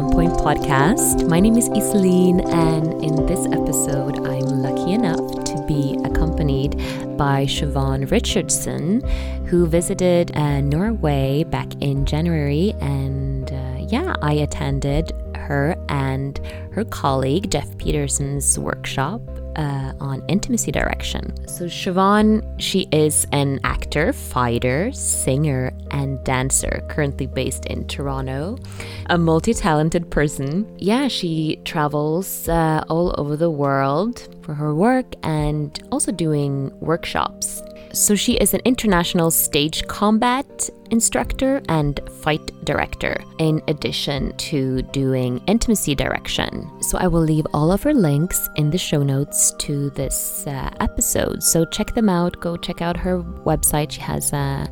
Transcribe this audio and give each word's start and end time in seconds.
On 0.00 0.10
Point 0.10 0.32
podcast. 0.32 1.28
My 1.28 1.40
name 1.40 1.58
is 1.58 1.68
Iselin, 1.68 2.50
and 2.54 3.04
in 3.04 3.26
this 3.26 3.44
episode, 3.52 4.26
I'm 4.26 4.62
lucky 4.62 4.92
enough 4.92 5.44
to 5.44 5.64
be 5.68 5.94
accompanied 6.06 6.78
by 7.18 7.44
Siobhan 7.44 8.10
Richardson, 8.10 9.06
who 9.44 9.66
visited 9.66 10.34
uh, 10.34 10.62
Norway 10.62 11.44
back 11.44 11.74
in 11.82 12.06
January. 12.06 12.72
And 12.80 13.52
uh, 13.52 13.86
yeah, 13.90 14.14
I 14.22 14.32
attended 14.32 15.12
her 15.36 15.76
and 15.90 16.40
her 16.72 16.84
colleague 16.86 17.50
Jeff 17.50 17.76
Peterson's 17.76 18.58
workshop 18.58 19.20
uh, 19.56 19.92
on 20.00 20.22
intimacy 20.28 20.72
direction. 20.72 21.34
So, 21.46 21.66
Siobhan, 21.66 22.44
she 22.58 22.88
is 22.92 23.26
an 23.32 23.60
actor, 23.64 24.12
fighter, 24.12 24.92
singer, 24.92 25.72
and 25.90 26.22
dancer, 26.24 26.84
currently 26.88 27.26
based 27.26 27.66
in 27.66 27.86
Toronto, 27.86 28.58
a 29.06 29.18
multi 29.18 29.54
talented 29.54 30.10
person. 30.10 30.66
Yeah, 30.78 31.08
she 31.08 31.60
travels 31.64 32.48
uh, 32.48 32.84
all 32.88 33.14
over 33.18 33.36
the 33.36 33.50
world 33.50 34.28
for 34.42 34.54
her 34.54 34.74
work 34.74 35.14
and 35.22 35.78
also 35.90 36.12
doing 36.12 36.72
workshops 36.80 37.62
so 37.92 38.14
she 38.14 38.34
is 38.34 38.54
an 38.54 38.60
international 38.64 39.30
stage 39.30 39.86
combat 39.86 40.70
instructor 40.90 41.62
and 41.68 42.00
fight 42.22 42.52
director, 42.64 43.22
in 43.38 43.62
addition 43.68 44.36
to 44.36 44.82
doing 44.82 45.42
intimacy 45.46 45.94
direction. 45.94 46.70
So 46.82 46.98
I 46.98 47.06
will 47.06 47.20
leave 47.20 47.46
all 47.54 47.72
of 47.72 47.82
her 47.82 47.94
links 47.94 48.48
in 48.56 48.70
the 48.70 48.78
show 48.78 49.02
notes 49.02 49.52
to 49.58 49.90
this 49.90 50.46
uh, 50.46 50.70
episode. 50.80 51.42
So 51.42 51.64
check 51.64 51.94
them 51.94 52.08
out. 52.08 52.40
Go 52.40 52.56
check 52.56 52.82
out 52.82 52.96
her 52.96 53.22
website. 53.22 53.92
She 53.92 54.00
has 54.00 54.32
uh, 54.32 54.66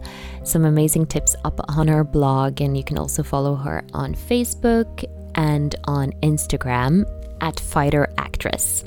some 0.44 0.64
amazing 0.64 1.06
tips 1.06 1.34
up 1.44 1.60
on 1.68 1.88
her 1.88 2.04
blog, 2.04 2.60
and 2.60 2.76
you 2.76 2.84
can 2.84 2.98
also 2.98 3.22
follow 3.22 3.54
her 3.54 3.84
on 3.94 4.14
Facebook 4.14 5.04
and 5.34 5.76
on 5.84 6.12
Instagram 6.22 7.04
at 7.40 7.60
Fighter 7.60 8.12
Actress. 8.18 8.82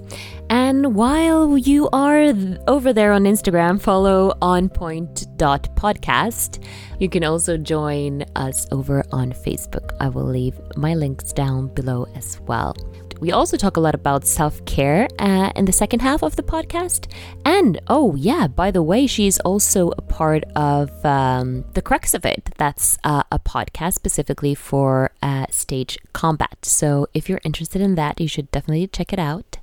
And 0.50 0.96
while 0.96 1.58
you 1.58 1.88
are 1.94 2.34
over 2.68 2.92
there 2.92 3.14
on 3.14 3.24
Instagram, 3.24 3.82
follow 3.82 4.34
onpoint.podcast. 4.42 6.62
You 7.00 7.08
can 7.08 7.24
also 7.24 7.56
join 7.58 8.26
us 8.36 8.68
over 8.72 9.06
on 9.14 9.32
Facebook. 9.32 9.96
I 10.00 10.10
will 10.10 10.26
leave 10.26 10.60
my 10.76 10.94
links 10.94 11.32
down 11.32 11.74
below 11.74 12.06
as 12.16 12.38
well. 12.42 12.76
We 13.22 13.32
also 13.32 13.56
talk 13.56 13.78
a 13.78 13.80
lot 13.80 13.94
about 13.94 14.26
self 14.26 14.66
care 14.66 15.08
uh, 15.20 15.52
in 15.56 15.66
the 15.66 15.72
second 15.72 16.02
half 16.02 16.24
of 16.24 16.36
the 16.36 16.44
podcast. 16.44 17.06
And 17.46 17.80
oh, 17.88 18.16
yeah, 18.16 18.48
by 18.48 18.72
the 18.72 18.82
way, 18.82 19.06
she's 19.08 19.40
also 19.42 19.92
a 19.92 20.02
part 20.02 20.44
of 20.56 20.90
um, 21.06 21.64
The 21.74 21.84
Crux 21.84 22.16
of 22.16 22.26
It. 22.26 22.50
That's 22.58 22.98
uh, 23.04 23.24
a 23.32 23.38
podcast 23.38 23.94
specifically 23.94 24.56
for 24.56 25.12
uh, 25.22 25.46
stage 25.52 26.00
combat. 26.14 26.58
So 26.64 27.08
if 27.14 27.30
you're 27.30 27.42
interested 27.46 27.80
in 27.80 27.94
that, 27.96 28.20
you 28.20 28.28
should 28.28 28.50
definitely 28.50 28.88
check 28.88 29.14
it 29.14 29.20
out 29.20 29.58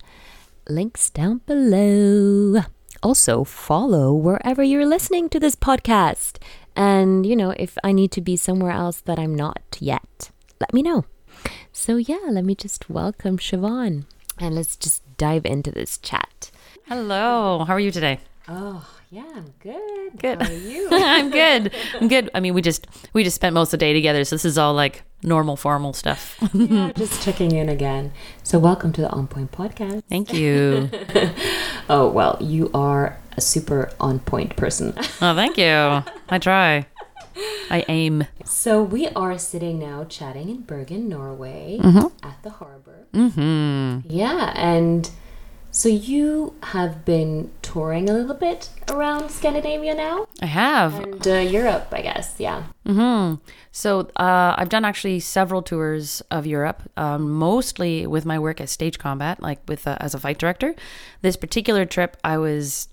links 0.69 1.11
down 1.11 1.41
below. 1.47 2.63
Also, 3.03 3.43
follow 3.45 4.13
wherever 4.13 4.63
you're 4.63 4.87
listening 4.87 5.29
to 5.31 5.41
this 5.41 5.57
podcast. 5.57 6.39
And, 6.77 7.27
you 7.27 7.35
know, 7.35 7.51
if 7.57 7.77
I 7.83 7.93
need 7.93 8.13
to 8.13 8.21
be 8.21 8.37
somewhere 8.37 8.73
else 8.73 9.01
that 9.03 9.19
I'm 9.19 9.35
not 9.35 9.79
yet, 9.81 10.31
let 10.61 10.73
me 10.73 10.83
know. 10.83 11.05
So, 11.73 11.97
yeah, 11.97 12.19
let 12.31 12.45
me 12.45 12.55
just 12.55 12.91
welcome 12.91 13.39
Siobhan 13.39 14.05
and 14.39 14.55
let's 14.55 14.77
just 14.77 15.03
dive 15.17 15.47
into 15.47 15.71
this 15.71 15.99
chat. 15.99 16.51
Hello, 16.87 17.65
how 17.67 17.75
are 17.75 17.81
you 17.81 17.91
today? 17.91 18.21
Oh, 18.49 18.89
yeah, 19.11 19.25
I'm 19.35 19.53
good. 19.61 20.19
Good. 20.19 20.43
How 20.43 20.49
are 20.49 20.53
you? 20.55 20.89
I'm 20.93 21.31
good. 21.31 21.75
I'm 22.01 22.09
good. 22.09 22.31
I 22.35 22.41
mean, 22.41 22.55
we 22.55 22.63
just 22.63 22.87
we 23.13 23.25
just 23.25 23.37
spent 23.37 23.55
most 23.55 23.69
of 23.69 23.73
the 23.73 23.87
day 23.87 23.93
together, 23.93 24.25
so 24.25 24.37
this 24.37 24.45
is 24.45 24.59
all 24.59 24.75
like 24.75 25.03
normal, 25.23 25.57
formal 25.57 25.93
stuff. 25.93 26.37
yeah, 26.55 26.93
just 26.97 27.23
checking 27.23 27.53
in 27.53 27.69
again. 27.69 28.13
So, 28.43 28.59
welcome 28.59 28.93
to 28.93 29.01
the 29.03 29.11
On 29.11 29.27
Point 29.27 29.53
podcast. 29.53 30.03
Thank 30.09 30.33
you. 30.33 30.91
oh 31.89 32.09
well, 32.09 32.39
you 32.41 32.71
are 32.73 33.19
a 33.37 33.41
super 33.41 33.91
on 34.01 34.19
point 34.19 34.57
person. 34.57 34.95
oh, 34.97 35.35
thank 35.35 35.57
you. 35.59 36.03
I 36.29 36.39
try. 36.39 36.87
I 37.71 37.85
aim. 37.89 38.27
So 38.45 38.83
we 38.83 39.09
are 39.09 39.39
sitting 39.39 39.79
now 39.79 40.05
chatting 40.05 40.49
in 40.49 40.63
Bergen, 40.63 41.09
Norway, 41.09 41.79
mm-hmm. 41.81 42.27
at 42.27 42.43
the 42.43 42.51
harbor. 42.51 43.07
Mm-hmm. 43.13 44.09
Yeah, 44.11 44.53
and 44.55 45.11
so 45.71 45.89
you 45.89 46.55
have 46.63 47.05
been 47.05 47.51
touring 47.63 48.09
a 48.09 48.13
little 48.15 48.35
bit 48.35 48.71
around 48.89 49.31
Scandinavia 49.31 49.95
now. 49.95 50.27
I 50.41 50.47
have, 50.47 50.95
and 50.95 51.29
uh, 51.29 51.35
Europe, 51.35 51.89
I 51.93 52.03
guess. 52.03 52.37
Yeah. 52.39 52.65
Hmm. 52.87 53.35
So 53.71 54.09
uh, 54.17 54.55
I've 54.57 54.71
done 54.71 54.85
actually 54.85 55.21
several 55.21 55.63
tours 55.63 56.23
of 56.31 56.47
Europe, 56.47 56.83
um, 56.97 57.31
mostly 57.31 58.07
with 58.07 58.25
my 58.25 58.39
work 58.39 58.61
as 58.61 58.71
stage 58.71 58.99
combat, 58.99 59.43
like 59.43 59.61
with 59.69 59.87
uh, 59.87 59.97
as 60.01 60.15
a 60.15 60.19
fight 60.19 60.39
director. 60.39 60.75
This 61.21 61.37
particular 61.37 61.85
trip, 61.85 62.17
I 62.25 62.39
was 62.39 62.89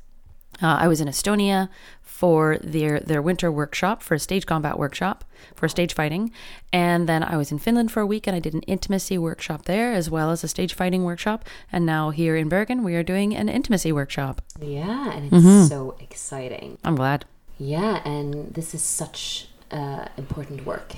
uh, 0.61 0.77
I 0.79 0.88
was 0.88 1.01
in 1.01 1.07
Estonia 1.07 1.69
for 2.01 2.57
their 2.63 2.99
their 3.01 3.21
winter 3.21 3.51
workshop 3.51 4.01
for 4.01 4.13
a 4.13 4.19
stage 4.19 4.45
combat 4.45 4.79
workshop 4.79 5.25
for 5.55 5.67
stage 5.67 5.93
fighting, 5.93 6.31
and 6.71 7.09
then 7.09 7.23
I 7.23 7.38
was 7.38 7.51
in 7.51 7.59
Finland 7.59 7.91
for 7.91 7.99
a 7.99 8.05
week 8.05 8.25
and 8.27 8.35
I 8.35 8.39
did 8.39 8.53
an 8.53 8.61
intimacy 8.61 9.17
workshop 9.17 9.65
there 9.65 9.91
as 9.94 10.09
well 10.09 10.31
as 10.31 10.44
a 10.44 10.47
stage 10.47 10.73
fighting 10.73 11.03
workshop. 11.03 11.45
And 11.71 11.85
now 11.85 12.11
here 12.11 12.35
in 12.35 12.49
Bergen, 12.49 12.83
we 12.83 12.95
are 12.95 13.03
doing 13.03 13.35
an 13.35 13.49
intimacy 13.49 13.91
workshop. 13.91 14.41
Yeah, 14.61 15.11
and 15.11 15.25
it's 15.25 15.45
mm-hmm. 15.45 15.67
so 15.67 15.97
exciting. 15.99 16.77
I'm 16.83 16.95
glad. 16.95 17.25
Yeah, 17.57 18.01
and 18.05 18.53
this 18.53 18.73
is 18.73 18.81
such 18.81 19.49
uh, 19.71 20.05
important 20.17 20.65
work. 20.65 20.94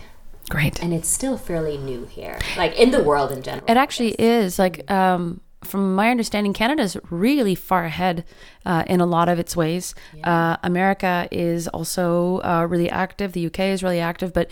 Great. 0.50 0.82
And 0.82 0.94
it's 0.94 1.10
still 1.10 1.38
fairly 1.38 1.78
new 1.78 2.06
here, 2.06 2.40
like 2.56 2.76
in 2.78 2.92
the 2.92 3.04
world 3.04 3.32
in 3.32 3.42
general. 3.42 3.66
It 3.68 3.76
actually 3.76 4.12
is. 4.12 4.58
Like, 4.58 4.90
um, 4.90 5.42
from 5.68 5.96
my 5.96 6.10
understanding, 6.10 6.54
Canada 6.54 6.84
is 6.84 6.98
really 7.10 7.56
far 7.56 7.86
ahead 7.86 8.26
uh, 8.66 8.84
in 8.88 9.02
a 9.02 9.06
lot 9.06 9.30
of 9.30 9.40
its 9.40 9.56
ways. 9.56 9.94
Yeah. 10.14 10.54
Uh, 10.54 10.58
America 10.64 11.28
is 11.32 11.68
also 11.68 12.40
uh, 12.42 12.66
really 12.70 12.90
active. 12.90 13.34
The 13.34 13.46
UK 13.46 13.60
is 13.60 13.84
really 13.84 14.00
active, 14.00 14.34
but 14.34 14.52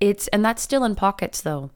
it's 0.00 0.28
and 0.28 0.44
that's 0.44 0.62
still 0.62 0.84
in 0.84 0.94
pockets 0.94 1.40
though. 1.40 1.70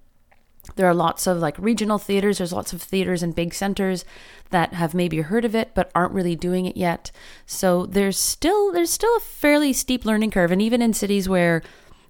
There 0.77 0.87
are 0.87 0.95
lots 0.95 1.27
of 1.27 1.39
like 1.39 1.57
regional 1.59 1.99
theaters. 1.99 2.39
There's 2.39 2.53
lots 2.53 2.73
of 2.73 2.83
theaters 2.83 3.23
in 3.23 3.33
big 3.33 3.55
centers 3.55 4.05
that 4.51 4.75
have 4.75 4.95
maybe 4.95 5.21
heard 5.21 5.45
of 5.45 5.55
it 5.55 5.71
but 5.75 5.91
aren't 5.95 6.13
really 6.13 6.37
doing 6.37 6.67
it 6.67 6.77
yet. 6.77 7.11
So 7.47 7.87
there's 7.87 8.19
still 8.19 8.73
there's 8.73 8.91
still 8.91 9.17
a 9.17 9.21
fairly 9.21 9.73
steep 9.73 10.05
learning 10.05 10.31
curve, 10.31 10.53
and 10.53 10.63
even 10.63 10.83
in 10.83 10.93
cities 10.93 11.29
where 11.29 11.63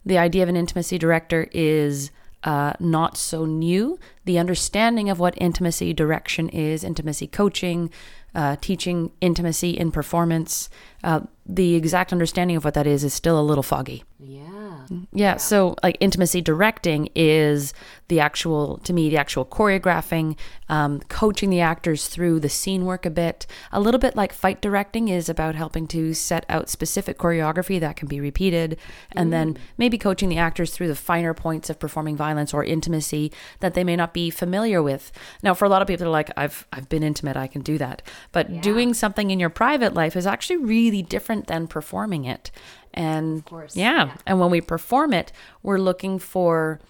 the 0.05 0.19
idea 0.19 0.43
of 0.43 0.49
an 0.49 0.57
intimacy 0.57 0.99
director 0.99 1.49
is 1.53 2.11
uh, 2.45 2.73
not 2.81 3.17
so 3.17 3.45
new. 3.45 3.99
The 4.25 4.39
understanding 4.39 5.11
of 5.11 5.19
what 5.19 5.35
intimacy 5.37 5.93
direction 5.93 6.49
is, 6.49 6.85
intimacy 6.85 7.27
coaching, 7.27 7.91
uh, 8.35 8.57
teaching 8.61 9.13
intimacy 9.21 9.71
in 9.71 9.91
performance, 9.91 10.71
uh, 11.03 11.21
the 11.45 11.75
exact 11.75 12.13
understanding 12.13 12.57
of 12.57 12.65
what 12.65 12.75
that 12.75 12.87
is 12.87 13.05
is 13.05 13.13
still 13.13 13.39
a 13.39 13.43
little 13.43 13.63
foggy. 13.63 14.05
Yeah. 14.23 14.87
Yeah. 14.91 14.99
yeah. 15.13 15.37
So, 15.37 15.77
like, 15.83 15.97
intimacy 16.01 16.41
directing 16.41 17.09
is 17.15 17.73
the 18.09 18.21
actual, 18.21 18.79
to 18.79 18.93
me, 18.93 19.09
the 19.09 19.17
actual 19.17 19.45
choreographing, 19.45 20.37
um, 20.69 21.01
coaching 21.09 21.49
the 21.49 21.61
actors 21.61 22.09
through 22.09 22.41
the 22.41 22.49
scene 22.49 22.85
work 22.85 23.07
a 23.07 23.11
bit. 23.11 23.47
A 23.73 23.81
little 23.81 24.01
bit 24.01 24.17
like 24.17 24.33
fight 24.33 24.61
directing 24.61 25.09
is 25.09 25.29
about 25.29 25.55
helping 25.55 25.87
to 25.89 26.13
set 26.13 26.45
out 26.49 26.69
specific 26.69 27.19
choreography 27.19 27.81
that 27.81 27.97
can 27.97 28.09
be 28.09 28.21
repeated, 28.21 28.77
and 29.13 29.29
mm. 29.29 29.31
then 29.31 29.59
maybe 29.79 29.97
coaching 29.97 30.29
the 30.29 30.39
actors 30.39 30.73
through 30.73 30.89
the 30.89 30.97
finer 30.97 31.35
points 31.35 31.71
of 31.71 31.79
performing 31.79 32.17
violence 32.17 32.53
or 32.53 32.65
intimacy 32.65 33.33
that 33.61 33.75
they 33.75 33.85
may 33.85 33.97
not 33.97 34.13
be 34.13 34.29
familiar 34.29 34.83
with. 34.83 35.13
Now, 35.43 35.55
for 35.55 35.65
a 35.65 35.69
lot 35.69 35.83
of 35.83 35.89
people, 35.89 36.05
they're 36.05 36.11
like, 36.11 36.31
I've, 36.37 36.67
I've 36.73 36.89
been 36.89 37.03
intimate, 37.03 37.37
I 37.37 37.47
can 37.47 37.63
do 37.63 37.79
that. 37.79 38.03
But 38.33 38.51
yeah. 38.51 38.61
doing 38.61 38.93
something 38.93 39.31
in 39.31 39.41
your 39.41 39.51
private 39.51 39.95
life 39.95 40.17
is 40.17 40.27
actually 40.27 40.59
really 40.59 41.03
different 41.03 41.47
than 41.47 41.69
performing 41.69 42.25
it. 42.25 42.51
And 42.93 43.45
yeah. 43.75 44.07
yeah. 44.07 44.15
and 44.27 44.41
when 44.41 44.51
we 44.51 44.61
perform 44.61 45.13
it, 45.13 45.33
we're 45.63 45.79
looking 45.79 46.19
for 46.19 46.81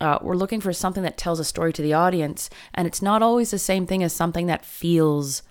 uh, 0.00 0.18
we're 0.22 0.34
looking 0.34 0.60
for 0.60 0.72
something 0.72 1.02
that 1.02 1.18
tells 1.18 1.38
a 1.38 1.44
story 1.44 1.72
to 1.74 1.82
the 1.82 1.92
audience, 1.92 2.48
and 2.74 2.86
it's 2.86 3.02
not 3.02 3.22
always 3.22 3.50
the 3.50 3.58
same 3.58 3.86
thing 3.86 4.02
as 4.02 4.14
something 4.14 4.46
that 4.46 4.64
feels 4.64 5.42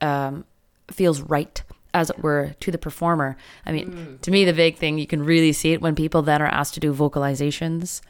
um, 0.00 0.44
feels 0.90 1.20
right 1.20 1.62
as 1.92 2.08
it 2.08 2.22
were 2.22 2.54
to 2.60 2.70
the 2.70 2.78
performer. 2.78 3.36
I 3.66 3.72
mean, 3.72 3.90
mm. 3.90 4.20
to 4.22 4.30
me, 4.30 4.44
the 4.44 4.52
big 4.52 4.78
thing 4.78 4.98
you 4.98 5.06
can 5.06 5.22
really 5.22 5.52
see 5.52 5.72
it 5.72 5.82
when 5.82 5.94
people 5.94 6.22
then 6.22 6.40
are 6.40 6.46
asked 6.46 6.74
to 6.74 6.80
do 6.80 6.94
vocalizations, 6.94 8.00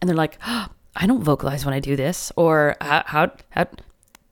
and 0.00 0.08
they're 0.08 0.16
like, 0.16 0.38
oh, 0.46 0.68
"I 0.94 1.06
don't 1.06 1.24
vocalize 1.24 1.64
when 1.64 1.74
I 1.74 1.80
do 1.80 1.96
this," 1.96 2.30
or 2.36 2.76
"How 2.80 3.02
how, 3.06 3.32
how 3.50 3.66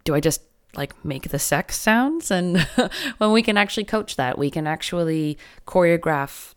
do 0.05 0.15
I 0.15 0.21
just 0.21 0.43
like 0.77 1.05
make 1.05 1.31
the 1.31 1.39
sex 1.41 1.77
sounds?" 1.77 2.31
And 2.39 2.61
when 3.19 3.33
we 3.33 3.43
can 3.43 3.57
actually 3.57 3.85
coach 3.85 4.15
that, 4.15 4.39
we 4.39 4.53
can 4.53 4.69
actually 4.69 5.37
choreograph 5.67 6.55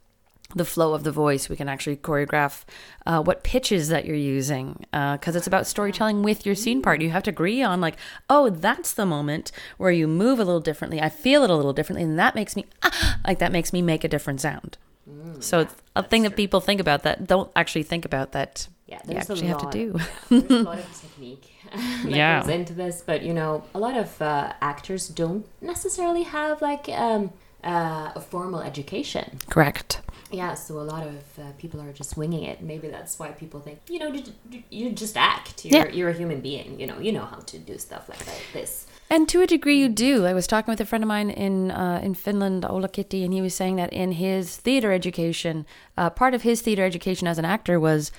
the 0.56 0.66
flow 0.66 0.94
of 0.94 1.04
the 1.04 1.12
voice. 1.12 1.50
We 1.50 1.56
can 1.56 1.70
actually 1.70 1.98
choreograph 1.98 2.64
uh, 3.06 3.22
what 3.24 3.44
pitches 3.44 3.90
that 3.90 4.06
you're 4.06 4.16
using 4.16 4.86
because 4.92 5.36
uh, 5.36 5.38
it's 5.38 5.48
about 5.48 5.68
storytelling 5.68 6.24
with 6.24 6.46
your 6.46 6.56
scene 6.56 6.82
part. 6.82 7.02
You 7.02 7.10
have 7.12 7.24
to 7.24 7.30
agree 7.32 7.62
on 7.64 7.82
like, 7.82 7.96
oh, 8.30 8.50
that's 8.50 8.94
the 8.94 9.06
moment 9.06 9.52
where 9.78 9.92
you 9.92 10.08
move 10.08 10.40
a 10.40 10.44
little 10.44 10.60
differently. 10.62 11.02
I 11.02 11.10
feel 11.10 11.44
it 11.44 11.50
a 11.50 11.56
little 11.56 11.74
differently, 11.74 12.04
and 12.04 12.18
that 12.20 12.36
makes 12.36 12.56
me 12.56 12.66
ah, 12.84 13.20
like 13.28 13.40
that 13.40 13.52
makes 13.52 13.72
me 13.74 13.82
make 13.82 14.04
a 14.04 14.08
different 14.08 14.42
sound. 14.42 14.78
Mm, 15.10 15.42
so 15.42 15.60
it's 15.62 15.76
a 15.96 16.04
thing 16.04 16.22
true. 16.22 16.30
that 16.30 16.36
people 16.36 16.60
think 16.62 16.80
about 16.80 17.04
that 17.04 17.26
don't 17.28 17.52
actually 17.56 17.84
think 17.84 18.06
about 18.06 18.34
that 18.34 18.68
yeah, 18.88 19.00
you 19.08 19.16
actually 19.16 19.48
have 19.48 19.58
to 19.58 19.70
do. 19.72 19.96
yeah, 19.98 20.40
there's 20.42 20.52
a 20.52 20.64
lot 20.64 20.78
of 20.80 21.02
technique 21.02 21.52
that 21.74 22.12
Yeah. 22.12 22.42
goes 22.42 22.50
into 22.50 22.74
this, 22.74 23.02
but 23.06 23.24
you 23.24 23.34
know, 23.34 23.64
a 23.74 23.80
lot 23.80 23.96
of 23.98 24.22
uh, 24.22 24.54
actors 24.62 25.08
don't 25.08 25.46
necessarily 25.62 26.24
have 26.24 26.62
like 26.62 26.88
um, 26.90 27.32
uh, 27.64 28.12
a 28.16 28.22
formal 28.22 28.62
education. 28.62 29.40
Correct. 29.50 30.02
Yeah, 30.32 30.54
so 30.54 30.80
a 30.80 30.88
lot 30.94 31.06
of 31.06 31.16
uh, 31.40 31.52
people 31.58 31.82
are 31.82 31.92
just 31.92 32.16
winging 32.16 32.44
it. 32.44 32.62
Maybe 32.62 32.88
that's 32.88 33.20
why 33.20 33.30
people 33.32 33.60
think, 33.60 33.80
you 33.90 34.00
know, 34.00 34.08
you, 34.14 34.64
you 34.70 34.92
just 34.92 35.18
act. 35.18 35.66
You're, 35.66 35.88
Yeah. 35.88 35.92
you're 35.92 36.10
a 36.10 36.14
human 36.14 36.40
being. 36.40 36.80
You 36.80 36.88
know, 36.88 37.00
you 37.00 37.12
know 37.12 37.26
how 37.26 37.40
to 37.40 37.58
do 37.58 37.78
stuff 37.78 38.08
like 38.08 38.24
that, 38.26 38.40
this. 38.54 38.88
And 39.10 39.28
to 39.28 39.42
a 39.42 39.46
degree, 39.48 39.78
you 39.78 39.90
do. 39.90 40.26
I 40.26 40.32
was 40.34 40.48
talking 40.48 40.72
with 40.72 40.80
a 40.80 40.86
friend 40.86 41.04
of 41.04 41.08
mine 41.10 41.30
in 41.30 41.70
uh, 41.70 42.00
in 42.02 42.14
Finland, 42.16 42.64
Ola 42.66 42.88
Kitty, 42.88 43.26
and 43.26 43.34
he 43.34 43.42
was 43.42 43.54
saying 43.54 43.76
that 43.76 43.92
in 43.92 44.14
his 44.14 44.56
theater 44.56 44.94
education, 44.94 45.66
uh, 45.98 46.10
part 46.10 46.34
of 46.34 46.44
his 46.44 46.62
theater 46.62 46.86
education 46.86 47.28
as 47.28 47.38
an 47.38 47.44
actor 47.44 47.78
was 47.78 48.14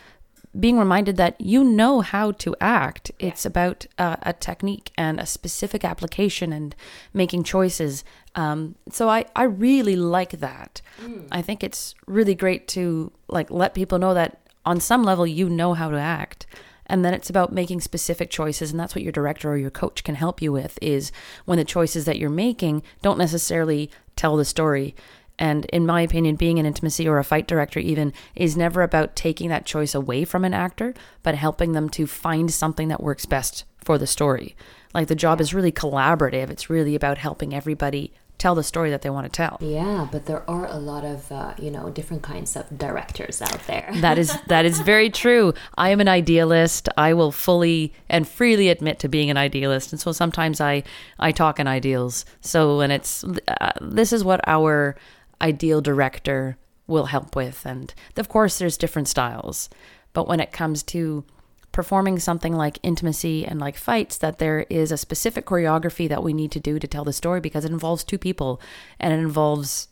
being 0.59 0.79
reminded 0.79 1.17
that 1.17 1.41
you 1.41 1.65
know 1.65 2.01
how 2.01 2.33
to 2.33 2.55
act. 2.61 3.11
It's 3.19 3.47
about 3.47 3.87
uh, 3.99 4.17
a 4.23 4.33
technique 4.33 4.93
and 4.99 5.19
a 5.19 5.27
specific 5.27 5.85
application 5.85 6.53
and 6.53 6.75
making 7.15 7.45
choices. 7.45 8.05
Um, 8.35 8.75
so 8.91 9.09
I, 9.09 9.25
I 9.35 9.45
really 9.45 9.97
like 9.97 10.41
that. 10.41 10.83
I 11.31 11.43
think 11.43 11.65
it's 11.65 11.95
really 12.07 12.35
great 12.35 12.69
to 12.69 13.13
like 13.29 13.51
let 13.51 13.75
people 13.75 13.99
know 13.99 14.15
that 14.15 14.41
on 14.65 14.79
some 14.79 15.03
level 15.03 15.27
you 15.27 15.49
know 15.49 15.75
how 15.75 15.91
to 15.91 15.99
act 15.99 16.47
and 16.87 17.05
then 17.05 17.15
it's 17.15 17.31
about 17.31 17.53
making 17.53 17.81
specific 17.81 18.31
choices 18.31 18.71
and 18.71 18.79
that's 18.79 18.95
what 18.95 19.03
your 19.03 19.13
director 19.13 19.51
or 19.51 19.57
your 19.57 19.71
coach 19.71 20.05
can 20.05 20.15
help 20.15 20.43
you 20.43 20.53
with 20.53 20.79
is 20.83 21.11
when 21.45 21.59
the 21.59 21.65
choices 21.65 22.05
that 22.05 22.19
you're 22.19 22.31
making 22.31 22.83
don't 23.01 23.19
necessarily 23.19 23.91
tell 24.15 24.37
the 24.37 24.45
story 24.45 24.95
and 25.39 25.65
in 25.67 25.87
my 25.87 26.01
opinion 26.01 26.37
being 26.37 26.59
an 26.59 26.67
intimacy 26.67 27.09
or 27.09 27.19
a 27.19 27.25
fight 27.25 27.47
director 27.47 27.81
even 27.81 28.13
is 28.35 28.57
never 28.57 28.83
about 28.83 29.17
taking 29.17 29.49
that 29.49 29.67
choice 29.67 29.95
away 29.95 30.25
from 30.25 30.45
an 30.45 30.55
actor 30.55 30.95
but 31.23 31.35
helping 31.35 31.73
them 31.73 31.89
to 31.89 32.07
find 32.07 32.51
something 32.51 32.89
that 32.89 33.03
works 33.03 33.27
best 33.27 33.65
for 33.79 33.99
the 33.99 34.07
story 34.07 34.55
like 34.95 35.09
the 35.09 35.15
job 35.15 35.41
is 35.41 35.55
really 35.55 35.73
collaborative 35.73 36.51
it's 36.51 36.71
really 36.71 36.95
about 36.95 37.19
helping 37.19 37.55
everybody 37.55 38.13
tell 38.43 38.55
the 38.57 38.63
story 38.65 38.91
that 38.91 39.03
they 39.03 39.11
want 39.11 39.25
to 39.25 39.31
tell 39.31 39.57
Yeah, 39.61 40.09
but 40.11 40.27
there 40.27 40.43
are 40.51 40.67
a 40.67 40.77
lot 40.77 41.05
of, 41.05 41.31
uh, 41.31 41.55
you 41.59 41.71
know, 41.71 41.91
different 41.91 42.25
kinds 42.25 42.57
of 42.57 42.77
directors 42.77 43.41
out 43.41 43.65
there. 43.69 43.89
That 44.03 44.19
is 44.19 44.37
that 44.49 44.65
is 44.65 44.81
very 44.81 45.11
true. 45.11 45.55
I 45.77 45.91
am 45.91 46.01
an 46.01 46.09
idealist. 46.09 46.89
I 46.97 47.15
will 47.15 47.31
fully 47.31 47.93
and 48.09 48.27
freely 48.27 48.69
admit 48.69 48.99
to 49.01 49.09
being 49.09 49.31
an 49.31 49.37
idealist, 49.37 49.93
and 49.93 50.01
so 50.01 50.11
sometimes 50.11 50.61
I 50.61 50.83
I 51.21 51.31
talk 51.31 51.61
in 51.61 51.69
ideals. 51.69 52.25
So 52.41 52.81
and 52.81 52.93
it's 52.93 53.25
uh, 53.47 53.73
this 53.81 54.13
is 54.13 54.25
what 54.25 54.41
our 54.49 54.97
ideal 55.43 55.81
director 55.81 56.57
will 56.87 57.07
help 57.07 57.37
with, 57.37 57.67
and 57.67 57.93
of 58.17 58.29
course 58.29 58.59
there's 58.59 58.77
different 58.77 59.09
styles, 59.09 59.69
but 60.13 60.29
when 60.29 60.41
it 60.41 60.53
comes 60.53 60.83
to 60.85 61.25
performing 61.73 62.19
something 62.19 62.55
like 62.55 62.79
intimacy 62.83 63.47
and 63.47 63.59
like 63.59 63.77
fights 63.77 64.19
that 64.19 64.39
there 64.39 64.67
is 64.69 64.93
a 64.93 64.99
specific 64.99 65.47
choreography 65.47 66.09
that 66.09 66.23
we 66.23 66.35
need 66.35 66.53
to 66.53 66.61
do 66.61 66.79
to 66.79 66.87
tell 66.87 67.05
the 67.05 67.13
story 67.13 67.41
because 67.41 67.65
it 67.65 67.73
involves 67.73 68.05
two 68.05 68.19
people 68.19 68.61
and 69.01 69.13
it 69.13 69.19
involves 69.19 69.89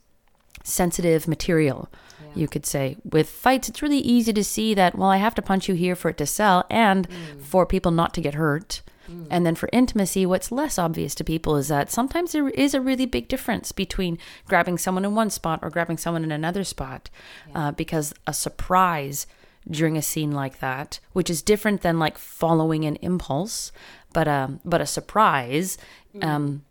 sensitive 0.63 1.27
material 1.27 1.89
you 2.35 2.47
could 2.47 2.65
say. 2.67 2.97
With 3.03 3.29
fights 3.29 3.69
it's 3.69 3.83
really 3.83 3.99
easy 3.99 4.33
to 4.33 4.45
see 4.45 4.75
that 4.75 4.97
well 4.97 5.09
i 5.09 5.17
have 5.17 5.35
to 5.35 5.43
punch 5.43 5.69
you 5.69 5.75
here 5.75 5.97
for 5.97 6.11
it 6.11 6.19
to 6.19 6.27
sell 6.27 6.65
and 6.71 7.09
mm. 7.09 7.41
for 7.41 7.67
people 7.67 7.91
not 7.91 8.15
to 8.15 8.21
get 8.21 8.35
hurt 8.35 8.83
and 9.31 9.45
then 9.47 9.55
for 9.55 9.69
intimacy 9.73 10.25
what's 10.27 10.53
less 10.53 10.79
obvious 10.79 11.15
to 11.15 11.25
people 11.25 11.57
is 11.57 11.69
that 11.69 11.91
sometimes 11.91 12.33
there 12.33 12.49
is 12.51 12.75
a 12.75 12.81
really 12.81 13.07
big 13.07 13.29
difference 13.29 13.73
between 13.73 14.19
grabbing 14.47 14.79
someone 14.79 15.05
in 15.05 15.15
one 15.15 15.31
spot 15.31 15.59
or 15.63 15.71
grabbing 15.71 15.99
someone 15.99 16.25
in 16.25 16.33
another 16.33 16.65
spot 16.65 17.11
uh, 17.55 17.71
because 17.73 18.13
a 18.27 18.33
surprise 18.33 19.27
during 19.71 19.97
a 19.97 20.03
scene 20.03 20.33
like 20.33 20.61
that 20.61 21.01
which 21.13 21.29
is 21.31 21.43
different 21.43 21.83
than 21.83 21.99
like 21.99 22.17
following 22.19 22.85
an 22.85 22.97
impulse 22.97 23.73
but 24.13 24.27
um 24.27 24.61
but 24.65 24.81
a 24.81 24.87
surprise 24.87 25.77
um 26.23 26.63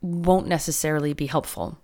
won't 0.00 0.46
necessarily 0.48 1.12
be 1.12 1.26
helpful 1.26 1.78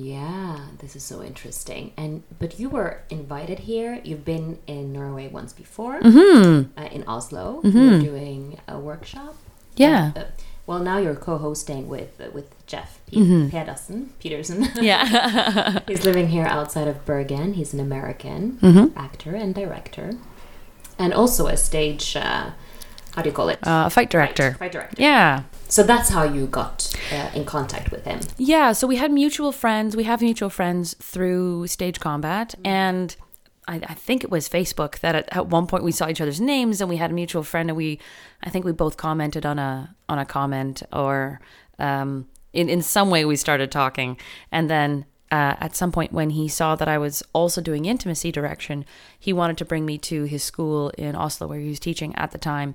Yeah, 0.00 0.58
this 0.78 0.94
is 0.94 1.02
so 1.02 1.22
interesting. 1.22 1.92
And 1.96 2.22
but 2.38 2.60
you 2.60 2.68
were 2.68 3.00
invited 3.10 3.58
here. 3.60 4.00
You've 4.04 4.24
been 4.24 4.58
in 4.68 4.92
Norway 4.92 5.26
once 5.28 5.52
before, 5.52 5.96
uh, 5.96 6.64
in 6.92 7.02
Oslo. 7.08 7.60
You 7.64 7.90
were 7.90 7.98
doing 7.98 8.58
a 8.68 8.78
workshop. 8.78 9.34
Yeah. 9.74 10.12
Uh, 10.14 10.20
uh, 10.20 10.24
well, 10.66 10.78
now 10.80 10.98
you're 10.98 11.16
co-hosting 11.16 11.88
with 11.88 12.20
uh, 12.20 12.30
with 12.32 12.48
Jeff 12.66 13.00
Pe- 13.10 13.48
Pedersen. 13.50 14.10
Peterson. 14.20 14.68
yeah 14.80 15.80
He's 15.88 16.04
living 16.04 16.28
here 16.28 16.46
outside 16.46 16.86
of 16.86 17.04
Bergen. 17.04 17.54
He's 17.54 17.74
an 17.74 17.80
American 17.80 18.58
actor 18.96 19.34
and 19.34 19.52
director, 19.54 20.12
and 20.98 21.12
also 21.12 21.46
a 21.48 21.56
stage. 21.56 22.14
Uh, 22.14 22.50
how 23.16 23.22
do 23.22 23.30
you 23.30 23.34
call 23.34 23.48
it? 23.48 23.58
uh, 23.66 23.84
a 23.86 23.90
fight 23.90 24.10
director 24.10 24.50
Fight, 24.52 24.58
fight 24.58 24.72
director. 24.72 24.96
yeah 25.02 25.42
So 25.68 25.82
that's 25.82 26.08
how 26.08 26.24
you 26.24 26.46
got 26.46 26.92
uh, 27.12 27.30
in 27.34 27.44
contact 27.44 27.90
with 27.90 28.04
him. 28.04 28.20
Yeah, 28.38 28.72
so 28.72 28.86
we 28.86 28.96
had 28.96 29.12
mutual 29.12 29.52
friends. 29.52 29.94
We 29.94 30.04
have 30.04 30.20
mutual 30.22 30.50
friends 30.50 30.94
through 30.94 31.66
Stage 31.66 32.00
Combat, 32.00 32.54
and 32.64 33.14
I, 33.66 33.76
I 33.86 33.94
think 33.94 34.24
it 34.24 34.30
was 34.30 34.48
Facebook 34.48 35.00
that 35.00 35.14
at, 35.14 35.36
at 35.36 35.48
one 35.48 35.66
point 35.66 35.84
we 35.84 35.92
saw 35.92 36.08
each 36.08 36.20
other's 36.20 36.40
names, 36.40 36.80
and 36.80 36.88
we 36.88 36.96
had 36.96 37.10
a 37.10 37.14
mutual 37.14 37.42
friend, 37.42 37.68
and 37.68 37.76
we, 37.76 38.00
I 38.42 38.50
think 38.50 38.64
we 38.64 38.72
both 38.72 38.96
commented 38.96 39.44
on 39.44 39.58
a 39.58 39.94
on 40.08 40.18
a 40.18 40.24
comment, 40.24 40.82
or 40.92 41.40
um, 41.78 42.26
in 42.52 42.68
in 42.68 42.82
some 42.82 43.10
way 43.10 43.24
we 43.24 43.36
started 43.36 43.70
talking, 43.70 44.18
and 44.50 44.68
then. 44.68 45.04
Uh, 45.30 45.54
at 45.60 45.76
some 45.76 45.92
point, 45.92 46.12
when 46.12 46.30
he 46.30 46.48
saw 46.48 46.74
that 46.74 46.88
I 46.88 46.96
was 46.96 47.22
also 47.34 47.60
doing 47.60 47.84
intimacy 47.84 48.32
direction, 48.32 48.86
he 49.18 49.32
wanted 49.32 49.58
to 49.58 49.64
bring 49.66 49.84
me 49.84 49.98
to 49.98 50.24
his 50.24 50.42
school 50.42 50.88
in 50.96 51.14
Oslo, 51.14 51.46
where 51.46 51.58
he 51.58 51.68
was 51.68 51.78
teaching 51.78 52.14
at 52.14 52.30
the 52.30 52.38
time, 52.38 52.74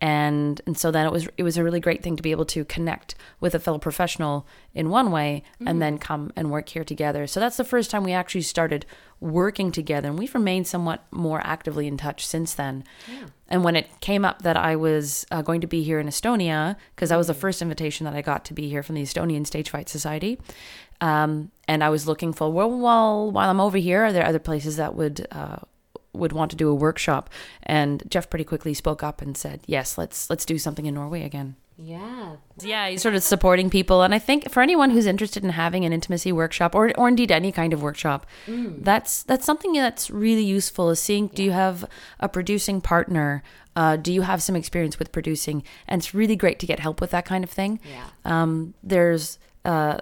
and 0.00 0.60
and 0.66 0.76
so 0.76 0.90
then 0.90 1.06
it 1.06 1.12
was 1.12 1.28
it 1.38 1.42
was 1.42 1.56
a 1.56 1.64
really 1.64 1.80
great 1.80 2.02
thing 2.02 2.16
to 2.16 2.22
be 2.22 2.30
able 2.30 2.44
to 2.46 2.64
connect 2.64 3.14
with 3.40 3.54
a 3.54 3.58
fellow 3.58 3.78
professional 3.78 4.46
in 4.74 4.90
one 4.90 5.10
way 5.10 5.42
and 5.64 5.80
then 5.80 5.96
come 5.96 6.30
and 6.36 6.50
work 6.50 6.68
here 6.68 6.84
together. 6.84 7.26
So 7.26 7.40
that's 7.40 7.56
the 7.56 7.64
first 7.64 7.90
time 7.90 8.04
we 8.04 8.12
actually 8.12 8.42
started 8.42 8.84
working 9.20 9.72
together 9.72 10.08
and 10.08 10.18
we've 10.18 10.34
remained 10.34 10.66
somewhat 10.66 11.02
more 11.10 11.40
actively 11.44 11.86
in 11.86 11.96
touch 11.96 12.26
since 12.26 12.52
then. 12.52 12.84
And 13.48 13.64
when 13.64 13.76
it 13.76 13.88
came 14.00 14.24
up 14.24 14.42
that 14.42 14.56
i 14.56 14.74
was 14.74 15.24
uh, 15.30 15.42
going 15.42 15.60
to 15.60 15.66
be 15.66 15.82
here 15.82 16.00
in 16.00 16.06
estonia 16.06 16.76
because 16.94 17.10
that 17.10 17.16
was 17.16 17.28
the 17.28 17.34
first 17.34 17.62
invitation 17.62 18.04
that 18.04 18.14
i 18.14 18.22
got 18.22 18.44
to 18.46 18.54
be 18.54 18.68
here 18.68 18.82
from 18.82 18.94
the 18.94 19.02
estonian 19.02 19.46
stage 19.46 19.70
fight 19.70 19.88
society 19.88 20.38
um, 21.06 21.50
and 21.66 21.84
i 21.84 21.88
was 21.88 22.06
looking 22.06 22.32
for 22.32 22.50
well 22.52 22.70
while 22.70 23.30
while 23.30 23.50
i'm 23.50 23.60
over 23.60 23.78
here 23.78 24.04
are 24.04 24.12
there 24.12 24.26
other 24.26 24.38
places 24.38 24.76
that 24.76 24.94
would 24.94 25.26
uh, 25.30 25.58
would 26.14 26.32
want 26.32 26.50
to 26.52 26.56
do 26.56 26.68
a 26.68 26.74
workshop? 26.74 27.28
And 27.62 28.02
Jeff 28.08 28.30
pretty 28.30 28.44
quickly 28.44 28.72
spoke 28.72 29.02
up 29.02 29.20
and 29.20 29.36
said 29.36 29.60
yes 29.66 29.98
let's 29.98 30.30
let's 30.30 30.44
do 30.44 30.58
something 30.58 30.86
in 30.86 30.94
Norway 30.94 31.22
again. 31.22 31.56
Yeah. 31.76 32.36
yeah 32.60 32.88
he's 32.88 33.02
sort 33.02 33.16
of 33.16 33.24
supporting 33.24 33.68
people. 33.68 34.02
And 34.02 34.14
I 34.14 34.20
think 34.20 34.48
for 34.48 34.62
anyone 34.62 34.90
who's 34.90 35.06
interested 35.06 35.42
in 35.42 35.50
having 35.50 35.84
an 35.84 35.92
intimacy 35.92 36.30
workshop 36.32 36.74
or 36.74 36.96
or 36.96 37.08
indeed 37.08 37.32
any 37.32 37.50
kind 37.50 37.72
of 37.72 37.82
workshop 37.82 38.26
that's 38.80 39.24
that's 39.24 39.44
something 39.44 39.72
that's 39.72 40.08
really 40.08 40.44
useful 40.44 40.90
is 40.90 41.00
seeing 41.00 41.26
do 41.28 41.42
you 41.42 41.50
have 41.50 41.84
a 42.20 42.28
producing 42.28 42.80
partner? 42.80 43.42
Uh, 43.76 43.96
do 43.96 44.12
you 44.12 44.22
have 44.22 44.40
some 44.40 44.54
experience 44.54 45.00
with 45.00 45.10
producing? 45.10 45.64
And 45.88 46.00
it's 46.00 46.14
really 46.14 46.36
great 46.36 46.60
to 46.60 46.66
get 46.66 46.78
help 46.78 47.00
with 47.00 47.10
that 47.10 47.24
kind 47.24 47.42
of 47.42 47.50
thing. 47.50 47.80
Yeah. 47.84 48.06
um, 48.24 48.74
there's 48.84 49.40
uh, 49.64 49.98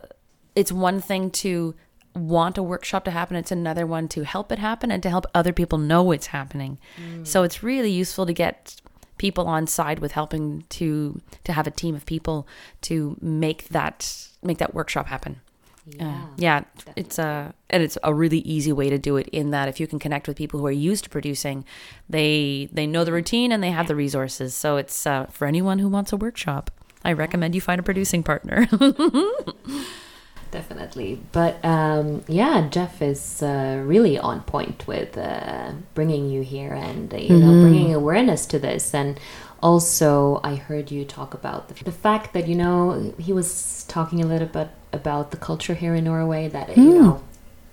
it's 0.54 0.72
one 0.72 1.00
thing 1.00 1.30
to 1.30 1.74
want 2.14 2.58
a 2.58 2.62
workshop 2.62 3.04
to 3.04 3.10
happen 3.10 3.36
it's 3.36 3.50
another 3.50 3.86
one 3.86 4.06
to 4.06 4.22
help 4.22 4.52
it 4.52 4.58
happen 4.58 4.90
and 4.90 5.02
to 5.02 5.08
help 5.08 5.24
other 5.34 5.52
people 5.52 5.78
know 5.78 6.12
it's 6.12 6.26
happening. 6.26 6.78
So 7.24 7.42
it's 7.42 7.62
really 7.62 7.90
useful 7.90 8.26
to 8.26 8.32
get 8.32 8.80
people 9.18 9.46
on 9.46 9.66
side 9.66 9.98
with 10.00 10.12
helping 10.12 10.64
to 10.68 11.20
to 11.44 11.52
have 11.52 11.66
a 11.66 11.70
team 11.70 11.94
of 11.94 12.04
people 12.06 12.46
to 12.82 13.16
make 13.20 13.68
that 13.68 14.28
make 14.42 14.58
that 14.58 14.74
workshop 14.74 15.06
happen. 15.06 15.40
Yeah. 15.84 16.08
uh, 16.08 16.26
yeah 16.36 16.60
it's 16.94 17.18
a 17.18 17.52
and 17.68 17.82
it's 17.82 17.98
a 18.04 18.14
really 18.14 18.38
easy 18.38 18.72
way 18.72 18.88
to 18.88 18.98
do 18.98 19.16
it 19.16 19.26
in 19.28 19.50
that 19.50 19.68
if 19.68 19.80
you 19.80 19.88
can 19.88 19.98
connect 19.98 20.28
with 20.28 20.36
people 20.36 20.60
who 20.60 20.66
are 20.66 20.70
used 20.70 21.02
to 21.04 21.10
producing 21.10 21.64
they 22.08 22.68
they 22.72 22.86
know 22.86 23.02
the 23.04 23.12
routine 23.12 23.50
and 23.50 23.62
they 23.64 23.72
have 23.72 23.88
the 23.88 23.96
resources. 23.96 24.54
So 24.54 24.76
it's 24.76 25.06
uh, 25.06 25.26
for 25.26 25.46
anyone 25.48 25.80
who 25.80 25.88
wants 25.88 26.12
a 26.12 26.16
workshop 26.16 26.70
i 27.04 27.12
recommend 27.12 27.54
you 27.56 27.60
find 27.60 27.80
a 27.80 27.82
producing 27.82 28.22
partner 28.22 28.68
Definitely. 30.52 31.18
But 31.32 31.64
um, 31.64 32.24
yeah, 32.28 32.68
Jeff 32.68 33.00
is 33.00 33.42
uh, 33.42 33.82
really 33.86 34.18
on 34.18 34.42
point 34.42 34.86
with 34.86 35.16
uh, 35.16 35.72
bringing 35.94 36.28
you 36.28 36.42
here 36.42 36.74
and 36.74 37.12
uh, 37.12 37.16
you 37.16 37.38
know 37.38 37.62
bringing 37.62 37.94
awareness 37.94 38.44
to 38.46 38.58
this. 38.58 38.94
And 38.94 39.18
also, 39.62 40.40
I 40.44 40.56
heard 40.56 40.90
you 40.90 41.06
talk 41.06 41.32
about 41.32 41.68
the, 41.68 41.84
the 41.84 41.90
fact 41.90 42.34
that 42.34 42.48
you 42.48 42.54
know 42.54 43.14
he 43.18 43.32
was 43.32 43.84
talking 43.88 44.22
a 44.22 44.26
little 44.26 44.46
bit 44.46 44.68
about 44.92 45.30
the 45.30 45.38
culture 45.38 45.72
here 45.72 45.94
in 45.94 46.04
Norway. 46.04 46.48
That 46.48 46.76
you 46.76 47.00
know, 47.00 47.24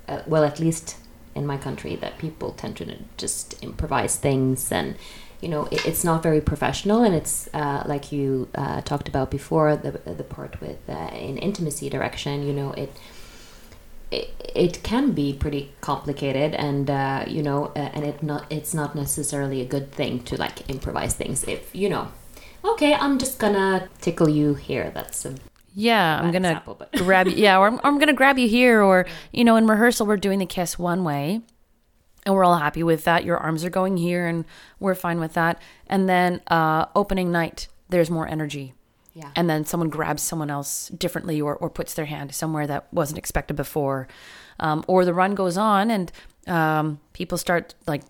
uh, 0.07 0.21
well, 0.25 0.45
at 0.45 0.61
least 0.61 0.95
in 1.35 1.45
my 1.45 1.57
country, 1.57 1.97
that 1.97 2.17
people 2.17 2.53
tend 2.53 2.77
to 2.77 2.95
just 3.17 3.61
improvise 3.61 4.15
things 4.15 4.71
and. 4.71 4.95
You 5.41 5.47
know, 5.49 5.65
it, 5.71 5.85
it's 5.85 6.03
not 6.03 6.21
very 6.21 6.41
professional, 6.41 7.03
and 7.03 7.15
it's 7.15 7.47
uh, 7.53 7.83
like 7.85 8.11
you 8.11 8.47
uh, 8.55 8.81
talked 8.81 9.07
about 9.07 9.31
before 9.31 9.75
the 9.77 9.91
the 9.91 10.23
part 10.23 10.59
with 10.61 10.79
uh, 10.89 11.09
in 11.13 11.37
intimacy 11.37 11.89
direction. 11.89 12.45
You 12.45 12.53
know, 12.53 12.71
it 12.73 12.91
it, 14.11 14.33
it 14.55 14.83
can 14.83 15.11
be 15.11 15.33
pretty 15.33 15.71
complicated 15.81 16.55
and 16.55 16.89
uh, 16.89 17.23
you 17.27 17.43
know 17.43 17.65
uh, 17.75 17.89
and 17.93 18.03
it 18.05 18.23
not 18.23 18.45
it's 18.49 18.73
not 18.73 18.95
necessarily 18.95 19.61
a 19.61 19.65
good 19.65 19.91
thing 19.91 20.23
to 20.23 20.35
like 20.37 20.67
improvise 20.69 21.13
things 21.13 21.43
if 21.43 21.75
you 21.75 21.87
know 21.89 22.07
okay 22.65 22.93
i'm 22.95 23.19
just 23.19 23.37
gonna 23.37 23.87
tickle 24.01 24.27
you 24.27 24.55
here 24.55 24.89
that's 24.95 25.25
a 25.25 25.35
Yeah, 25.75 26.19
I'm 26.19 26.31
gonna 26.31 26.49
example, 26.49 26.75
but- 26.79 26.91
grab 26.93 27.27
you. 27.27 27.35
Yeah, 27.35 27.59
or 27.59 27.67
I'm, 27.67 27.79
I'm 27.83 27.99
gonna 27.99 28.13
grab 28.21 28.37
you 28.39 28.49
here, 28.49 28.81
or 28.81 29.05
you 29.31 29.43
know, 29.43 29.55
in 29.55 29.67
rehearsal 29.67 30.07
we're 30.07 30.17
doing 30.17 30.39
the 30.39 30.47
kiss 30.47 30.79
one 30.79 31.03
way, 31.03 31.41
and 32.29 32.35
we're 32.35 32.45
all 32.45 32.57
happy 32.57 32.83
with 32.83 33.05
that. 33.05 33.25
Your 33.25 33.37
arms 33.37 33.65
are 33.65 33.71
going 33.71 33.97
here, 33.97 34.27
and 34.27 34.45
we're 34.79 34.93
fine 34.93 35.19
with 35.19 35.33
that. 35.33 35.59
And 35.87 36.07
then 36.07 36.41
uh, 36.45 36.85
opening 36.95 37.31
night, 37.31 37.67
there's 37.89 38.11
more 38.11 38.27
energy. 38.27 38.75
Yeah. 39.15 39.31
And 39.35 39.49
then 39.49 39.65
someone 39.65 39.89
grabs 39.89 40.21
someone 40.21 40.51
else 40.51 40.89
differently, 40.89 41.41
or 41.41 41.55
or 41.55 41.71
puts 41.71 41.95
their 41.95 42.05
hand 42.05 42.35
somewhere 42.35 42.67
that 42.67 42.85
wasn't 42.93 43.17
expected 43.17 43.55
before, 43.55 44.07
um, 44.59 44.85
or 44.87 45.05
the 45.05 45.13
run 45.13 45.33
goes 45.33 45.57
on, 45.57 45.89
and 45.89 46.11
um, 46.45 46.99
people 47.13 47.37
start 47.37 47.73
like. 47.87 48.03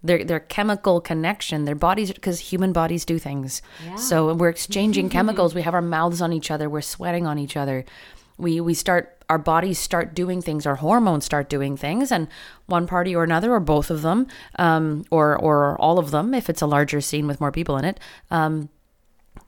Their, 0.00 0.22
their 0.22 0.38
chemical 0.38 1.00
connection, 1.00 1.64
their 1.64 1.74
bodies, 1.74 2.12
because 2.12 2.38
human 2.38 2.72
bodies 2.72 3.04
do 3.04 3.18
things. 3.18 3.62
Yeah. 3.84 3.96
So 3.96 4.32
we're 4.32 4.48
exchanging 4.48 5.08
chemicals. 5.16 5.56
We 5.56 5.62
have 5.62 5.74
our 5.74 5.82
mouths 5.82 6.22
on 6.22 6.32
each 6.32 6.52
other. 6.52 6.70
We're 6.70 6.82
sweating 6.82 7.26
on 7.26 7.36
each 7.36 7.56
other. 7.56 7.84
We 8.38 8.60
we 8.60 8.74
start 8.74 9.14
our 9.28 9.38
bodies 9.38 9.78
start 9.78 10.14
doing 10.14 10.40
things. 10.40 10.66
Our 10.66 10.76
hormones 10.76 11.24
start 11.24 11.48
doing 11.48 11.76
things, 11.76 12.10
and 12.10 12.28
one 12.66 12.86
party 12.86 13.14
or 13.14 13.24
another, 13.24 13.52
or 13.52 13.60
both 13.60 13.90
of 13.90 14.02
them, 14.02 14.26
um, 14.58 15.04
or 15.10 15.36
or 15.36 15.78
all 15.80 15.98
of 15.98 16.10
them, 16.10 16.34
if 16.34 16.48
it's 16.48 16.62
a 16.62 16.66
larger 16.66 17.00
scene 17.00 17.26
with 17.26 17.40
more 17.40 17.52
people 17.52 17.76
in 17.76 17.84
it, 17.84 18.00
um, 18.30 18.70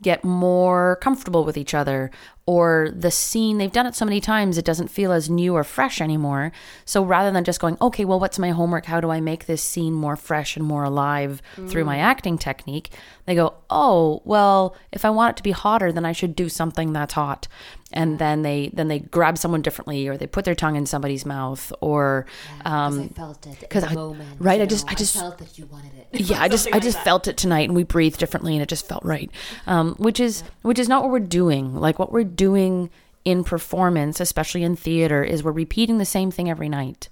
get 0.03 0.25
more 0.25 0.97
comfortable 0.97 1.45
with 1.45 1.57
each 1.57 1.75
other 1.75 2.11
or 2.55 2.89
the 3.05 3.11
scene. 3.11 3.59
They've 3.59 3.71
done 3.79 3.87
it 3.87 3.95
so 3.95 4.05
many 4.05 4.21
times 4.21 4.59
it 4.59 4.65
doesn't 4.65 4.89
feel 4.99 5.13
as 5.13 5.29
new 5.31 5.55
or 5.55 5.65
fresh 5.65 6.01
anymore. 6.01 6.51
So 6.85 7.05
rather 7.05 7.31
than 7.31 7.45
just 7.45 7.61
going 7.61 7.77
okay 7.81 8.05
well 8.05 8.21
what's 8.21 8.39
my 8.39 8.51
homework? 8.51 8.87
How 8.87 9.01
do 9.01 9.11
i 9.11 9.21
make 9.21 9.43
this 9.47 9.63
scene 9.63 9.93
more 10.05 10.17
fresh 10.17 10.57
and 10.57 10.65
more 10.73 10.85
alive 10.85 11.33
through 11.69 11.85
my 11.85 11.99
acting 12.13 12.37
technique? 12.39 12.89
They 13.27 13.35
go 13.37 13.55
oh 13.71 14.21
well 14.25 14.75
if 14.91 15.05
i 15.05 15.11
want 15.11 15.31
it 15.33 15.37
to 15.37 15.43
be 15.51 15.53
hotter 15.53 15.93
then 15.93 16.05
i 16.05 16.13
should 16.19 16.35
do 16.35 16.49
something 16.49 16.93
that's 16.93 17.15
hot. 17.15 17.47
And 17.93 18.21
then 18.21 18.43
they 18.43 18.71
then 18.73 18.87
they 18.87 19.01
grab 19.01 19.37
someone 19.37 19.63
differently 19.63 20.07
or 20.09 20.17
they 20.17 20.29
put 20.29 20.45
their 20.45 20.55
tongue 20.55 20.77
in 20.77 20.87
somebody's 20.87 21.27
mouth 21.27 21.73
or 21.81 22.25
um, 22.65 23.01
I 23.01 23.09
felt 23.23 23.45
it 23.53 23.69
'cause 23.69 23.83
in 23.83 23.89
I- 23.91 23.95
moment. 23.95 24.37
right, 24.39 24.61
I 24.61 24.67
just- 24.67 24.87
know, 24.87 24.93
I 24.93 24.95
just- 24.95 25.17
felt 25.19 25.39
that 25.39 25.59
you 25.59 25.67
wanted 25.67 25.93
it. 26.01 26.21
yeah 26.31 26.41
i 26.41 26.49
just 26.55 26.69
i 26.73 26.79
just 26.79 26.99
felt 27.09 27.27
it 27.27 27.37
tonight 27.37 27.67
and 27.69 27.75
we 27.81 27.83
breathed 27.97 28.19
differently 28.21 28.53
and 28.55 28.63
it 28.63 28.69
just 28.77 28.87
felt 28.91 29.05
right. 29.15 29.31
Um, 29.67 29.87
which 30.07 30.19
is 30.21 30.43
which 30.69 30.79
is 30.79 30.89
not 30.89 31.03
what 31.03 31.11
we're 31.13 31.29
doing. 31.43 31.65
Like 31.87 31.99
what 31.99 32.11
we're 32.13 32.25
doing 32.41 32.89
in 33.23 33.45
performance 33.45 34.19
especially 34.19 34.63
in 34.63 34.75
theater 34.75 35.23
is 35.23 35.45
we're 35.45 35.53
repeating 35.53 35.99
the 35.99 36.07
same 36.07 36.31
thing 36.31 36.49
every 36.49 36.71
night. 36.71 37.11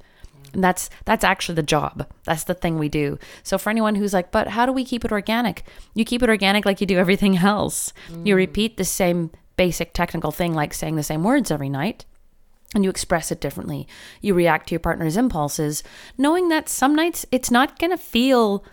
And 0.54 0.64
that's 0.64 0.88
that's 1.04 1.22
actually 1.22 1.56
the 1.56 1.62
job. 1.76 2.06
That's 2.24 2.44
the 2.44 2.54
thing 2.54 2.78
we 2.78 2.88
do. 2.88 3.18
So 3.42 3.58
for 3.58 3.68
anyone 3.68 3.94
who's 3.94 4.14
like 4.14 4.30
but 4.32 4.48
how 4.48 4.64
do 4.64 4.72
we 4.72 4.86
keep 4.86 5.04
it 5.04 5.12
organic? 5.12 5.64
You 5.92 6.06
keep 6.06 6.22
it 6.22 6.30
organic 6.30 6.64
like 6.64 6.80
you 6.80 6.86
do 6.86 6.96
everything 6.96 7.36
else. 7.56 7.92
You 8.24 8.32
mm. 8.32 8.36
repeat 8.36 8.78
the 8.78 8.86
same 8.86 9.30
basic 9.58 9.92
technical 9.92 10.30
thing 10.30 10.54
like 10.54 10.72
saying 10.72 10.96
the 10.96 11.02
same 11.02 11.22
words 11.22 11.50
every 11.50 11.68
night 11.68 12.06
and 12.74 12.84
you 12.84 12.88
express 12.88 13.30
it 13.30 13.40
differently. 13.40 13.86
You 14.22 14.32
react 14.32 14.68
to 14.68 14.72
your 14.72 14.80
partner's 14.80 15.16
impulses, 15.18 15.82
knowing 16.16 16.48
that 16.48 16.70
some 16.70 16.94
nights 16.94 17.26
it's 17.30 17.50
not 17.50 17.78
going 17.78 17.90
to 17.90 17.98
feel 17.98 18.64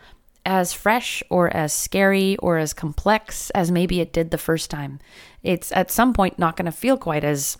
as 0.45 0.73
fresh 0.73 1.23
or 1.29 1.55
as 1.55 1.73
scary 1.73 2.37
or 2.37 2.57
as 2.57 2.73
complex 2.73 3.49
as 3.51 3.71
maybe 3.71 3.99
it 3.99 4.13
did 4.13 4.31
the 4.31 4.37
first 4.37 4.69
time. 4.69 4.99
It's 5.43 5.71
at 5.71 5.91
some 5.91 6.13
point 6.13 6.39
not 6.39 6.55
going 6.55 6.65
to 6.65 6.71
feel 6.71 6.97
quite 6.97 7.23
as 7.23 7.57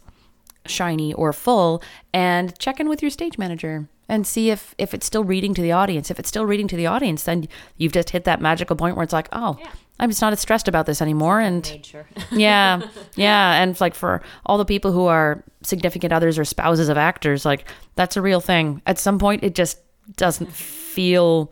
shiny 0.65 1.13
or 1.13 1.32
full 1.34 1.82
and 2.13 2.58
check 2.60 2.80
in 2.80 2.89
with 2.89 3.01
your 3.01 3.12
stage 3.12 3.38
manager 3.38 3.88
and 4.10 4.25
see 4.25 4.50
if 4.50 4.74
if 4.77 4.94
it's 4.94 5.06
still 5.06 5.24
reading 5.24 5.54
to 5.54 5.62
the 5.62 5.72
audience. 5.72 6.10
If 6.10 6.20
it's 6.20 6.30
still 6.30 6.46
reading 6.46 6.68
to 6.70 6.75
the 6.75 6.88
audience 6.88 7.24
then 7.24 7.48
you've 7.77 7.94
just 7.94 8.12
hit 8.12 8.24
that 8.25 8.42
magical 8.42 8.75
point 8.75 8.96
where 8.96 9.04
it's 9.04 9.13
like 9.13 9.30
oh 9.32 9.58
i'm 9.98 10.10
just 10.10 10.22
not 10.22 10.34
as 10.34 10.39
stressed 10.42 10.68
about 10.68 10.86
this 10.86 11.01
anymore 11.01 11.39
and 11.39 11.88
yeah 12.32 12.82
yeah 13.15 13.62
and 13.62 13.80
like 13.80 13.96
for 13.96 14.22
all 14.46 14.58
the 14.58 14.65
people 14.65 14.92
who 14.92 15.06
are 15.06 15.44
significant 15.62 16.12
others 16.12 16.38
or 16.38 16.44
spouses 16.44 16.89
of 16.89 16.98
actors 16.98 17.46
like 17.46 17.65
that's 17.96 18.18
a 18.18 18.22
real 18.22 18.42
thing. 18.42 18.82
At 18.86 19.00
some 19.00 19.20
point 19.20 19.44
it 19.44 19.56
just 19.56 19.80
doesn't 20.18 20.51
feel 20.51 21.51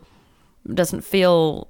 doesn't 0.72 1.02
feel 1.02 1.68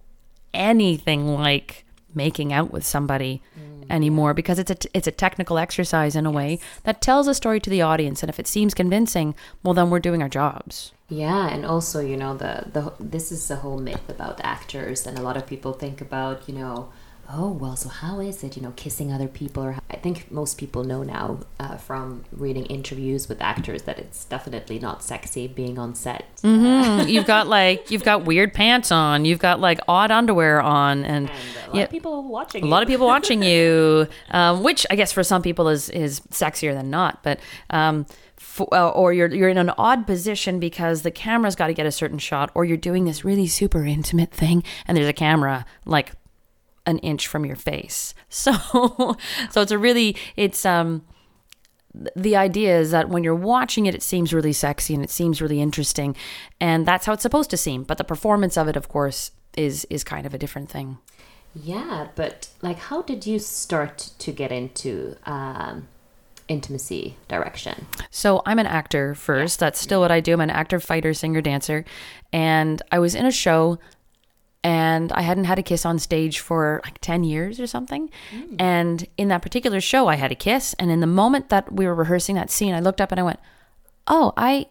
anything 0.52 1.34
like 1.34 1.84
making 2.14 2.52
out 2.52 2.70
with 2.70 2.86
somebody 2.86 3.42
mm. 3.58 3.84
anymore 3.90 4.32
because 4.34 4.58
it's 4.58 4.70
a 4.70 4.76
it's 4.94 5.08
a 5.08 5.10
technical 5.10 5.58
exercise 5.58 6.14
in 6.14 6.26
a 6.26 6.30
way 6.30 6.60
that 6.84 7.00
tells 7.00 7.26
a 7.26 7.34
story 7.34 7.58
to 7.58 7.68
the 7.68 7.82
audience 7.82 8.22
and 8.22 8.30
if 8.30 8.38
it 8.38 8.46
seems 8.46 8.72
convincing 8.72 9.34
well 9.64 9.74
then 9.74 9.90
we're 9.90 9.98
doing 9.98 10.22
our 10.22 10.28
jobs. 10.28 10.92
Yeah, 11.08 11.48
and 11.48 11.66
also 11.66 12.00
you 12.00 12.16
know 12.16 12.36
the 12.36 12.64
the 12.72 12.92
this 12.98 13.30
is 13.30 13.50
a 13.50 13.56
whole 13.56 13.78
myth 13.78 14.08
about 14.08 14.40
actors, 14.42 15.06
and 15.06 15.18
a 15.18 15.22
lot 15.22 15.36
of 15.36 15.46
people 15.46 15.72
think 15.74 16.00
about 16.00 16.48
you 16.48 16.54
know, 16.54 16.90
oh 17.36 17.50
well, 17.50 17.76
so 17.76 17.88
how 17.88 18.20
is 18.20 18.44
it 18.44 18.56
you 18.56 18.62
know 18.62 18.72
kissing 18.76 19.12
other 19.12 19.26
people? 19.28 19.62
Or 19.64 19.76
I 19.90 19.96
think 19.96 20.30
most 20.30 20.56
people 20.58 20.84
know 20.84 21.02
now 21.02 21.40
uh, 21.58 21.76
from 21.76 22.24
reading 22.30 22.64
interviews 22.66 23.28
with 23.28 23.42
actors 23.42 23.82
that 23.82 23.98
it's 23.98 24.24
definitely 24.24 24.78
not 24.78 25.02
sexy 25.02 25.46
being 25.48 25.78
on 25.78 25.94
set. 25.94 26.24
Mm, 26.42 27.08
you've 27.08 27.26
got 27.26 27.48
like 27.48 27.90
you've 27.90 28.04
got 28.04 28.24
weird 28.24 28.54
pants 28.54 28.92
on 28.92 29.24
you've 29.24 29.38
got 29.38 29.60
like 29.60 29.80
odd 29.88 30.10
underwear 30.10 30.60
on 30.62 31.04
and, 31.04 31.28
And 31.28 31.30
a 31.30 31.66
lot 31.68 31.76
yeah, 31.76 31.82
of 31.84 31.90
people 31.90 32.22
watching. 32.28 32.64
a 32.64 32.66
lot 32.66 32.82
of 32.82 32.88
people 32.88 33.06
watching 33.06 33.42
you, 33.42 34.06
um, 34.30 34.62
which 34.62 34.86
I 34.90 34.96
guess 34.96 35.12
for 35.12 35.22
some 35.22 35.42
people 35.42 35.68
is 35.68 35.88
is 35.90 36.20
sexier 36.30 36.72
than 36.74 36.88
not. 36.90 37.22
But 37.22 37.40
um, 37.70 38.06
f- 38.38 38.60
uh, 38.72 38.90
or 38.90 39.12
you're 39.12 39.32
you're 39.34 39.48
in 39.48 39.58
an 39.58 39.70
odd 39.76 40.06
position 40.06 40.60
because 40.60 41.02
the 41.02 41.10
camera's 41.10 41.56
got 41.56 41.66
to 41.68 41.74
get 41.74 41.86
a 41.86 41.92
certain 41.92 42.18
shot, 42.18 42.50
or 42.54 42.64
you're 42.64 42.76
doing 42.76 43.04
this 43.06 43.24
really 43.24 43.46
super 43.46 43.84
intimate 43.84 44.30
thing, 44.32 44.62
and 44.86 44.96
there's 44.96 45.08
a 45.08 45.12
camera 45.12 45.64
like 45.84 46.12
an 46.86 46.98
inch 46.98 47.26
from 47.26 47.44
your 47.44 47.56
face. 47.56 48.14
So 48.28 49.16
so 49.50 49.60
it's 49.60 49.70
a 49.70 49.78
really 49.78 50.16
it's 50.36 50.66
um 50.66 51.02
the 52.16 52.34
idea 52.34 52.76
is 52.76 52.90
that 52.90 53.08
when 53.08 53.22
you're 53.22 53.34
watching 53.34 53.86
it, 53.86 53.94
it 53.94 54.02
seems 54.02 54.34
really 54.34 54.52
sexy 54.52 54.92
and 54.94 55.04
it 55.04 55.10
seems 55.10 55.40
really 55.40 55.60
interesting, 55.60 56.16
and 56.60 56.84
that's 56.84 57.06
how 57.06 57.12
it's 57.12 57.22
supposed 57.22 57.50
to 57.50 57.56
seem. 57.56 57.84
But 57.84 57.98
the 57.98 58.04
performance 58.04 58.56
of 58.56 58.66
it, 58.66 58.76
of 58.76 58.88
course, 58.88 59.30
is 59.56 59.86
is 59.90 60.02
kind 60.02 60.26
of 60.26 60.34
a 60.34 60.38
different 60.38 60.68
thing. 60.68 60.98
Yeah, 61.54 62.08
but 62.16 62.48
like, 62.62 62.78
how 62.78 63.02
did 63.02 63.26
you 63.26 63.38
start 63.38 64.10
to 64.18 64.32
get 64.32 64.50
into 64.50 65.16
um, 65.24 65.86
intimacy 66.48 67.16
direction? 67.28 67.86
So 68.10 68.42
I'm 68.44 68.58
an 68.58 68.66
actor 68.66 69.14
first. 69.14 69.60
That's 69.60 69.78
still 69.78 70.00
what 70.00 70.10
I 70.10 70.20
do. 70.20 70.32
I'm 70.32 70.40
an 70.40 70.50
actor, 70.50 70.80
fighter, 70.80 71.14
singer, 71.14 71.40
dancer. 71.40 71.84
And 72.32 72.82
I 72.90 72.98
was 72.98 73.14
in 73.14 73.24
a 73.24 73.30
show 73.30 73.78
and 74.64 75.12
I 75.12 75.20
hadn't 75.20 75.44
had 75.44 75.58
a 75.58 75.62
kiss 75.62 75.84
on 75.84 75.98
stage 75.98 76.40
for 76.40 76.80
like 76.84 76.98
10 77.02 77.22
years 77.22 77.60
or 77.60 77.66
something. 77.66 78.08
Mm. 78.32 78.56
And 78.58 79.06
in 79.18 79.28
that 79.28 79.42
particular 79.42 79.78
show, 79.80 80.08
I 80.08 80.16
had 80.16 80.32
a 80.32 80.34
kiss. 80.34 80.74
And 80.78 80.90
in 80.90 81.00
the 81.00 81.06
moment 81.06 81.50
that 81.50 81.70
we 81.70 81.86
were 81.86 81.94
rehearsing 81.94 82.34
that 82.36 82.50
scene, 82.50 82.74
I 82.74 82.80
looked 82.80 83.00
up 83.00 83.12
and 83.12 83.20
I 83.20 83.24
went, 83.24 83.38
Oh, 84.08 84.32
I. 84.36 84.66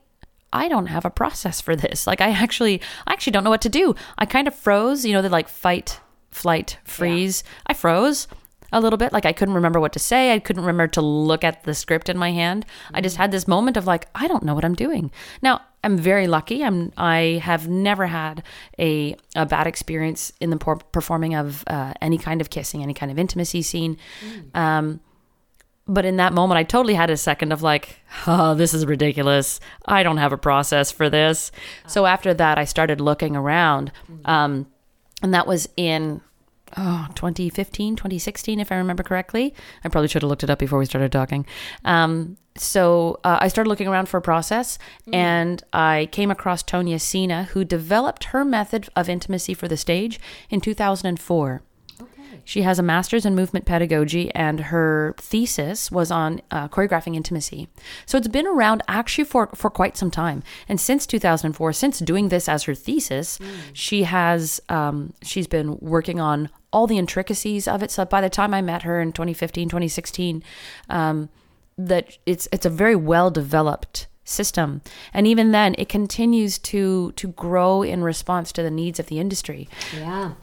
I 0.55 0.67
don't 0.67 0.85
have 0.85 1.03
a 1.03 1.09
process 1.09 1.61
for 1.61 1.75
this. 1.75 2.05
Like 2.05 2.21
I 2.21 2.29
actually 2.29 2.79
I 3.07 3.13
actually 3.13 3.31
don't 3.31 3.43
know 3.43 3.49
what 3.49 3.63
to 3.63 3.69
do. 3.69 3.95
I 4.19 4.27
kind 4.27 4.47
of 4.47 4.53
froze, 4.53 5.03
you 5.03 5.11
know, 5.11 5.23
the 5.23 5.29
like 5.29 5.49
fight, 5.49 5.99
flight, 6.29 6.77
freeze. 6.83 7.43
I 7.65 7.73
froze 7.73 8.27
a 8.71 8.79
little 8.79 8.97
bit. 8.97 9.11
Like 9.11 9.25
I 9.25 9.33
couldn't 9.33 9.55
remember 9.55 9.79
what 9.79 9.93
to 9.93 9.99
say. 9.99 10.31
I 10.31 10.37
couldn't 10.37 10.61
remember 10.61 10.85
to 10.89 11.01
look 11.01 11.43
at 11.43 11.63
the 11.63 11.73
script 11.73 12.07
in 12.07 12.19
my 12.19 12.31
hand. 12.31 12.67
I 12.93 13.01
just 13.01 13.15
mm. 13.15 13.21
had 13.21 13.31
this 13.31 13.47
moment 13.47 13.77
of 13.77 13.87
like, 13.87 14.07
I 14.13 14.27
don't 14.27 14.43
know 14.43 14.53
what 14.53 14.63
I'm 14.63 14.75
doing. 14.75 15.11
Now, 15.41 15.61
I'm 15.83 15.97
very 15.97 16.27
lucky. 16.27 16.63
I'm 16.63 16.91
I 16.97 17.41
have 17.43 17.67
never 17.67 18.07
had 18.07 18.43
a, 18.79 19.15
a 19.35 19.45
bad 19.45 19.67
experience 19.67 20.31
in 20.39 20.49
the 20.49 20.57
performing 20.57 21.35
of 21.35 21.63
uh, 21.67 21.93
any 22.01 22.17
kind 22.17 22.41
of 22.41 22.49
kissing, 22.49 22.81
any 22.81 22.93
kind 22.93 23.11
of 23.11 23.19
intimacy 23.19 23.61
scene. 23.61 23.97
Um, 24.53 25.01
but 25.85 26.05
in 26.05 26.15
that 26.17 26.31
moment, 26.31 26.57
I 26.57 26.63
totally 26.63 26.93
had 26.93 27.09
a 27.09 27.17
second 27.17 27.51
of 27.51 27.61
like, 27.61 27.99
oh, 28.25 28.55
this 28.55 28.73
is 28.73 28.85
ridiculous. 28.85 29.59
I 29.85 30.03
don't 30.03 30.17
have 30.17 30.31
a 30.31 30.37
process 30.37 30.91
for 30.91 31.09
this. 31.09 31.51
So 31.87 32.05
after 32.05 32.33
that, 32.33 32.57
I 32.57 32.63
started 32.63 33.01
looking 33.01 33.35
around. 33.35 33.91
Um, 34.23 34.67
and 35.21 35.33
that 35.33 35.45
was 35.45 35.67
in 35.75 36.21
oh, 36.77 37.07
2015, 37.15 37.95
2016, 37.95 38.59
if 38.59 38.71
I 38.71 38.75
remember 38.75 39.03
correctly. 39.03 39.53
I 39.83 39.89
probably 39.89 40.07
should 40.07 40.21
have 40.21 40.29
looked 40.29 40.43
it 40.43 40.49
up 40.49 40.59
before 40.59 40.79
we 40.79 40.85
started 40.85 41.11
talking. 41.11 41.45
Um, 41.85 42.37
so 42.55 43.19
uh, 43.23 43.39
I 43.41 43.47
started 43.47 43.69
looking 43.69 43.87
around 43.87 44.09
for 44.09 44.17
a 44.17 44.21
process 44.21 44.77
and 45.11 45.63
I 45.73 46.07
came 46.11 46.29
across 46.29 46.61
Tonia 46.61 47.01
Sina, 47.01 47.45
who 47.45 47.63
developed 47.65 48.25
her 48.25 48.45
method 48.45 48.89
of 48.95 49.09
intimacy 49.09 49.53
for 49.53 49.67
the 49.67 49.77
stage 49.77 50.19
in 50.49 50.61
2004. 50.61 51.63
She 52.45 52.63
has 52.63 52.77
a 52.77 52.83
master's 52.83 53.25
in 53.25 53.35
movement 53.35 53.65
pedagogy, 53.65 54.33
and 54.35 54.59
her 54.59 55.15
thesis 55.17 55.91
was 55.91 56.11
on 56.11 56.41
uh, 56.51 56.67
choreographing 56.67 57.15
intimacy. 57.15 57.69
So 58.05 58.17
it's 58.17 58.27
been 58.27 58.47
around 58.47 58.83
actually 58.87 59.23
for, 59.23 59.47
for 59.55 59.69
quite 59.69 59.97
some 59.97 60.11
time. 60.11 60.43
And 60.67 60.79
since 60.79 61.05
2004, 61.05 61.73
since 61.73 61.99
doing 61.99 62.29
this 62.29 62.49
as 62.49 62.63
her 62.63 62.75
thesis, 62.75 63.39
she 63.71 64.03
has 64.03 64.61
um, 64.69 65.13
she's 65.21 65.47
been 65.47 65.77
working 65.79 66.19
on 66.19 66.49
all 66.73 66.87
the 66.87 66.97
intricacies 66.97 67.67
of 67.67 67.81
it. 67.81 67.91
So 67.91 68.03
by 68.03 68.19
the 68.19 68.29
time 68.29 68.53
I 68.53 68.61
met 68.61 68.81
her 68.83 68.99
in 68.99 69.13
2015, 69.13 69.69
2016, 69.69 70.43
um, 70.89 71.29
that 71.77 72.17
it's 72.25 72.47
it's 72.51 72.65
a 72.65 72.69
very 72.69 72.95
well 72.95 73.31
developed 73.31 74.07
system 74.25 74.81
and 75.13 75.27
even 75.27 75.51
then 75.51 75.75
it 75.77 75.89
continues 75.89 76.57
to 76.57 77.11
to 77.13 77.27
grow 77.29 77.81
in 77.83 78.01
response 78.03 78.51
to 78.53 78.63
the 78.63 78.71
needs 78.71 78.99
of 78.99 79.07
the 79.07 79.19
industry 79.19 79.67
Yeah, 79.97 80.33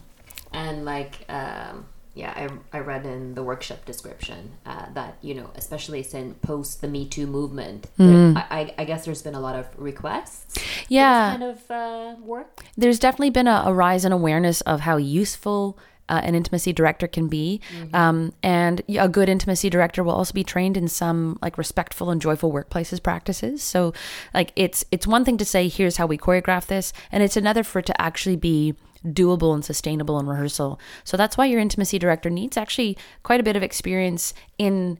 and 0.51 0.85
like 0.85 1.25
um, 1.29 1.85
yeah, 2.13 2.49
I, 2.73 2.77
I 2.77 2.81
read 2.81 3.05
in 3.05 3.35
the 3.35 3.43
workshop 3.43 3.85
description 3.85 4.51
uh, 4.65 4.87
that 4.93 5.17
you 5.21 5.33
know, 5.33 5.49
especially 5.55 6.03
since 6.03 6.35
post 6.41 6.81
the 6.81 6.87
Me 6.89 7.05
Too 7.05 7.25
movement, 7.25 7.87
there, 7.95 8.33
I, 8.35 8.45
I, 8.51 8.73
I 8.79 8.85
guess 8.85 9.05
there's 9.05 9.21
been 9.21 9.35
a 9.35 9.39
lot 9.39 9.55
of 9.55 9.67
requests. 9.77 10.61
Yeah. 10.89 11.37
kind 11.37 11.43
of 11.43 11.71
uh, 11.71 12.15
work. 12.21 12.65
there's 12.75 12.99
definitely 12.99 13.29
been 13.29 13.47
a, 13.47 13.63
a 13.65 13.73
rise 13.73 14.03
in 14.03 14.11
awareness 14.11 14.59
of 14.61 14.81
how 14.81 14.97
useful 14.97 15.77
uh, 16.11 16.19
an 16.23 16.35
intimacy 16.35 16.73
director 16.73 17.07
can 17.07 17.29
be, 17.29 17.61
um, 17.93 18.33
and 18.43 18.81
a 18.89 19.07
good 19.07 19.29
intimacy 19.29 19.69
director 19.69 20.03
will 20.03 20.11
also 20.11 20.33
be 20.33 20.43
trained 20.43 20.75
in 20.75 20.89
some 20.89 21.39
like 21.41 21.57
respectful 21.57 22.09
and 22.09 22.21
joyful 22.21 22.51
workplaces 22.51 23.01
practices. 23.01 23.63
So, 23.63 23.93
like 24.33 24.51
it's 24.57 24.83
it's 24.91 25.07
one 25.07 25.23
thing 25.23 25.37
to 25.37 25.45
say 25.45 25.69
here's 25.69 25.95
how 25.95 26.05
we 26.05 26.17
choreograph 26.17 26.67
this, 26.67 26.91
and 27.13 27.23
it's 27.23 27.37
another 27.37 27.63
for 27.63 27.79
it 27.79 27.85
to 27.85 28.01
actually 28.01 28.35
be 28.35 28.75
doable 29.05 29.53
and 29.53 29.63
sustainable 29.63 30.19
in 30.19 30.27
rehearsal. 30.27 30.79
So 31.05 31.17
that's 31.17 31.37
why 31.37 31.45
your 31.45 31.59
intimacy 31.59 31.97
director 31.97 32.29
needs 32.29 32.57
actually 32.57 32.97
quite 33.23 33.39
a 33.39 33.43
bit 33.43 33.55
of 33.55 33.63
experience 33.63 34.33
in 34.57 34.99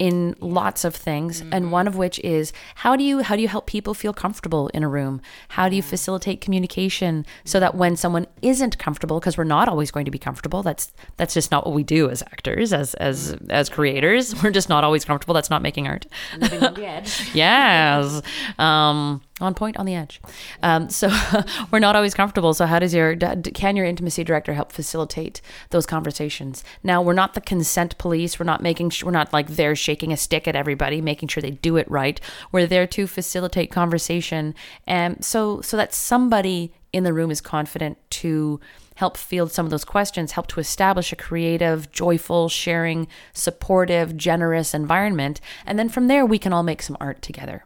in 0.00 0.34
lots 0.40 0.82
of 0.82 0.96
things 0.96 1.42
and 1.52 1.70
one 1.70 1.86
of 1.86 1.94
which 1.94 2.18
is 2.20 2.54
how 2.76 2.96
do 2.96 3.04
you 3.04 3.20
how 3.20 3.36
do 3.36 3.42
you 3.42 3.48
help 3.48 3.66
people 3.66 3.92
feel 3.92 4.14
comfortable 4.14 4.68
in 4.68 4.82
a 4.82 4.88
room? 4.88 5.20
How 5.50 5.68
do 5.68 5.76
you 5.76 5.82
facilitate 5.82 6.40
communication 6.40 7.26
so 7.44 7.60
that 7.60 7.74
when 7.74 7.96
someone 7.96 8.26
isn't 8.40 8.78
comfortable 8.78 9.20
because 9.20 9.36
we're 9.36 9.44
not 9.44 9.68
always 9.68 9.90
going 9.90 10.06
to 10.06 10.10
be 10.10 10.18
comfortable 10.18 10.62
that's 10.62 10.90
that's 11.18 11.34
just 11.34 11.50
not 11.50 11.66
what 11.66 11.74
we 11.74 11.82
do 11.82 12.08
as 12.08 12.22
actors 12.22 12.72
as 12.72 12.94
as 12.94 13.36
as 13.50 13.68
creators. 13.68 14.34
We're 14.42 14.50
just 14.50 14.70
not 14.70 14.84
always 14.84 15.04
comfortable. 15.04 15.34
That's 15.34 15.50
not 15.50 15.60
making 15.60 15.86
art. 15.86 16.06
Living 16.38 16.64
on 16.64 16.74
the 16.74 16.86
edge. 16.86 17.30
yes. 17.34 18.22
Um 18.58 19.20
on 19.40 19.54
point 19.54 19.76
on 19.76 19.86
the 19.86 19.94
edge 19.94 20.20
um, 20.62 20.88
so 20.88 21.10
we're 21.70 21.78
not 21.78 21.96
always 21.96 22.14
comfortable 22.14 22.54
so 22.54 22.66
how 22.66 22.78
does 22.78 22.94
your 22.94 23.16
can 23.16 23.76
your 23.76 23.86
intimacy 23.86 24.24
director 24.24 24.54
help 24.54 24.72
facilitate 24.72 25.40
those 25.70 25.86
conversations 25.86 26.64
now 26.82 27.00
we're 27.00 27.12
not 27.12 27.34
the 27.34 27.40
consent 27.40 27.96
police 27.98 28.38
we're 28.38 28.44
not 28.44 28.62
making 28.62 28.90
sure 28.90 29.06
we're 29.06 29.12
not 29.12 29.32
like 29.32 29.48
there 29.48 29.74
shaking 29.74 30.12
a 30.12 30.16
stick 30.16 30.46
at 30.46 30.56
everybody 30.56 31.00
making 31.00 31.28
sure 31.28 31.40
they 31.40 31.50
do 31.50 31.76
it 31.76 31.90
right 31.90 32.20
we're 32.52 32.66
there 32.66 32.86
to 32.86 33.06
facilitate 33.06 33.70
conversation 33.70 34.54
and 34.86 35.24
so 35.24 35.60
so 35.60 35.76
that 35.76 35.94
somebody 35.94 36.72
in 36.92 37.04
the 37.04 37.12
room 37.12 37.30
is 37.30 37.40
confident 37.40 37.98
to 38.10 38.60
help 39.00 39.16
field 39.16 39.50
some 39.50 39.64
of 39.64 39.70
those 39.70 39.84
questions, 39.84 40.32
help 40.32 40.46
to 40.46 40.60
establish 40.60 41.10
a 41.10 41.16
creative, 41.16 41.90
joyful, 41.90 42.50
sharing, 42.50 43.08
supportive, 43.32 44.14
generous 44.14 44.74
environment. 44.74 45.40
And 45.64 45.78
then 45.78 45.88
from 45.88 46.06
there, 46.06 46.26
we 46.26 46.38
can 46.38 46.52
all 46.52 46.62
make 46.62 46.82
some 46.82 46.98
art 47.00 47.22
together. 47.22 47.64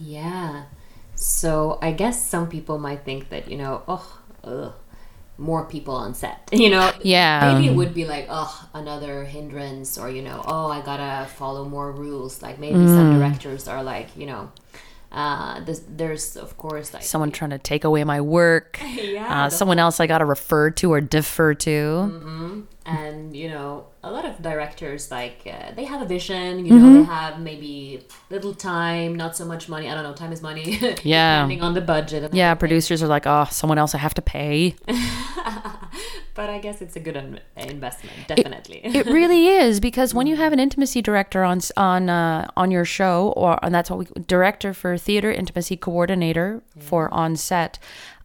Yeah. 0.00 0.64
So 1.24 1.78
I 1.80 1.92
guess 1.92 2.28
some 2.28 2.48
people 2.50 2.78
might 2.78 3.02
think 3.04 3.30
that 3.30 3.50
you 3.50 3.56
know, 3.56 3.82
oh, 3.88 4.20
ugh, 4.44 4.72
more 5.38 5.64
people 5.64 5.94
on 5.94 6.14
set. 6.14 6.48
You 6.52 6.68
know, 6.70 6.92
Yeah. 7.00 7.40
Maybe 7.54 7.66
it 7.66 7.74
would 7.74 7.94
be 7.94 8.04
like, 8.04 8.26
oh, 8.28 8.68
another 8.74 9.24
hindrance, 9.24 9.96
or 9.96 10.10
you 10.10 10.20
know, 10.22 10.42
oh, 10.46 10.68
I 10.68 10.82
gotta 10.82 11.26
follow 11.26 11.64
more 11.64 11.90
rules. 11.92 12.42
Like 12.42 12.58
maybe 12.58 12.84
Mm. 12.84 12.94
some 12.94 13.08
directors 13.10 13.66
are 13.68 13.82
like, 13.82 14.08
you 14.16 14.26
know, 14.26 14.52
uh, 15.12 15.60
this, 15.64 15.80
there's 15.88 16.36
of 16.36 16.58
course 16.58 16.92
like 16.92 17.02
Someone 17.02 17.30
trying 17.32 17.50
to 17.50 17.58
take 17.58 17.84
away 17.84 18.04
my 18.04 18.20
work, 18.20 18.78
Yeah, 18.94 19.46
uh, 19.46 19.48
someone 19.48 19.78
else 19.78 20.00
I 20.00 20.06
got 20.06 20.18
to 20.18 20.26
refer 20.26 20.70
to 20.72 20.92
or 20.92 21.00
defer 21.00 21.54
to. 21.54 22.66
And 22.86 23.34
you 23.34 23.48
know 23.48 23.86
a 24.02 24.10
lot 24.10 24.24
of 24.26 24.42
directors 24.42 25.10
like 25.10 25.38
uh, 25.46 25.72
they 25.74 25.84
have 25.84 26.02
a 26.02 26.04
vision 26.04 26.66
you 26.66 26.78
know 26.78 26.92
they 26.98 27.02
have 27.04 27.40
maybe 27.40 28.04
little 28.30 28.52
time 28.54 29.14
not 29.14 29.34
so 29.34 29.44
much 29.44 29.68
money 29.70 29.88
i 29.88 29.94
don't 29.94 30.04
know 30.04 30.12
time 30.12 30.32
is 30.32 30.42
money 30.42 30.78
Yeah. 31.02 31.38
depending 31.38 31.62
on 31.62 31.72
the 31.74 31.80
budget 31.80 32.22
Yeah, 32.34 32.50
everything. 32.50 32.58
producers 32.58 33.02
are 33.02 33.06
like, 33.06 33.26
oh, 33.26 33.46
someone 33.50 33.78
else 33.78 33.94
I 33.94 33.98
have 33.98 34.14
to 34.14 34.22
pay. 34.22 34.74
but 36.34 36.50
i 36.50 36.58
guess 36.58 36.82
it's 36.82 36.96
a 36.96 37.00
good 37.00 37.16
in- 37.16 37.40
investment 37.56 38.16
definitely 38.26 38.80
it 38.84 39.06
really 39.06 39.46
is 39.64 39.78
because 39.80 40.12
when 40.12 40.26
you 40.26 40.36
have 40.36 40.52
an 40.52 40.58
intimacy 40.60 41.00
director 41.00 41.44
on 41.44 41.60
on 41.76 42.10
uh, 42.10 42.48
on 42.56 42.70
your 42.70 42.84
show, 42.84 43.32
or 43.36 43.58
and 43.64 43.74
that's 43.74 43.88
what 43.90 43.98
we 44.00 44.06
director 44.26 44.74
for 44.74 44.98
theater, 44.98 45.30
intimacy 45.30 45.76
coordinator 45.76 46.62
for 46.78 47.12
on 47.14 47.36
set. 47.36 47.78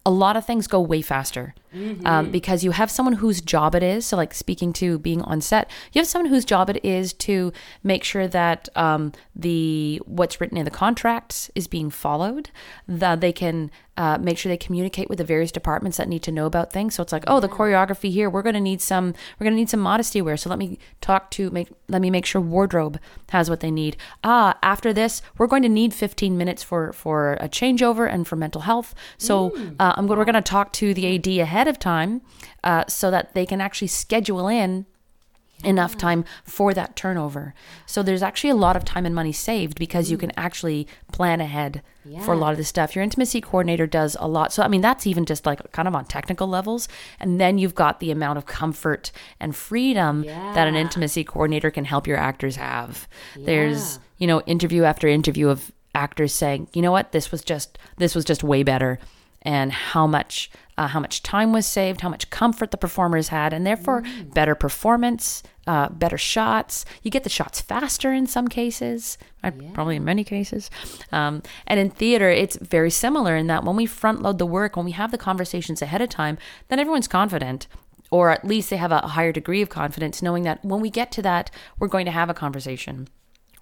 A 0.06 0.10
lot 0.10 0.34
of 0.36 0.46
things 0.46 0.66
go 0.66 0.80
way 0.80 1.02
faster 1.02 1.54
um, 2.04 2.30
because 2.30 2.64
you 2.64 2.72
have 2.72 2.90
someone 2.90 3.14
whose 3.14 3.40
job 3.40 3.74
it 3.74 3.82
is. 3.82 4.06
So, 4.06 4.16
like 4.16 4.34
speaking 4.34 4.72
to 4.74 4.98
being 4.98 5.22
on 5.22 5.40
set, 5.40 5.70
you 5.92 6.00
have 6.00 6.08
someone 6.08 6.30
whose 6.30 6.44
job 6.44 6.70
it 6.70 6.84
is 6.84 7.12
to 7.14 7.52
make 7.82 8.04
sure 8.04 8.26
that 8.28 8.68
um, 8.76 9.12
the 9.34 10.00
what's 10.04 10.40
written 10.40 10.58
in 10.58 10.64
the 10.64 10.70
contracts 10.70 11.50
is 11.54 11.66
being 11.66 11.90
followed. 11.90 12.50
That 12.88 13.20
they 13.20 13.32
can 13.32 13.70
uh, 14.00 14.16
make 14.18 14.38
sure 14.38 14.48
they 14.48 14.56
communicate 14.56 15.10
with 15.10 15.18
the 15.18 15.24
various 15.24 15.52
departments 15.52 15.98
that 15.98 16.08
need 16.08 16.22
to 16.22 16.32
know 16.32 16.46
about 16.46 16.72
things. 16.72 16.94
So 16.94 17.02
it's 17.02 17.12
like, 17.12 17.24
oh, 17.26 17.38
the 17.38 17.50
choreography 17.50 18.10
here, 18.10 18.30
we're 18.30 18.40
going 18.40 18.54
to 18.54 18.60
need 18.60 18.80
some, 18.80 19.12
we're 19.38 19.44
going 19.44 19.52
to 19.52 19.58
need 19.58 19.68
some 19.68 19.80
modesty 19.80 20.22
wear. 20.22 20.38
So 20.38 20.48
let 20.48 20.58
me 20.58 20.78
talk 21.02 21.30
to 21.32 21.50
make, 21.50 21.68
let 21.86 22.00
me 22.00 22.08
make 22.08 22.24
sure 22.24 22.40
wardrobe 22.40 22.98
has 23.28 23.50
what 23.50 23.60
they 23.60 23.70
need. 23.70 23.98
Ah, 24.24 24.56
after 24.62 24.94
this, 24.94 25.20
we're 25.36 25.46
going 25.46 25.62
to 25.64 25.68
need 25.68 25.92
15 25.92 26.38
minutes 26.38 26.62
for 26.62 26.94
for 26.94 27.34
a 27.40 27.48
changeover 27.48 28.10
and 28.10 28.26
for 28.26 28.36
mental 28.36 28.62
health. 28.62 28.94
So 29.18 29.54
uh, 29.78 29.92
I'm 29.96 30.06
going, 30.06 30.18
we're 30.18 30.24
going 30.24 30.34
to 30.34 30.40
talk 30.40 30.72
to 30.74 30.94
the 30.94 31.16
AD 31.16 31.26
ahead 31.26 31.59
of 31.68 31.78
time, 31.78 32.22
uh, 32.64 32.84
so 32.88 33.10
that 33.10 33.34
they 33.34 33.46
can 33.46 33.60
actually 33.60 33.88
schedule 33.88 34.48
in 34.48 34.86
enough 35.62 35.96
time 35.96 36.24
for 36.42 36.72
that 36.72 36.96
turnover. 36.96 37.54
So 37.86 38.02
there's 38.02 38.22
actually 38.22 38.50
a 38.50 38.54
lot 38.54 38.76
of 38.76 38.84
time 38.84 39.04
and 39.04 39.14
money 39.14 39.32
saved 39.32 39.78
because 39.78 40.10
you 40.10 40.16
can 40.16 40.32
actually 40.36 40.86
plan 41.12 41.40
ahead 41.40 41.82
for 42.22 42.32
a 42.32 42.36
lot 42.36 42.52
of 42.52 42.56
this 42.56 42.68
stuff. 42.68 42.96
Your 42.96 43.04
intimacy 43.04 43.42
coordinator 43.42 43.86
does 43.86 44.16
a 44.18 44.26
lot. 44.26 44.54
So 44.54 44.62
I 44.62 44.68
mean 44.68 44.80
that's 44.80 45.06
even 45.06 45.26
just 45.26 45.44
like 45.44 45.70
kind 45.72 45.86
of 45.86 45.94
on 45.94 46.06
technical 46.06 46.46
levels 46.48 46.88
and 47.18 47.38
then 47.38 47.58
you've 47.58 47.74
got 47.74 48.00
the 48.00 48.10
amount 48.10 48.38
of 48.38 48.46
comfort 48.46 49.12
and 49.38 49.54
freedom 49.54 50.22
that 50.54 50.66
an 50.66 50.76
intimacy 50.76 51.24
coordinator 51.24 51.70
can 51.70 51.84
help 51.84 52.06
your 52.06 52.16
actors 52.16 52.56
have. 52.56 53.06
There's, 53.36 53.98
you 54.16 54.26
know, 54.26 54.40
interview 54.42 54.84
after 54.84 55.08
interview 55.08 55.48
of 55.50 55.72
actors 55.94 56.32
saying, 56.32 56.68
"You 56.72 56.80
know 56.80 56.92
what? 56.92 57.12
This 57.12 57.30
was 57.30 57.42
just 57.42 57.78
this 57.98 58.14
was 58.14 58.24
just 58.24 58.42
way 58.42 58.62
better." 58.62 58.98
And 59.42 59.72
how 59.72 60.06
much 60.06 60.50
uh, 60.80 60.86
how 60.86 60.98
much 60.98 61.22
time 61.22 61.52
was 61.52 61.66
saved, 61.66 62.00
how 62.00 62.08
much 62.08 62.30
comfort 62.30 62.70
the 62.70 62.78
performers 62.78 63.28
had, 63.28 63.52
and 63.52 63.66
therefore 63.66 64.02
better 64.32 64.54
performance, 64.54 65.42
uh, 65.66 65.90
better 65.90 66.16
shots. 66.16 66.86
You 67.02 67.10
get 67.10 67.22
the 67.22 67.28
shots 67.28 67.60
faster 67.60 68.14
in 68.14 68.26
some 68.26 68.48
cases, 68.48 69.18
uh, 69.44 69.50
probably 69.74 69.96
in 69.96 70.04
many 70.06 70.24
cases. 70.24 70.70
Um, 71.12 71.42
and 71.66 71.78
in 71.78 71.90
theater, 71.90 72.30
it's 72.30 72.56
very 72.56 72.88
similar 72.88 73.36
in 73.36 73.46
that 73.48 73.62
when 73.62 73.76
we 73.76 73.84
front 73.84 74.22
load 74.22 74.38
the 74.38 74.46
work, 74.46 74.74
when 74.74 74.86
we 74.86 74.92
have 74.92 75.10
the 75.10 75.18
conversations 75.18 75.82
ahead 75.82 76.00
of 76.00 76.08
time, 76.08 76.38
then 76.68 76.78
everyone's 76.78 77.08
confident 77.08 77.66
or 78.10 78.30
at 78.30 78.44
least 78.44 78.70
they 78.70 78.78
have 78.78 78.90
a 78.90 79.00
higher 79.00 79.32
degree 79.32 79.60
of 79.60 79.68
confidence 79.68 80.22
knowing 80.22 80.44
that 80.44 80.64
when 80.64 80.80
we 80.80 80.90
get 80.90 81.12
to 81.12 81.22
that 81.22 81.48
we're 81.78 81.86
going 81.86 82.06
to 82.06 82.10
have 82.10 82.28
a 82.28 82.34
conversation 82.34 83.06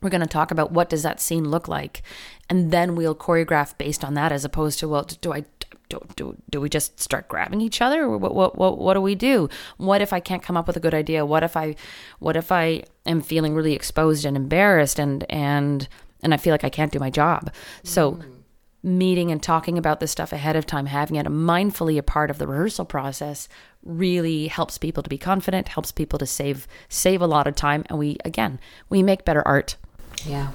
we're 0.00 0.08
going 0.08 0.22
to 0.22 0.26
talk 0.26 0.50
about 0.50 0.72
what 0.72 0.88
does 0.88 1.02
that 1.02 1.20
scene 1.20 1.50
look 1.50 1.68
like 1.68 2.02
and 2.48 2.70
then 2.70 2.94
we'll 2.94 3.14
choreograph 3.14 3.76
based 3.76 4.02
on 4.02 4.14
that 4.14 4.32
as 4.32 4.46
opposed 4.46 4.78
to 4.78 4.88
well 4.88 5.02
do 5.02 5.34
i 5.34 5.44
do, 5.88 6.00
do, 6.16 6.36
do 6.50 6.60
we 6.60 6.68
just 6.68 7.00
start 7.00 7.28
grabbing 7.28 7.60
each 7.60 7.80
other? 7.80 8.08
What, 8.08 8.34
what, 8.34 8.56
what, 8.56 8.78
what 8.78 8.94
do 8.94 9.00
we 9.00 9.14
do? 9.14 9.48
What 9.76 10.02
if 10.02 10.12
i 10.12 10.20
can't 10.20 10.42
come 10.42 10.56
up 10.56 10.66
with 10.66 10.76
a 10.76 10.80
good 10.80 10.94
idea? 10.94 11.26
What 11.26 11.42
if 11.42 11.56
i 11.56 11.74
what 12.18 12.36
if 12.36 12.52
i 12.52 12.82
am 13.06 13.20
feeling 13.20 13.54
really 13.54 13.74
exposed 13.74 14.24
and 14.24 14.36
embarrassed 14.36 14.98
and 14.98 15.24
and 15.30 15.88
and 16.22 16.34
i 16.34 16.36
feel 16.36 16.52
like 16.52 16.64
i 16.64 16.70
can't 16.70 16.92
do 16.92 16.98
my 16.98 17.10
job? 17.10 17.52
So 17.82 18.12
hmm. 18.12 18.98
meeting 18.98 19.30
and 19.30 19.42
talking 19.42 19.78
about 19.78 20.00
this 20.00 20.10
stuff 20.10 20.32
ahead 20.32 20.56
of 20.56 20.66
time, 20.66 20.86
having 20.86 21.16
it 21.16 21.26
mindfully 21.26 21.98
a 21.98 22.02
part 22.02 22.30
of 22.30 22.38
the 22.38 22.46
rehearsal 22.46 22.84
process 22.84 23.48
really 23.84 24.48
helps 24.48 24.78
people 24.78 25.02
to 25.02 25.10
be 25.10 25.18
confident, 25.18 25.68
helps 25.68 25.92
people 25.92 26.18
to 26.18 26.26
save 26.26 26.66
save 26.88 27.22
a 27.22 27.26
lot 27.26 27.46
of 27.46 27.54
time. 27.54 27.84
And 27.88 27.98
we 27.98 28.18
again, 28.24 28.60
we 28.88 29.02
make 29.02 29.24
better 29.24 29.46
art. 29.46 29.76
Yeah. 30.24 30.50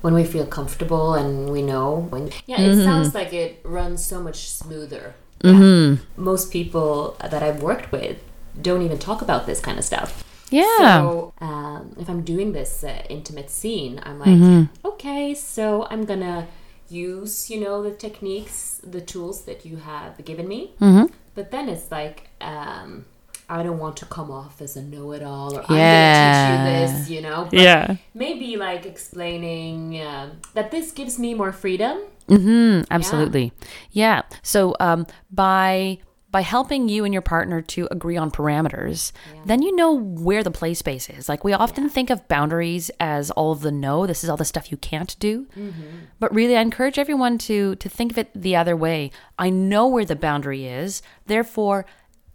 When 0.00 0.14
we 0.14 0.24
feel 0.24 0.46
comfortable 0.46 1.14
and 1.14 1.50
we 1.50 1.62
know 1.62 2.06
when 2.10 2.30
Yeah, 2.46 2.60
it 2.60 2.84
sounds 2.84 3.14
like 3.14 3.32
it 3.32 3.60
runs 3.64 4.04
so 4.04 4.22
much 4.22 4.48
smoother. 4.48 5.14
Yeah. 5.42 5.96
Most 6.16 6.52
people 6.52 7.16
that 7.20 7.42
I've 7.42 7.62
worked 7.62 7.92
with 7.92 8.18
don't 8.60 8.82
even 8.82 8.98
talk 8.98 9.22
about 9.22 9.46
this 9.46 9.60
kind 9.60 9.78
of 9.78 9.84
stuff. 9.84 10.24
Yeah. 10.50 10.78
So 10.78 11.32
um, 11.40 11.94
if 11.98 12.08
I'm 12.08 12.22
doing 12.22 12.52
this 12.52 12.84
uh, 12.84 13.02
intimate 13.08 13.50
scene, 13.50 14.00
I'm 14.02 14.18
like, 14.18 14.28
mm-hmm. 14.28 14.86
okay, 14.86 15.34
so 15.34 15.86
I'm 15.90 16.04
gonna 16.04 16.48
use, 16.88 17.50
you 17.50 17.60
know, 17.60 17.82
the 17.82 17.90
techniques, 17.90 18.80
the 18.82 19.00
tools 19.00 19.42
that 19.44 19.64
you 19.66 19.76
have 19.76 20.24
given 20.24 20.48
me. 20.48 20.72
Mm-hmm. 20.80 21.12
But 21.34 21.50
then 21.50 21.68
it's 21.68 21.90
like, 21.90 22.30
um, 22.40 23.04
I 23.50 23.62
don't 23.62 23.78
want 23.78 23.96
to 23.98 24.06
come 24.06 24.30
off 24.30 24.60
as 24.60 24.76
a 24.76 24.82
know-it-all, 24.82 25.56
or 25.56 25.64
Yeah. 25.70 26.58
I'm 26.58 26.64
gonna 26.64 26.86
teach 26.86 26.90
you 26.92 26.98
this, 26.98 27.10
you 27.10 27.22
know. 27.22 27.48
But 27.50 27.58
yeah. 27.60 27.96
maybe 28.14 28.56
like 28.56 28.84
explaining 28.84 30.00
um, 30.02 30.32
that 30.54 30.70
this 30.70 30.92
gives 30.92 31.18
me 31.18 31.34
more 31.34 31.52
freedom. 31.52 31.98
Mm-hmm, 32.28 32.84
absolutely. 32.90 33.52
Yeah. 33.90 34.22
So 34.42 34.76
um, 34.80 35.06
by 35.30 35.98
by 36.30 36.42
helping 36.42 36.90
you 36.90 37.06
and 37.06 37.14
your 37.14 37.22
partner 37.22 37.62
to 37.62 37.88
agree 37.90 38.18
on 38.18 38.30
parameters, 38.30 39.12
then 39.46 39.62
you 39.62 39.74
know 39.74 39.94
where 39.94 40.42
the 40.42 40.50
play 40.50 40.74
space 40.74 41.08
is. 41.08 41.26
Like 41.26 41.42
we 41.42 41.54
often 41.54 41.88
think 41.88 42.10
of 42.10 42.28
boundaries 42.28 42.90
as 43.00 43.30
all 43.30 43.52
of 43.52 43.62
the 43.62 43.72
no, 43.72 44.06
this 44.06 44.22
is 44.22 44.28
all 44.28 44.36
the 44.36 44.44
stuff 44.44 44.70
you 44.70 44.76
can't 44.76 45.18
do. 45.20 45.46
But 46.20 46.34
really 46.34 46.54
I 46.54 46.60
encourage 46.60 46.98
everyone 46.98 47.38
to 47.38 47.76
to 47.76 47.88
think 47.88 48.12
of 48.12 48.18
it 48.18 48.30
the 48.34 48.54
other 48.56 48.76
way. 48.76 49.10
I 49.38 49.48
know 49.48 49.86
where 49.86 50.04
the 50.04 50.16
boundary 50.16 50.66
is, 50.66 51.00
therefore 51.26 51.86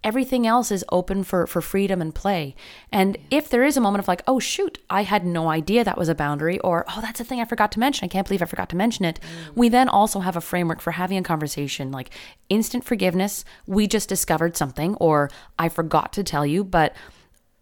everything 0.04 0.46
else 0.46 0.70
is 0.70 0.84
open 0.92 1.24
for 1.24 1.46
for 1.46 1.60
freedom 1.60 2.00
and 2.00 2.14
play. 2.14 2.54
And 2.92 3.16
if 3.30 3.48
there 3.48 3.64
is 3.64 3.76
a 3.76 3.80
moment 3.80 4.00
of 4.00 4.08
like, 4.08 4.22
oh 4.28 4.38
shoot, 4.38 4.78
I 4.90 5.02
had 5.02 5.24
no 5.24 5.48
idea 5.48 5.82
that 5.82 5.98
was 5.98 6.08
a 6.08 6.14
boundary, 6.14 6.60
or 6.60 6.84
oh 6.88 7.00
that's 7.00 7.20
a 7.20 7.24
thing 7.24 7.40
I 7.40 7.46
forgot 7.46 7.72
to 7.72 7.80
mention. 7.80 8.04
I 8.04 8.08
can't 8.08 8.26
believe 8.28 8.42
I 8.42 8.46
forgot 8.46 8.68
to 8.68 8.76
mention 8.76 9.04
it. 9.04 9.18
Mm. 9.20 9.56
We 9.56 9.68
then 9.70 9.88
also 9.88 10.20
have 10.20 10.36
a 10.36 10.40
framework 10.40 10.80
for 10.80 10.92
having 10.92 11.18
a 11.18 11.22
conversation 11.22 11.90
like 11.90 12.10
instant 12.48 12.84
forgiveness. 12.84 13.44
We 13.66 13.86
just 13.86 14.08
discovered 14.08 14.56
something, 14.56 14.94
or 14.96 15.30
I 15.58 15.68
forgot 15.68 16.12
to 16.12 16.22
tell 16.22 16.46
you, 16.46 16.62
but 16.62 16.94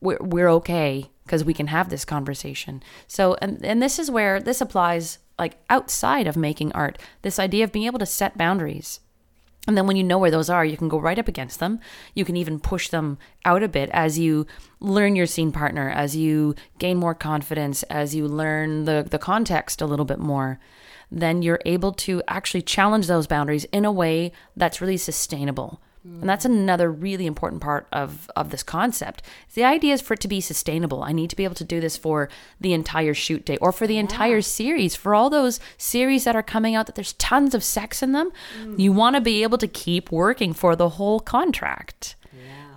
we're 0.00 0.18
we're 0.20 0.50
okay 0.50 1.10
because 1.24 1.44
we 1.44 1.54
can 1.54 1.68
have 1.68 1.88
this 1.88 2.04
conversation. 2.04 2.82
So 3.06 3.36
and 3.40 3.64
and 3.64 3.80
this 3.80 3.98
is 3.98 4.10
where 4.10 4.40
this 4.40 4.60
applies 4.60 5.18
like 5.38 5.56
outside 5.70 6.26
of 6.26 6.36
making 6.36 6.72
art. 6.72 6.98
This 7.22 7.38
idea 7.38 7.64
of 7.64 7.72
being 7.72 7.86
able 7.86 7.98
to 8.00 8.06
set 8.06 8.36
boundaries. 8.36 9.00
And 9.68 9.76
then 9.76 9.86
when 9.86 9.96
you 9.96 10.02
know 10.02 10.18
where 10.18 10.30
those 10.30 10.50
are, 10.50 10.64
you 10.64 10.76
can 10.76 10.88
go 10.88 10.98
right 10.98 11.18
up 11.18 11.28
against 11.28 11.60
them. 11.60 11.78
You 12.14 12.24
can 12.24 12.36
even 12.36 12.58
push 12.58 12.88
them 12.88 13.18
out 13.44 13.62
a 13.62 13.68
bit 13.68 13.90
as 13.92 14.18
you 14.18 14.46
learn 14.80 15.14
your 15.14 15.26
scene 15.26 15.52
partner, 15.52 15.88
as 15.88 16.16
you 16.16 16.56
gain 16.78 16.96
more 16.96 17.14
confidence, 17.14 17.84
as 17.84 18.14
you 18.14 18.26
learn 18.26 18.86
the, 18.86 19.06
the 19.08 19.20
context 19.20 19.80
a 19.80 19.86
little 19.86 20.04
bit 20.04 20.18
more. 20.18 20.58
Then 21.12 21.42
you're 21.42 21.60
able 21.64 21.92
to 21.92 22.22
actually 22.26 22.62
challenge 22.62 23.06
those 23.06 23.28
boundaries 23.28 23.64
in 23.66 23.84
a 23.84 23.92
way 23.92 24.32
that's 24.56 24.80
really 24.80 24.96
sustainable. 24.96 25.80
And 26.04 26.28
that's 26.28 26.44
another 26.44 26.90
really 26.90 27.26
important 27.26 27.62
part 27.62 27.86
of, 27.92 28.28
of 28.34 28.50
this 28.50 28.64
concept. 28.64 29.22
The 29.54 29.62
idea 29.62 29.94
is 29.94 30.00
for 30.00 30.14
it 30.14 30.20
to 30.20 30.28
be 30.28 30.40
sustainable. 30.40 31.04
I 31.04 31.12
need 31.12 31.30
to 31.30 31.36
be 31.36 31.44
able 31.44 31.54
to 31.54 31.64
do 31.64 31.80
this 31.80 31.96
for 31.96 32.28
the 32.60 32.72
entire 32.72 33.14
shoot 33.14 33.44
day 33.44 33.56
or 33.58 33.70
for 33.70 33.86
the 33.86 33.98
entire 33.98 34.40
series. 34.42 34.96
For 34.96 35.14
all 35.14 35.30
those 35.30 35.60
series 35.78 36.24
that 36.24 36.34
are 36.34 36.42
coming 36.42 36.74
out 36.74 36.86
that 36.86 36.96
there's 36.96 37.12
tons 37.14 37.54
of 37.54 37.62
sex 37.62 38.02
in 38.02 38.10
them, 38.12 38.32
you 38.76 38.90
want 38.92 39.14
to 39.14 39.20
be 39.20 39.44
able 39.44 39.58
to 39.58 39.68
keep 39.68 40.10
working 40.10 40.52
for 40.52 40.74
the 40.74 40.88
whole 40.90 41.20
contract. 41.20 42.16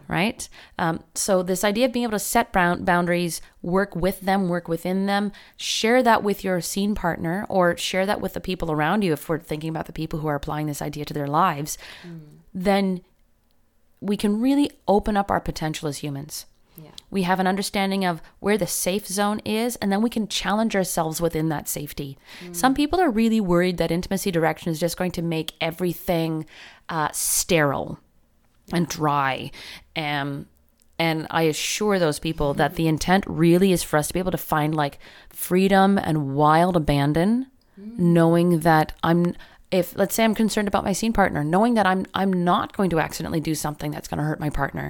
Right? 0.07 0.47
Um, 0.77 1.03
so, 1.15 1.41
this 1.41 1.63
idea 1.63 1.87
of 1.87 1.91
being 1.91 2.03
able 2.03 2.11
to 2.11 2.19
set 2.19 2.51
bound- 2.53 2.85
boundaries, 2.85 3.41
work 3.63 3.95
with 3.95 4.21
them, 4.21 4.49
work 4.49 4.67
within 4.67 5.07
them, 5.07 5.31
share 5.57 6.03
that 6.03 6.21
with 6.21 6.43
your 6.43 6.61
scene 6.61 6.93
partner 6.93 7.47
or 7.49 7.75
share 7.75 8.05
that 8.05 8.21
with 8.21 8.33
the 8.33 8.39
people 8.39 8.71
around 8.71 9.03
you 9.03 9.13
if 9.13 9.27
we're 9.27 9.39
thinking 9.39 9.71
about 9.71 9.87
the 9.87 9.93
people 9.93 10.19
who 10.19 10.27
are 10.27 10.35
applying 10.35 10.67
this 10.67 10.79
idea 10.79 11.05
to 11.05 11.13
their 11.15 11.25
lives, 11.25 11.79
then 12.53 13.01
we 14.01 14.17
can 14.17 14.41
really 14.41 14.71
open 14.87 15.17
up 15.17 15.31
our 15.31 15.39
potential 15.39 15.87
as 15.87 15.99
humans. 15.99 16.45
Yeah. 16.77 16.91
We 17.09 17.21
have 17.23 17.39
an 17.39 17.47
understanding 17.47 18.03
of 18.03 18.21
where 18.39 18.57
the 18.57 18.67
safe 18.67 19.07
zone 19.07 19.39
is, 19.45 19.77
and 19.77 19.91
then 19.91 20.01
we 20.01 20.09
can 20.09 20.27
challenge 20.27 20.75
ourselves 20.75 21.21
within 21.21 21.49
that 21.49 21.69
safety. 21.69 22.17
Some 22.51 22.73
people 22.73 22.99
are 22.99 23.09
really 23.09 23.39
worried 23.39 23.77
that 23.77 23.91
intimacy 23.91 24.29
direction 24.31 24.71
is 24.71 24.79
just 24.79 24.97
going 24.97 25.11
to 25.11 25.21
make 25.21 25.53
everything 25.61 26.45
uh, 26.89 27.09
sterile 27.13 27.99
and 28.73 28.89
dry. 28.89 29.51
Um, 29.95 30.47
and 30.97 31.27
I 31.29 31.43
assure 31.43 31.99
those 31.99 32.19
people 32.19 32.53
that 32.55 32.75
the 32.75 32.87
intent 32.87 33.23
really 33.27 33.71
is 33.71 33.83
for 33.83 33.97
us 33.97 34.07
to 34.07 34.13
be 34.13 34.19
able 34.19 34.31
to 34.31 34.37
find 34.37 34.75
like 34.75 34.99
freedom 35.29 35.97
and 35.97 36.35
wild 36.35 36.75
abandon, 36.75 37.47
knowing 37.77 38.59
that 38.59 38.93
I'm 39.03 39.35
if 39.79 39.95
let's 39.97 40.15
say 40.15 40.23
I'm 40.23 40.35
concerned 40.35 40.67
about 40.67 40.83
my 40.83 40.93
scene 40.93 41.13
partner, 41.13 41.43
knowing 41.43 41.73
that 41.75 41.85
I'm 41.85 42.05
I'm 42.13 42.31
not 42.51 42.75
going 42.77 42.89
to 42.91 42.99
accidentally 42.99 43.39
do 43.41 43.55
something 43.55 43.91
that's 43.91 44.07
going 44.07 44.19
to 44.19 44.23
hurt 44.23 44.39
my 44.39 44.49
partner. 44.49 44.87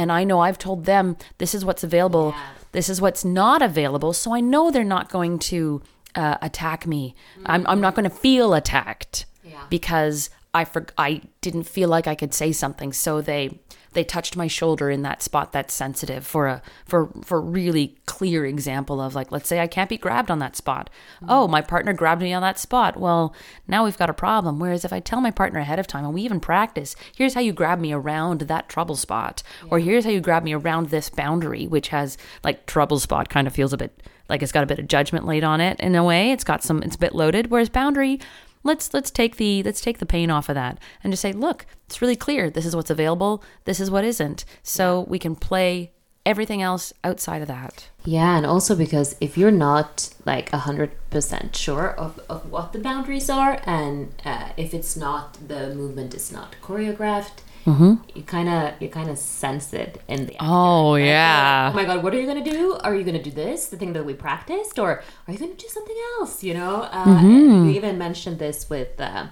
And 0.00 0.10
I 0.10 0.24
know 0.24 0.40
I've 0.40 0.56
told 0.58 0.84
them 0.86 1.16
this 1.38 1.54
is 1.54 1.62
what's 1.64 1.84
available, 1.84 2.34
this 2.72 2.88
is 2.88 3.00
what's 3.02 3.22
not 3.24 3.60
available, 3.60 4.12
so 4.14 4.34
I 4.34 4.40
know 4.40 4.70
they're 4.70 4.82
not 4.98 5.10
going 5.10 5.38
to 5.52 5.82
uh, 6.14 6.36
attack 6.40 6.86
me. 6.86 7.14
I'm 7.44 7.66
I'm 7.66 7.80
not 7.80 7.94
going 7.94 8.08
to 8.08 8.16
feel 8.26 8.54
attacked 8.54 9.26
Yeah. 9.44 9.64
because 9.68 10.30
I 10.54 10.64
for, 10.64 10.86
I 10.96 11.20
didn't 11.42 11.64
feel 11.64 11.88
like 11.90 12.06
I 12.06 12.14
could 12.14 12.32
say 12.32 12.50
something, 12.52 12.94
so 12.94 13.20
they 13.20 13.60
they 13.92 14.04
touched 14.04 14.36
my 14.36 14.46
shoulder 14.46 14.90
in 14.90 15.02
that 15.02 15.22
spot 15.22 15.52
that's 15.52 15.74
sensitive 15.74 16.26
for 16.26 16.46
a 16.46 16.62
for 16.84 17.10
for 17.24 17.40
really 17.40 17.96
clear 18.06 18.44
example 18.44 19.00
of 19.00 19.14
like 19.14 19.32
let's 19.32 19.48
say 19.48 19.60
I 19.60 19.66
can't 19.66 19.88
be 19.88 19.96
grabbed 19.96 20.30
on 20.30 20.38
that 20.40 20.56
spot. 20.56 20.90
Oh, 21.28 21.48
my 21.48 21.60
partner 21.60 21.92
grabbed 21.92 22.22
me 22.22 22.32
on 22.32 22.42
that 22.42 22.58
spot. 22.58 22.98
Well, 22.98 23.34
now 23.66 23.84
we've 23.84 23.98
got 23.98 24.10
a 24.10 24.14
problem. 24.14 24.58
Whereas 24.58 24.84
if 24.84 24.92
I 24.92 25.00
tell 25.00 25.20
my 25.20 25.30
partner 25.30 25.60
ahead 25.60 25.78
of 25.78 25.86
time 25.86 26.04
and 26.04 26.14
we 26.14 26.22
even 26.22 26.40
practice, 26.40 26.96
here's 27.16 27.34
how 27.34 27.40
you 27.40 27.52
grab 27.52 27.78
me 27.78 27.92
around 27.92 28.42
that 28.42 28.68
trouble 28.68 28.96
spot, 28.96 29.42
or 29.70 29.78
here's 29.78 30.04
how 30.04 30.10
you 30.10 30.20
grab 30.20 30.44
me 30.44 30.52
around 30.52 30.88
this 30.88 31.10
boundary, 31.10 31.66
which 31.66 31.88
has 31.88 32.18
like 32.44 32.66
trouble 32.66 32.98
spot 32.98 33.28
kind 33.28 33.46
of 33.46 33.54
feels 33.54 33.72
a 33.72 33.78
bit 33.78 34.02
like 34.28 34.42
it's 34.42 34.52
got 34.52 34.62
a 34.62 34.66
bit 34.66 34.78
of 34.78 34.88
judgment 34.88 35.26
laid 35.26 35.44
on 35.44 35.60
it 35.60 35.80
in 35.80 35.94
a 35.94 36.04
way. 36.04 36.32
It's 36.32 36.44
got 36.44 36.62
some 36.62 36.82
it's 36.82 36.96
a 36.96 36.98
bit 36.98 37.14
loaded. 37.14 37.50
Whereas 37.50 37.68
boundary 37.68 38.20
let's 38.62 38.92
let's 38.92 39.10
take 39.10 39.36
the 39.36 39.62
let's 39.62 39.80
take 39.80 39.98
the 39.98 40.06
pain 40.06 40.30
off 40.30 40.48
of 40.48 40.54
that 40.54 40.78
and 41.02 41.12
just 41.12 41.22
say 41.22 41.32
look 41.32 41.66
it's 41.86 42.02
really 42.02 42.16
clear. 42.16 42.50
This 42.50 42.66
is 42.66 42.76
what's 42.76 42.90
available. 42.90 43.42
This 43.64 43.80
is 43.80 43.90
what 43.90 44.04
isn't. 44.04 44.44
So 44.62 45.06
we 45.08 45.18
can 45.18 45.34
play 45.34 45.92
everything 46.26 46.60
else 46.60 46.92
outside 47.02 47.40
of 47.40 47.48
that. 47.48 47.88
Yeah, 48.04 48.36
and 48.36 48.44
also 48.44 48.76
because 48.76 49.16
if 49.22 49.38
you're 49.38 49.50
not 49.50 50.10
like 50.26 50.52
a 50.52 50.58
hundred 50.58 50.90
percent 51.08 51.56
sure 51.56 51.90
of, 51.92 52.20
of 52.28 52.50
what 52.52 52.74
the 52.74 52.78
boundaries 52.78 53.30
are, 53.30 53.62
and 53.64 54.12
uh, 54.26 54.50
if 54.58 54.74
it's 54.74 54.94
not 54.96 55.38
the 55.48 55.74
movement 55.74 56.14
is 56.14 56.30
not 56.30 56.56
choreographed, 56.62 57.40
you 57.66 58.22
kind 58.26 58.48
of 58.48 58.80
you 58.80 58.88
kind 58.88 59.10
of 59.10 59.18
sense 59.18 59.72
it 59.72 60.00
in 60.08 60.26
the. 60.26 60.36
Oh, 60.40 60.90
Like, 60.92 61.04
yeah. 61.04 61.70
Oh 61.72 61.76
my 61.76 61.84
god, 61.84 62.02
what 62.02 62.14
are 62.14 62.20
you 62.20 62.26
gonna 62.26 62.42
do? 62.44 62.78
Are 62.82 62.94
you 62.94 63.04
gonna 63.04 63.22
do 63.22 63.30
this, 63.30 63.66
the 63.66 63.76
thing 63.76 63.92
that 63.92 64.04
we 64.04 64.14
practiced, 64.14 64.78
or 64.78 65.02
are 65.26 65.32
you 65.32 65.38
gonna 65.38 65.54
do 65.54 65.68
something 65.68 65.96
else? 66.18 66.42
You 66.42 66.54
know, 66.54 66.82
uh, 66.82 67.04
Mm-hmm. 67.06 67.64
you 67.66 67.70
even 67.72 67.98
mentioned 67.98 68.38
this 68.38 68.68
with. 68.70 69.00
Uh, 69.00 69.26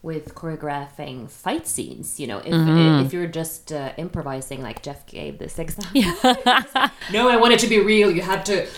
with 0.00 0.32
choreographing 0.36 1.28
fight 1.28 1.66
scenes, 1.66 2.20
you 2.20 2.26
know, 2.28 2.38
if 2.38 2.54
Mm-hmm. 2.54 3.04
if 3.06 3.12
you're 3.12 3.26
just 3.26 3.72
uh, 3.72 3.90
improvising, 3.96 4.62
like 4.62 4.80
Jeff 4.80 5.04
gave 5.06 5.38
this 5.40 5.58
example. 5.58 6.00
no, 7.12 7.28
I 7.28 7.36
want 7.36 7.52
it 7.52 7.58
to 7.60 7.66
be 7.66 7.80
real. 7.80 8.08
You 8.10 8.22
had 8.22 8.46
to 8.46 8.68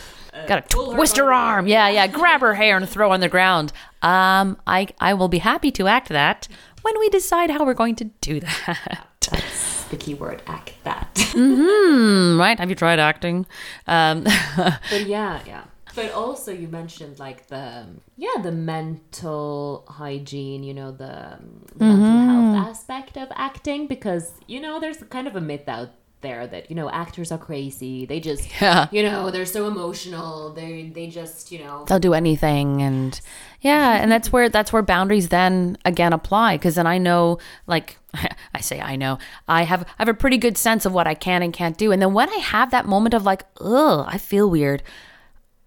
gotta 0.48 0.62
pull 0.62 0.92
her 0.92 0.96
twist 0.96 1.16
her 1.18 1.30
arm 1.32 1.66
yeah 1.66 1.88
yeah 1.88 2.06
grab 2.06 2.40
her 2.40 2.54
hair 2.54 2.76
and 2.76 2.88
throw 2.88 3.10
on 3.10 3.18
the 3.18 3.28
ground 3.28 3.72
um 4.00 4.56
i 4.64 4.86
i 5.00 5.12
will 5.12 5.26
be 5.28 5.38
happy 5.38 5.72
to 5.72 5.88
act 5.88 6.08
that 6.08 6.46
when 6.82 6.98
we 6.98 7.08
decide 7.08 7.50
how 7.50 7.64
we're 7.64 7.74
going 7.74 7.96
to 7.96 8.04
do 8.20 8.40
that 8.40 9.06
That's 9.30 9.84
the 9.84 9.96
key 9.96 10.14
word. 10.14 10.42
Act 10.46 10.72
that. 10.84 11.10
Hmm, 11.32 12.38
right 12.38 12.58
have 12.58 12.68
you 12.70 12.76
tried 12.76 12.98
acting 12.98 13.46
um 13.86 14.24
but 14.56 15.06
yeah, 15.06 15.40
yeah. 15.46 15.64
But 15.94 16.12
also, 16.12 16.52
you 16.52 16.68
mentioned 16.68 17.18
like 17.18 17.48
the 17.48 17.86
yeah 18.16 18.36
the 18.42 18.52
mental 18.52 19.84
hygiene. 19.88 20.62
You 20.62 20.74
know 20.74 20.92
the, 20.92 21.34
um, 21.34 21.64
the 21.74 21.84
mental 21.84 22.28
health 22.28 22.68
aspect 22.68 23.16
of 23.16 23.28
acting 23.34 23.86
because 23.86 24.32
you 24.46 24.60
know 24.60 24.78
there's 24.78 24.98
kind 25.04 25.26
of 25.26 25.34
a 25.34 25.40
myth 25.40 25.68
out 25.68 25.90
there 26.22 26.46
that 26.46 26.70
you 26.70 26.76
know 26.76 26.90
actors 26.90 27.32
are 27.32 27.38
crazy. 27.38 28.04
They 28.06 28.20
just 28.20 28.48
Yeah. 28.60 28.88
you 28.90 29.02
know 29.02 29.30
they're 29.30 29.46
so 29.46 29.66
emotional. 29.66 30.52
They 30.52 30.90
they 30.94 31.06
just 31.08 31.50
you 31.52 31.58
know 31.60 31.84
they'll 31.86 31.98
do 31.98 32.14
anything 32.14 32.82
and 32.82 33.20
yeah 33.60 34.00
and 34.02 34.10
that's 34.10 34.32
where 34.32 34.48
that's 34.48 34.72
where 34.72 34.82
boundaries 34.82 35.28
then 35.28 35.76
again 35.84 36.12
apply 36.14 36.56
because 36.56 36.76
then 36.76 36.86
i 36.86 36.96
know 36.96 37.38
like 37.66 37.98
i 38.54 38.60
say 38.60 38.80
i 38.80 38.96
know 38.96 39.18
i 39.48 39.64
have 39.64 39.82
i 39.82 39.86
have 39.98 40.08
a 40.08 40.14
pretty 40.14 40.38
good 40.38 40.56
sense 40.56 40.86
of 40.86 40.94
what 40.94 41.06
i 41.06 41.12
can 41.14 41.42
and 41.42 41.52
can't 41.52 41.76
do 41.76 41.92
and 41.92 42.00
then 42.00 42.14
when 42.14 42.28
i 42.30 42.36
have 42.36 42.70
that 42.70 42.86
moment 42.86 43.12
of 43.14 43.24
like 43.24 43.44
ugh 43.60 44.06
i 44.08 44.16
feel 44.16 44.48
weird 44.48 44.82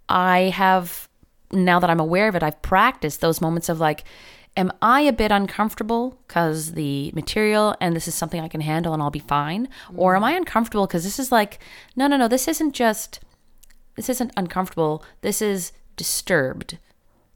i 0.10 0.52
have 0.56 1.08
now 1.52 1.80
that 1.80 1.90
i'm 1.90 2.00
aware 2.00 2.28
of 2.28 2.36
it 2.36 2.42
i've 2.42 2.60
practiced 2.64 3.22
those 3.22 3.42
moments 3.42 3.70
of 3.70 3.80
like 3.80 4.04
am 4.56 4.72
i 4.82 5.02
a 5.02 5.14
bit 5.14 5.32
uncomfortable 5.32 6.20
because 6.28 6.74
the 6.74 7.12
material 7.14 7.76
and 7.82 7.96
this 7.96 8.08
is 8.08 8.16
something 8.16 8.40
i 8.40 8.48
can 8.48 8.62
handle 8.62 8.94
and 8.94 9.02
i'll 9.02 9.10
be 9.10 9.20
fine? 9.20 9.68
Or 9.96 10.16
am 10.16 10.24
i 10.24 10.34
mm. 10.34 10.38
uncomfortable 10.38 10.88
because 10.88 11.04
this 11.04 11.20
is 11.20 11.32
like 11.32 11.60
no 11.96 12.08
no 12.08 12.18
no 12.18 12.28
this 12.28 12.48
isn't 12.48 12.74
just 12.74 13.20
this 13.96 14.10
isn't 14.10 14.32
uncomfortable. 14.36 15.04
This 15.22 15.40
is 15.40 15.72
disturbed. 15.96 16.78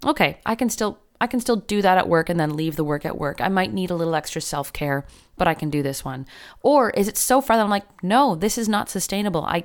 Okay 0.05 0.39
i 0.45 0.55
can 0.55 0.69
still 0.69 0.99
i 1.19 1.27
can 1.27 1.39
still 1.39 1.55
do 1.55 1.81
that 1.81 1.97
at 1.97 2.09
work 2.09 2.29
and 2.29 2.39
then 2.39 2.55
leave 2.55 2.75
the 2.75 2.83
work 2.83 3.05
at 3.05 3.17
work. 3.17 3.41
I 3.41 3.49
might 3.49 3.73
need 3.73 3.89
a 3.89 3.95
little 3.95 4.15
extra 4.15 4.41
self-care 4.41 5.05
but 5.37 5.47
i 5.47 5.53
can 5.53 5.69
do 5.69 5.81
this 5.81 6.05
one. 6.05 6.25
Or 6.61 6.91
is 6.91 7.07
it 7.07 7.17
so 7.17 7.41
far 7.41 7.57
that 7.57 7.63
i'm 7.63 7.69
like 7.69 8.03
no 8.03 8.35
this 8.35 8.57
is 8.57 8.69
not 8.69 8.89
sustainable. 8.89 9.43
I 9.43 9.63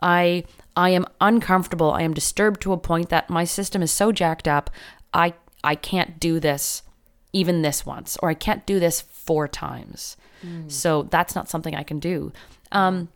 i 0.00 0.44
i 0.76 0.88
am 0.90 1.06
uncomfortable. 1.20 1.90
I 1.90 2.02
am 2.02 2.14
disturbed 2.14 2.62
to 2.62 2.72
a 2.72 2.78
point 2.78 3.10
that 3.10 3.28
my 3.28 3.44
system 3.44 3.82
is 3.82 3.92
so 3.92 4.10
jacked 4.10 4.48
up. 4.48 4.70
I 5.12 5.34
i 5.62 5.74
can't 5.74 6.18
do 6.18 6.40
this 6.40 6.82
even 7.34 7.62
this 7.62 7.84
once 7.84 8.16
or 8.22 8.30
i 8.30 8.34
can't 8.34 8.64
do 8.66 8.80
this 8.80 9.00
four 9.00 9.46
times 9.46 10.16
so 10.68 11.02
that's 11.04 11.34
not 11.34 11.48
something 11.48 11.74
i 11.74 11.82
can 11.82 11.98
do 11.98 12.32
um 12.72 13.08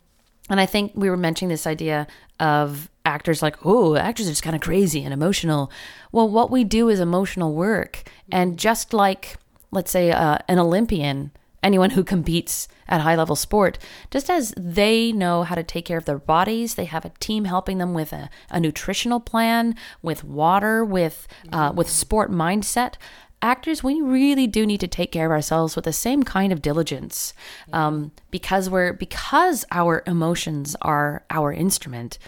and 0.49 0.59
I 0.59 0.65
think 0.65 0.93
we 0.95 1.09
were 1.09 1.17
mentioning 1.17 1.49
this 1.49 1.67
idea 1.67 2.07
of 2.39 2.89
actors 3.05 3.41
like, 3.41 3.55
oh, 3.63 3.95
actors 3.95 4.27
are 4.27 4.31
just 4.31 4.43
kind 4.43 4.55
of 4.55 4.61
crazy 4.61 5.03
and 5.03 5.13
emotional. 5.13 5.71
Well, 6.11 6.27
what 6.27 6.49
we 6.49 6.63
do 6.63 6.89
is 6.89 6.99
emotional 6.99 7.53
work. 7.53 8.03
And 8.31 8.57
just 8.57 8.93
like, 8.93 9.37
let's 9.71 9.91
say, 9.91 10.11
uh, 10.11 10.39
an 10.47 10.57
Olympian 10.57 11.31
anyone 11.61 11.89
who 11.91 12.03
competes 12.03 12.67
at 12.87 13.01
high 13.01 13.15
level 13.15 13.35
sport, 13.35 13.77
just 14.11 14.29
as 14.29 14.53
they 14.57 15.11
know 15.11 15.43
how 15.43 15.55
to 15.55 15.63
take 15.63 15.85
care 15.85 15.97
of 15.97 16.05
their 16.05 16.17
bodies, 16.17 16.75
they 16.75 16.85
have 16.85 17.05
a 17.05 17.11
team 17.19 17.45
helping 17.45 17.77
them 17.77 17.93
with 17.93 18.13
a, 18.13 18.29
a 18.49 18.59
nutritional 18.59 19.19
plan, 19.19 19.75
with 20.01 20.23
water, 20.23 20.83
with 20.83 21.27
uh, 21.51 21.71
with 21.75 21.89
sport 21.89 22.31
mindset. 22.31 22.95
Actors, 23.41 23.81
we 23.83 24.01
really 24.01 24.47
do 24.47 24.65
need 24.65 24.81
to 24.81 24.87
take 24.87 25.13
care 25.13 25.25
of 25.25 25.31
ourselves 25.31 25.75
with 25.75 25.85
the 25.85 25.93
same 25.93 26.23
kind 26.23 26.51
of 26.51 26.61
diligence, 26.61 27.33
um, 27.71 28.11
because 28.31 28.69
we're 28.69 28.91
because 28.91 29.63
our 29.71 30.03
emotions 30.05 30.75
are 30.81 31.23
our 31.29 31.53
instrument. 31.53 32.19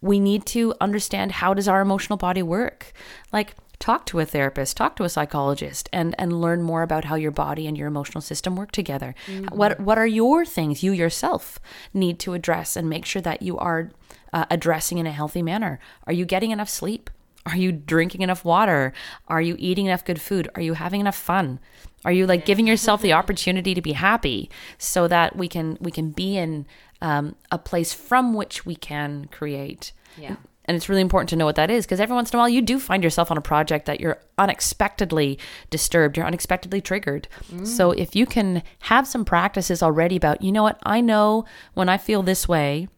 We 0.00 0.18
need 0.18 0.44
to 0.46 0.74
understand 0.80 1.32
how 1.32 1.54
does 1.54 1.68
our 1.68 1.80
emotional 1.80 2.16
body 2.16 2.42
work, 2.42 2.92
like 3.32 3.54
talk 3.78 4.06
to 4.06 4.18
a 4.18 4.24
therapist, 4.24 4.76
talk 4.76 4.96
to 4.96 5.04
a 5.04 5.08
psychologist, 5.08 5.88
and 5.92 6.16
and 6.18 6.40
learn 6.40 6.62
more 6.62 6.82
about 6.82 7.04
how 7.04 7.14
your 7.14 7.30
body 7.30 7.68
and 7.68 7.78
your 7.78 7.86
emotional 7.86 8.20
system 8.20 8.56
work 8.56 8.72
together. 8.72 9.14
What 9.52 9.78
what 9.78 9.98
are 9.98 10.06
your 10.06 10.44
things 10.44 10.82
you 10.82 10.90
yourself 10.92 11.60
need 11.92 12.18
to 12.20 12.34
address 12.34 12.76
and 12.76 12.88
make 12.88 13.04
sure 13.06 13.22
that 13.22 13.42
you 13.42 13.56
are 13.58 13.90
uh, 14.32 14.46
addressing 14.50 14.98
in 14.98 15.06
a 15.06 15.12
healthy 15.12 15.42
manner? 15.42 15.78
Are 16.08 16.12
you 16.12 16.24
getting 16.24 16.50
enough 16.50 16.68
sleep? 16.68 17.08
Are 17.46 17.56
you 17.56 17.72
drinking 17.72 18.22
enough 18.22 18.44
water? 18.44 18.92
Are 19.28 19.40
you 19.42 19.54
eating 19.58 19.86
enough 19.86 20.04
good 20.04 20.20
food? 20.20 20.48
Are 20.54 20.62
you 20.62 20.74
having 20.74 21.00
enough 21.00 21.16
fun? 21.16 21.60
Are 22.04 22.12
you 22.12 22.26
like 22.26 22.44
giving 22.46 22.66
yourself 22.66 23.02
the 23.02 23.12
opportunity 23.12 23.74
to 23.74 23.82
be 23.82 23.92
happy 23.92 24.50
so 24.78 25.08
that 25.08 25.36
we 25.36 25.48
can 25.48 25.76
we 25.80 25.90
can 25.90 26.10
be 26.10 26.36
in 26.36 26.66
um, 27.00 27.34
a 27.50 27.58
place 27.58 27.92
from 27.92 28.34
which 28.34 28.64
we 28.66 28.74
can 28.76 29.26
create 29.30 29.92
Yeah. 30.18 30.36
and 30.64 30.74
it's 30.76 30.88
really 30.88 31.02
important 31.02 31.28
to 31.30 31.36
know 31.36 31.44
what 31.44 31.56
that 31.56 31.70
is 31.70 31.84
because 31.84 32.00
every 32.00 32.14
once 32.14 32.30
in 32.30 32.36
a 32.36 32.40
while 32.40 32.48
you 32.48 32.62
do 32.62 32.78
find 32.78 33.02
yourself 33.04 33.30
on 33.30 33.36
a 33.36 33.42
project 33.42 33.84
that 33.86 34.00
you're 34.00 34.18
unexpectedly 34.38 35.38
disturbed, 35.70 36.16
you're 36.16 36.26
unexpectedly 36.26 36.80
triggered. 36.80 37.28
So 37.64 37.90
if 37.90 38.16
you 38.16 38.24
can 38.26 38.62
have 38.80 39.06
some 39.06 39.24
practices 39.24 39.82
already 39.82 40.16
about, 40.16 40.40
you 40.42 40.50
know 40.52 40.62
what, 40.62 40.78
I 40.84 41.00
know 41.02 41.44
when 41.74 41.88
I 41.90 41.98
feel 41.98 42.22
this 42.22 42.48
way, 42.48 42.88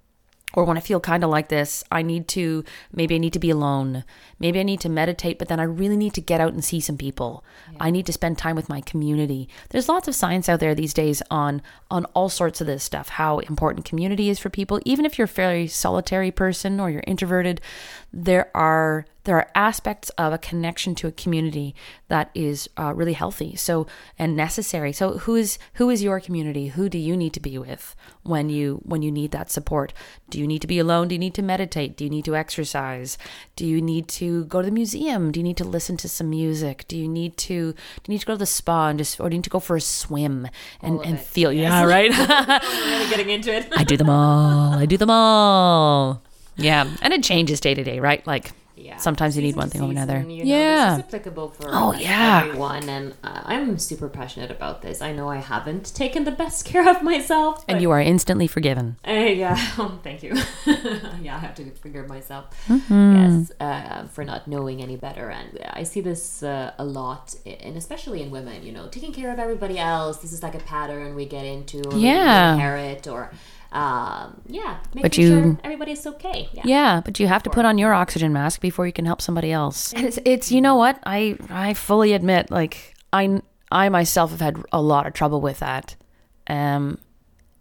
or 0.56 0.64
when 0.64 0.78
I 0.78 0.80
feel 0.80 0.98
kind 0.98 1.22
of 1.22 1.30
like 1.30 1.48
this, 1.48 1.84
I 1.92 2.02
need 2.02 2.26
to 2.28 2.64
maybe 2.92 3.14
I 3.14 3.18
need 3.18 3.34
to 3.34 3.38
be 3.38 3.50
alone. 3.50 4.02
Maybe 4.40 4.58
I 4.58 4.64
need 4.64 4.80
to 4.80 4.88
meditate, 4.88 5.38
but 5.38 5.48
then 5.48 5.60
I 5.60 5.64
really 5.64 5.96
need 5.96 6.14
to 6.14 6.20
get 6.20 6.40
out 6.40 6.54
and 6.54 6.64
see 6.64 6.80
some 6.80 6.96
people. 6.96 7.44
I 7.78 7.90
need 7.90 8.06
to 8.06 8.12
spend 8.12 8.38
time 8.38 8.56
with 8.56 8.68
my 8.68 8.80
community. 8.80 9.48
There's 9.70 9.88
lots 9.88 10.08
of 10.08 10.14
science 10.14 10.48
out 10.48 10.58
there 10.58 10.74
these 10.74 10.94
days 10.94 11.22
on 11.30 11.62
on 11.90 12.06
all 12.06 12.30
sorts 12.30 12.60
of 12.60 12.66
this 12.66 12.82
stuff, 12.82 13.10
how 13.10 13.38
important 13.40 13.84
community 13.84 14.30
is 14.30 14.38
for 14.38 14.50
people. 14.50 14.80
Even 14.84 15.04
if 15.04 15.18
you're 15.18 15.26
a 15.26 15.28
fairly 15.28 15.66
solitary 15.68 16.30
person 16.30 16.80
or 16.80 16.90
you're 16.90 17.04
introverted, 17.06 17.60
there 18.12 18.50
are 18.56 19.06
there 19.26 19.36
are 19.36 19.50
aspects 19.54 20.08
of 20.10 20.32
a 20.32 20.38
connection 20.38 20.94
to 20.94 21.06
a 21.08 21.12
community 21.12 21.74
that 22.08 22.30
is 22.34 22.70
uh, 22.78 22.94
really 22.94 23.12
healthy 23.12 23.54
so 23.56 23.86
and 24.18 24.36
necessary 24.36 24.92
so 24.92 25.18
who 25.18 25.34
is 25.34 25.58
who 25.74 25.90
is 25.90 26.02
your 26.02 26.20
community 26.20 26.68
who 26.68 26.88
do 26.88 26.96
you 26.96 27.16
need 27.16 27.32
to 27.32 27.40
be 27.40 27.58
with 27.58 27.94
when 28.22 28.48
you 28.48 28.80
when 28.84 29.02
you 29.02 29.10
need 29.10 29.32
that 29.32 29.50
support 29.50 29.92
do 30.30 30.38
you 30.38 30.46
need 30.46 30.60
to 30.60 30.66
be 30.66 30.78
alone 30.78 31.08
do 31.08 31.14
you 31.14 31.18
need 31.18 31.34
to 31.34 31.42
meditate 31.42 31.96
do 31.96 32.04
you 32.04 32.10
need 32.10 32.24
to 32.24 32.36
exercise 32.36 33.18
do 33.56 33.66
you 33.66 33.82
need 33.82 34.08
to 34.08 34.44
go 34.44 34.62
to 34.62 34.66
the 34.66 34.72
museum 34.72 35.32
do 35.32 35.40
you 35.40 35.44
need 35.44 35.56
to 35.56 35.64
listen 35.64 35.96
to 35.96 36.08
some 36.08 36.30
music 36.30 36.84
do 36.88 36.96
you 36.96 37.08
need 37.08 37.36
to 37.36 37.72
do 37.72 38.02
you 38.06 38.12
need 38.12 38.20
to 38.20 38.26
go 38.26 38.34
to 38.34 38.38
the 38.38 38.46
spa 38.46 38.88
and 38.88 38.98
just 38.98 39.20
or 39.20 39.28
do 39.28 39.34
you 39.34 39.38
need 39.38 39.44
to 39.44 39.50
go 39.50 39.60
for 39.60 39.76
a 39.76 39.80
swim 39.80 40.48
and, 40.80 41.00
and 41.00 41.18
it, 41.18 41.20
feel 41.20 41.52
yeah 41.52 41.84
right 41.84 42.10
I'm 42.14 42.90
really 42.90 43.10
getting 43.10 43.30
into 43.30 43.52
it. 43.52 43.66
i 43.76 43.82
do 43.82 43.96
them 43.96 44.08
all 44.08 44.74
i 44.74 44.86
do 44.86 44.96
them 44.96 45.10
all 45.10 46.22
yeah 46.56 46.88
and 47.02 47.12
it 47.12 47.24
changes 47.24 47.58
day 47.60 47.74
to 47.74 47.82
day 47.82 47.98
right 47.98 48.24
like 48.24 48.52
Yeah. 48.76 48.98
Sometimes 48.98 49.36
you 49.36 49.42
need 49.42 49.56
one 49.56 49.70
thing 49.70 49.80
over 49.82 49.90
another. 49.90 50.18
you 50.20 50.44
know, 50.44 50.44
Yeah. 50.44 50.96
This 50.96 50.98
is 51.06 51.08
applicable 51.08 51.48
for 51.50 51.68
Oh, 51.72 51.92
yeah. 51.94 52.42
everyone, 52.44 52.88
and 52.88 53.14
uh, 53.24 53.40
I'm 53.46 53.78
super 53.78 54.08
passionate 54.08 54.50
about 54.50 54.82
this. 54.82 55.00
I 55.00 55.12
know 55.12 55.28
I 55.30 55.36
haven't 55.38 55.94
taken 55.94 56.24
the 56.24 56.30
best 56.30 56.64
care 56.70 56.88
of 56.88 57.02
myself, 57.02 57.64
And 57.68 57.80
you 57.80 57.90
are 57.90 58.00
instantly 58.00 58.46
forgiven. 58.46 58.96
Uh, 59.06 59.12
yeah, 59.12 59.56
oh, 59.78 59.98
thank 60.02 60.22
you. 60.22 60.34
yeah, 61.22 61.36
I 61.36 61.38
have 61.38 61.54
to 61.56 61.70
figure 61.72 62.06
myself. 62.06 62.44
Mm-hmm. 62.68 63.16
Yes, 63.16 63.52
uh, 63.60 64.06
for 64.08 64.24
not 64.24 64.46
knowing 64.46 64.82
any 64.82 64.96
better, 64.96 65.30
and 65.30 65.58
I 65.70 65.82
see 65.84 66.00
this 66.02 66.42
uh, 66.42 66.72
a 66.78 66.84
lot, 66.84 67.34
and 67.46 67.76
especially 67.76 68.22
in 68.22 68.30
women. 68.30 68.62
You 68.62 68.72
know, 68.72 68.88
taking 68.88 69.12
care 69.12 69.32
of 69.32 69.38
everybody 69.38 69.78
else. 69.78 70.18
This 70.18 70.32
is 70.32 70.42
like 70.42 70.54
a 70.54 70.58
pattern 70.74 71.14
we 71.14 71.24
get 71.26 71.44
into. 71.46 71.78
Or 71.90 71.96
Yeah. 71.98 72.52
inherit, 72.54 73.08
or 73.08 73.32
um, 73.76 74.40
yeah, 74.48 74.78
making 74.94 75.02
But 75.02 75.18
you- 75.18 75.28
sure 75.28 75.58
everybody's 75.62 76.06
okay. 76.06 76.48
Yeah. 76.52 76.62
Yeah, 76.64 77.00
but 77.04 77.20
you 77.20 77.26
have 77.26 77.42
to 77.42 77.50
put 77.50 77.64
on 77.64 77.76
your 77.78 77.92
oxygen 77.92 78.32
mask 78.32 78.60
before 78.60 78.86
you 78.86 78.92
can 78.92 79.04
help 79.04 79.20
somebody 79.20 79.52
else. 79.52 79.92
And 79.92 80.06
it's, 80.06 80.18
it's 80.24 80.50
you 80.50 80.60
know 80.60 80.76
what? 80.76 80.98
I 81.04 81.36
I 81.50 81.74
fully 81.74 82.12
admit 82.14 82.50
like 82.50 82.94
I 83.12 83.42
I 83.70 83.88
myself 83.90 84.30
have 84.30 84.40
had 84.40 84.56
a 84.72 84.80
lot 84.80 85.06
of 85.06 85.12
trouble 85.12 85.40
with 85.40 85.58
that. 85.60 85.96
Um 86.46 86.98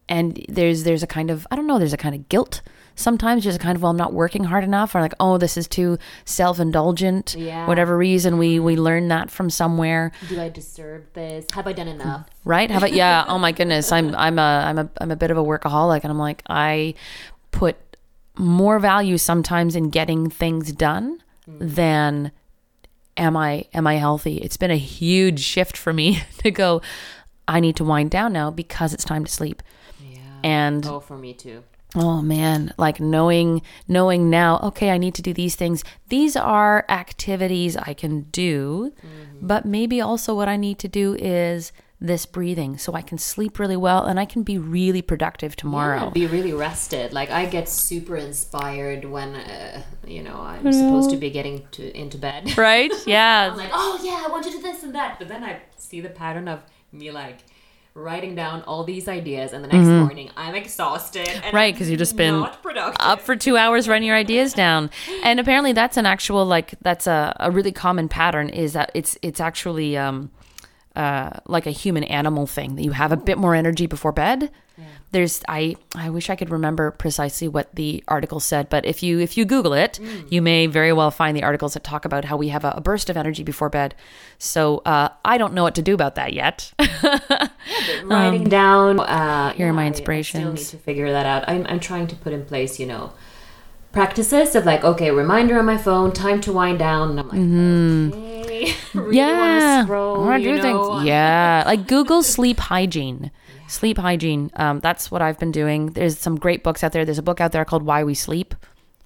and 0.07 0.45
there's 0.47 0.83
there's 0.83 1.03
a 1.03 1.07
kind 1.07 1.29
of 1.31 1.45
I 1.51 1.55
don't 1.55 1.67
know, 1.67 1.79
there's 1.79 1.93
a 1.93 1.97
kind 1.97 2.15
of 2.15 2.29
guilt 2.29 2.61
sometimes 2.95 3.43
just 3.43 3.59
kind 3.59 3.75
of 3.75 3.81
well 3.81 3.91
I'm 3.91 3.97
not 3.97 4.13
working 4.13 4.45
hard 4.45 4.63
enough 4.63 4.95
or 4.95 5.01
like 5.01 5.13
oh 5.19 5.37
this 5.37 5.57
is 5.57 5.67
too 5.67 5.97
self-indulgent. 6.25 7.35
Yeah. 7.37 7.67
Whatever 7.67 7.97
reason 7.97 8.37
we 8.37 8.59
we 8.59 8.73
mm-hmm. 8.73 8.83
learned 8.83 9.11
that 9.11 9.29
from 9.29 9.49
somewhere. 9.49 10.11
Do 10.29 10.39
I 10.39 10.49
deserve 10.49 11.11
this? 11.13 11.45
Have 11.53 11.67
I 11.67 11.73
done 11.73 11.87
enough? 11.87 12.27
right? 12.45 12.69
How 12.71 12.77
about 12.77 12.93
yeah? 12.93 13.25
Oh 13.35 13.37
my 13.37 13.51
goodness, 13.51 13.91
I'm 13.91 14.15
I'm 14.15 14.39
a 14.39 14.63
I'm 14.65 14.77
a 14.77 14.89
I'm 15.01 15.11
a 15.11 15.15
bit 15.15 15.31
of 15.31 15.37
a 15.37 15.43
workaholic, 15.43 16.03
and 16.03 16.11
I'm 16.11 16.19
like 16.19 16.43
I 16.47 16.93
put 17.51 17.75
more 18.37 18.79
value 18.79 19.17
sometimes 19.17 19.75
in 19.75 19.89
getting 19.89 20.29
things 20.29 20.71
done 20.71 21.21
mm. 21.49 21.57
than 21.59 22.31
am 23.17 23.35
I 23.35 23.65
am 23.73 23.87
I 23.87 23.95
healthy? 23.95 24.37
It's 24.37 24.57
been 24.57 24.71
a 24.71 24.77
huge 24.77 25.39
shift 25.39 25.75
for 25.75 25.91
me 25.91 26.21
to 26.39 26.51
go. 26.51 26.81
I 27.47 27.59
need 27.59 27.75
to 27.75 27.83
wind 27.83 28.09
down 28.09 28.33
now 28.33 28.49
because 28.49 28.93
it's 28.93 29.03
time 29.03 29.25
to 29.25 29.31
sleep. 29.31 29.61
Yeah. 30.01 30.19
And 30.43 30.85
Oh, 30.85 30.99
for 30.99 31.17
me 31.17 31.33
too. 31.33 31.63
Oh 31.93 32.21
man, 32.21 32.73
like 32.77 32.99
knowing 32.99 33.61
knowing 33.87 34.29
now, 34.29 34.59
okay, 34.63 34.91
I 34.91 34.97
need 34.97 35.15
to 35.15 35.21
do 35.21 35.33
these 35.33 35.55
things. 35.55 35.83
These 36.09 36.35
are 36.35 36.85
activities 36.89 37.77
I 37.77 37.93
can 37.93 38.21
do, 38.31 38.93
but 39.41 39.65
maybe 39.65 40.01
also 40.01 40.33
what 40.35 40.49
I 40.49 40.57
need 40.57 40.79
to 40.79 40.87
do 40.87 41.15
is 41.15 41.71
this 42.01 42.25
breathing 42.25 42.77
so 42.77 42.93
I 42.93 43.01
can 43.01 43.17
sleep 43.17 43.57
really 43.57 43.77
well 43.77 44.03
and 44.05 44.19
I 44.19 44.25
can 44.25 44.43
be 44.43 44.57
really 44.57 45.01
productive 45.01 45.55
tomorrow. 45.55 46.05
Yeah, 46.05 46.09
be 46.09 46.27
really 46.27 46.53
rested. 46.53 47.13
Like 47.13 47.31
I 47.31 47.45
get 47.45 47.69
super 47.69 48.17
inspired 48.17 49.05
when 49.05 49.35
uh, 49.35 49.81
you 50.05 50.21
know 50.21 50.41
I'm 50.41 50.71
supposed 50.71 51.09
to 51.11 51.17
be 51.17 51.29
getting 51.29 51.65
to 51.71 51.97
into 51.97 52.17
bed. 52.17 52.57
Right? 52.57 52.91
Yeah. 53.05 53.51
I'm 53.51 53.57
like, 53.57 53.69
oh 53.71 54.01
yeah, 54.03 54.23
I 54.25 54.31
want 54.31 54.43
to 54.45 54.51
do 54.51 54.61
this 54.61 54.83
and 54.83 54.93
that. 54.95 55.19
But 55.19 55.27
then 55.27 55.43
I 55.43 55.61
see 55.77 56.01
the 56.01 56.09
pattern 56.09 56.47
of 56.47 56.61
me 56.91 57.11
like 57.11 57.39
writing 57.95 58.35
down 58.35 58.61
all 58.63 58.83
these 58.83 59.07
ideas, 59.07 59.53
and 59.53 59.63
the 59.63 59.67
next 59.69 59.87
morning 59.87 60.29
I'm 60.37 60.53
exhausted. 60.53 61.27
And 61.27 61.43
Mm-hmm. 61.45 61.55
Right, 61.55 61.73
I'm 61.73 61.79
'cause 61.79 61.89
you've 61.89 61.97
just 61.99 62.17
been 62.17 62.35
up 62.99 63.21
for 63.21 63.35
two 63.35 63.55
hours 63.57 63.87
writing 63.87 64.07
your 64.07 64.17
ideas 64.17 64.53
down 64.65 64.89
and 65.23 65.39
apparently 65.39 65.71
that's 65.73 65.95
an 65.97 66.05
actual 66.05 66.45
like 66.45 66.75
that's 66.81 67.07
a, 67.07 67.35
a 67.39 67.49
really 67.49 67.71
common 67.71 68.09
pattern 68.09 68.49
is 68.49 68.73
that 68.73 68.91
it's 68.93 69.17
it's 69.21 69.39
actually 69.39 69.95
um 69.97 70.29
uh 70.95 71.29
like 71.47 71.65
a 71.65 71.71
human 71.71 72.03
animal 72.05 72.47
thing 72.47 72.75
that 72.75 72.83
you 72.83 72.91
have 72.91 73.11
a 73.11 73.17
bit 73.17 73.37
more 73.37 73.55
energy 73.55 73.85
before 73.87 74.11
bed 74.11 74.49
there's 75.11 75.41
i 75.47 75.75
i 75.95 76.09
wish 76.09 76.29
i 76.29 76.35
could 76.35 76.49
remember 76.49 76.91
precisely 76.91 77.47
what 77.47 77.73
the 77.75 78.03
article 78.09 78.39
said 78.41 78.67
but 78.69 78.85
if 78.85 79.01
you 79.01 79.19
if 79.19 79.37
you 79.37 79.45
google 79.45 79.73
it 79.73 79.99
you 80.29 80.41
may 80.41 80.67
very 80.67 80.91
well 80.91 81.09
find 81.11 81.37
the 81.37 81.43
articles 81.43 81.73
that 81.75 81.83
talk 81.83 82.03
about 82.03 82.25
how 82.25 82.35
we 82.35 82.49
have 82.49 82.65
a, 82.65 82.71
a 82.71 82.81
burst 82.81 83.09
of 83.09 83.15
energy 83.15 83.43
before 83.43 83.69
bed 83.69 83.95
so 84.37 84.79
uh 84.79 85.07
i 85.23 85.37
don't 85.37 85.53
know 85.53 85.63
what 85.63 85.75
to 85.75 85.81
do 85.81 85.93
about 85.93 86.15
that 86.15 86.33
yet 86.33 86.73
writing 88.03 88.45
down. 88.49 88.99
Uh, 88.99 89.51
here 89.53 89.67
are 89.69 89.73
my 89.73 89.83
I- 89.83 89.87
I, 89.87 89.91
still 89.91 89.97
inspirations. 89.97 90.59
need 90.59 90.67
to 90.67 90.77
figure 90.77 91.11
that 91.11 91.25
out. 91.25 91.43
I'm, 91.47 91.65
I'm 91.67 91.79
trying 91.79 92.07
to 92.07 92.15
put 92.15 92.33
in 92.33 92.45
place, 92.45 92.79
you 92.79 92.85
know, 92.85 93.13
practices 93.95 94.53
of 94.55 94.65
like, 94.65 94.83
okay, 94.83 95.09
reminder 95.09 95.57
on 95.57 95.65
my 95.65 95.77
phone, 95.77 96.11
time 96.11 96.39
to 96.41 96.53
wind 96.53 96.77
down. 96.79 97.11
And 97.11 97.19
I'm 97.19 97.29
like, 97.29 97.39
okay, 97.39 98.75
really 98.93 99.05
Mm-hmm. 99.05 99.13
yeah. 99.13 99.77
Wanna 99.77 99.83
scroll, 99.85 100.29
I 100.29 100.37
do 100.39 100.61
think 100.61 100.77
know? 100.77 101.01
yeah. 101.03 101.63
Like 101.65 101.87
google 101.87 102.21
sleep 102.35 102.59
hygiene. 102.59 103.31
Sleep 103.67 103.97
hygiene 103.97 104.51
um, 104.57 104.79
that's 104.79 105.09
what 105.09 105.21
i've 105.23 105.39
been 105.39 105.51
doing. 105.51 105.87
There's 105.87 106.19
some 106.19 106.35
great 106.37 106.63
books 106.63 106.83
out 106.83 106.91
there. 106.91 107.03
There's 107.03 107.17
a 107.17 107.23
book 107.23 107.41
out 107.41 107.51
there 107.51 107.65
called 107.65 107.83
why 107.83 108.03
we 108.03 108.13
sleep 108.13 108.53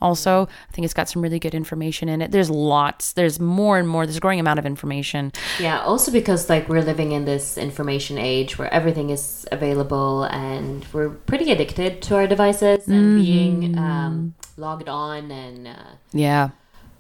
also 0.02 0.48
i 0.70 0.72
think 0.72 0.86
it's 0.86 0.94
got 0.94 1.10
some 1.10 1.22
really 1.22 1.40
good 1.40 1.56
information 1.56 2.10
in 2.10 2.22
it. 2.22 2.32
There's 2.32 2.50
lots 2.50 3.14
there's 3.14 3.40
more 3.40 3.78
and 3.78 3.88
more 3.88 4.06
there's 4.06 4.18
a 4.18 4.20
growing 4.20 4.40
amount 4.40 4.60
of 4.60 4.66
information. 4.66 5.32
Yeah, 5.60 5.80
also 5.82 6.12
because 6.12 6.50
like 6.50 6.70
we're 6.70 6.82
living 6.82 7.12
in 7.12 7.26
this 7.26 7.58
information 7.58 8.18
age 8.18 8.58
where 8.58 8.72
everything 8.74 9.10
is 9.10 9.48
available 9.52 10.24
and 10.24 10.86
we're 10.94 11.10
pretty 11.10 11.52
addicted 11.52 12.02
to 12.04 12.16
our 12.16 12.28
devices 12.28 12.88
and 12.88 13.24
being 13.24 13.78
um, 13.78 14.34
logged 14.58 14.90
on 14.90 15.32
and 15.32 15.68
uh, 15.68 15.92
yeah. 16.12 16.50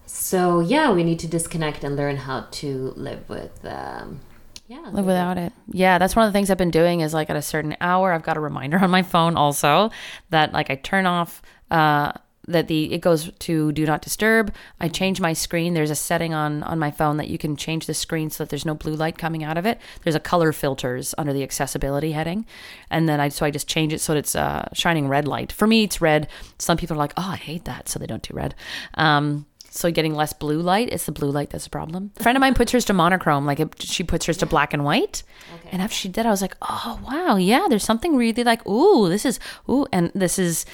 so 0.05 0.59
yeah, 0.59 0.91
we 0.91 1.03
need 1.03 1.19
to 1.19 1.27
disconnect 1.27 1.83
and 1.83 1.95
learn 1.95 2.17
how 2.17 2.47
to 2.51 2.93
live 2.95 3.27
with 3.29 3.65
um, 3.65 4.19
yeah 4.67 4.87
live 4.91 5.05
without 5.05 5.37
it. 5.37 5.51
Yeah 5.71 5.97
that's 5.97 6.15
one 6.15 6.25
of 6.25 6.31
the 6.31 6.37
things 6.37 6.49
i've 6.51 6.57
been 6.57 6.71
doing 6.71 7.01
is 7.01 7.13
like 7.13 7.29
at 7.29 7.35
a 7.35 7.41
certain 7.41 7.75
hour 7.81 8.13
i've 8.13 8.23
got 8.23 8.37
a 8.37 8.39
reminder 8.39 8.77
on 8.77 8.91
my 8.91 9.01
phone 9.01 9.35
also 9.35 9.89
that 10.29 10.53
like 10.53 10.69
i 10.69 10.75
turn 10.75 11.05
off 11.07 11.41
uh 11.71 12.11
that 12.49 12.67
the 12.67 12.93
it 12.93 12.99
goes 13.01 13.31
to 13.39 13.71
do 13.71 13.85
not 13.85 14.01
disturb. 14.01 14.53
I 14.79 14.87
change 14.87 15.21
my 15.21 15.33
screen. 15.33 15.73
There's 15.73 15.91
a 15.91 15.95
setting 15.95 16.33
on 16.33 16.63
on 16.63 16.79
my 16.79 16.91
phone 16.91 17.17
that 17.17 17.27
you 17.27 17.37
can 17.37 17.55
change 17.55 17.85
the 17.85 17.93
screen 17.93 18.29
so 18.29 18.43
that 18.43 18.49
there's 18.49 18.65
no 18.65 18.75
blue 18.75 18.95
light 18.95 19.17
coming 19.17 19.43
out 19.43 19.57
of 19.57 19.65
it. 19.65 19.79
There's 20.03 20.15
a 20.15 20.19
color 20.19 20.51
filters 20.51 21.15
under 21.17 21.33
the 21.33 21.43
accessibility 21.43 22.11
heading, 22.11 22.45
and 22.89 23.07
then 23.07 23.19
I 23.19 23.29
so 23.29 23.45
I 23.45 23.51
just 23.51 23.67
change 23.67 23.93
it 23.93 24.01
so 24.01 24.13
that 24.13 24.19
it's 24.19 24.35
uh, 24.35 24.67
shining 24.73 25.07
red 25.07 25.27
light. 25.27 25.51
For 25.51 25.67
me, 25.67 25.83
it's 25.83 26.01
red. 26.01 26.27
Some 26.57 26.77
people 26.77 26.95
are 26.95 26.99
like, 26.99 27.13
oh, 27.17 27.29
I 27.31 27.37
hate 27.37 27.65
that, 27.65 27.87
so 27.87 27.99
they 27.99 28.07
don't 28.07 28.23
do 28.23 28.33
red. 28.33 28.55
Um, 28.95 29.45
so 29.71 29.91
getting 29.91 30.15
less 30.15 30.33
blue 30.33 30.61
light, 30.61 30.89
it's 30.91 31.05
the 31.05 31.11
blue 31.11 31.29
light 31.29 31.51
that's 31.51 31.67
a 31.67 31.69
problem. 31.69 32.11
A 32.17 32.23
friend 32.23 32.35
of 32.35 32.41
mine 32.41 32.55
puts 32.55 32.71
hers 32.71 32.85
to 32.85 32.93
monochrome, 32.93 33.45
like 33.45 33.59
it, 33.59 33.81
she 33.81 34.03
puts 34.03 34.25
hers 34.25 34.37
to 34.37 34.45
black 34.45 34.73
and 34.73 34.83
white. 34.83 35.23
Okay. 35.55 35.69
And 35.71 35.81
after 35.81 35.95
she 35.95 36.09
did, 36.09 36.25
I 36.25 36.31
was 36.31 36.41
like, 36.41 36.57
oh 36.61 36.99
wow, 37.07 37.35
yeah, 37.35 37.67
there's 37.69 37.83
something 37.83 38.15
really 38.15 38.43
like, 38.43 38.65
ooh, 38.67 39.07
this 39.09 39.25
is 39.25 39.39
ooh, 39.69 39.85
and 39.91 40.11
this 40.15 40.39
is 40.39 40.65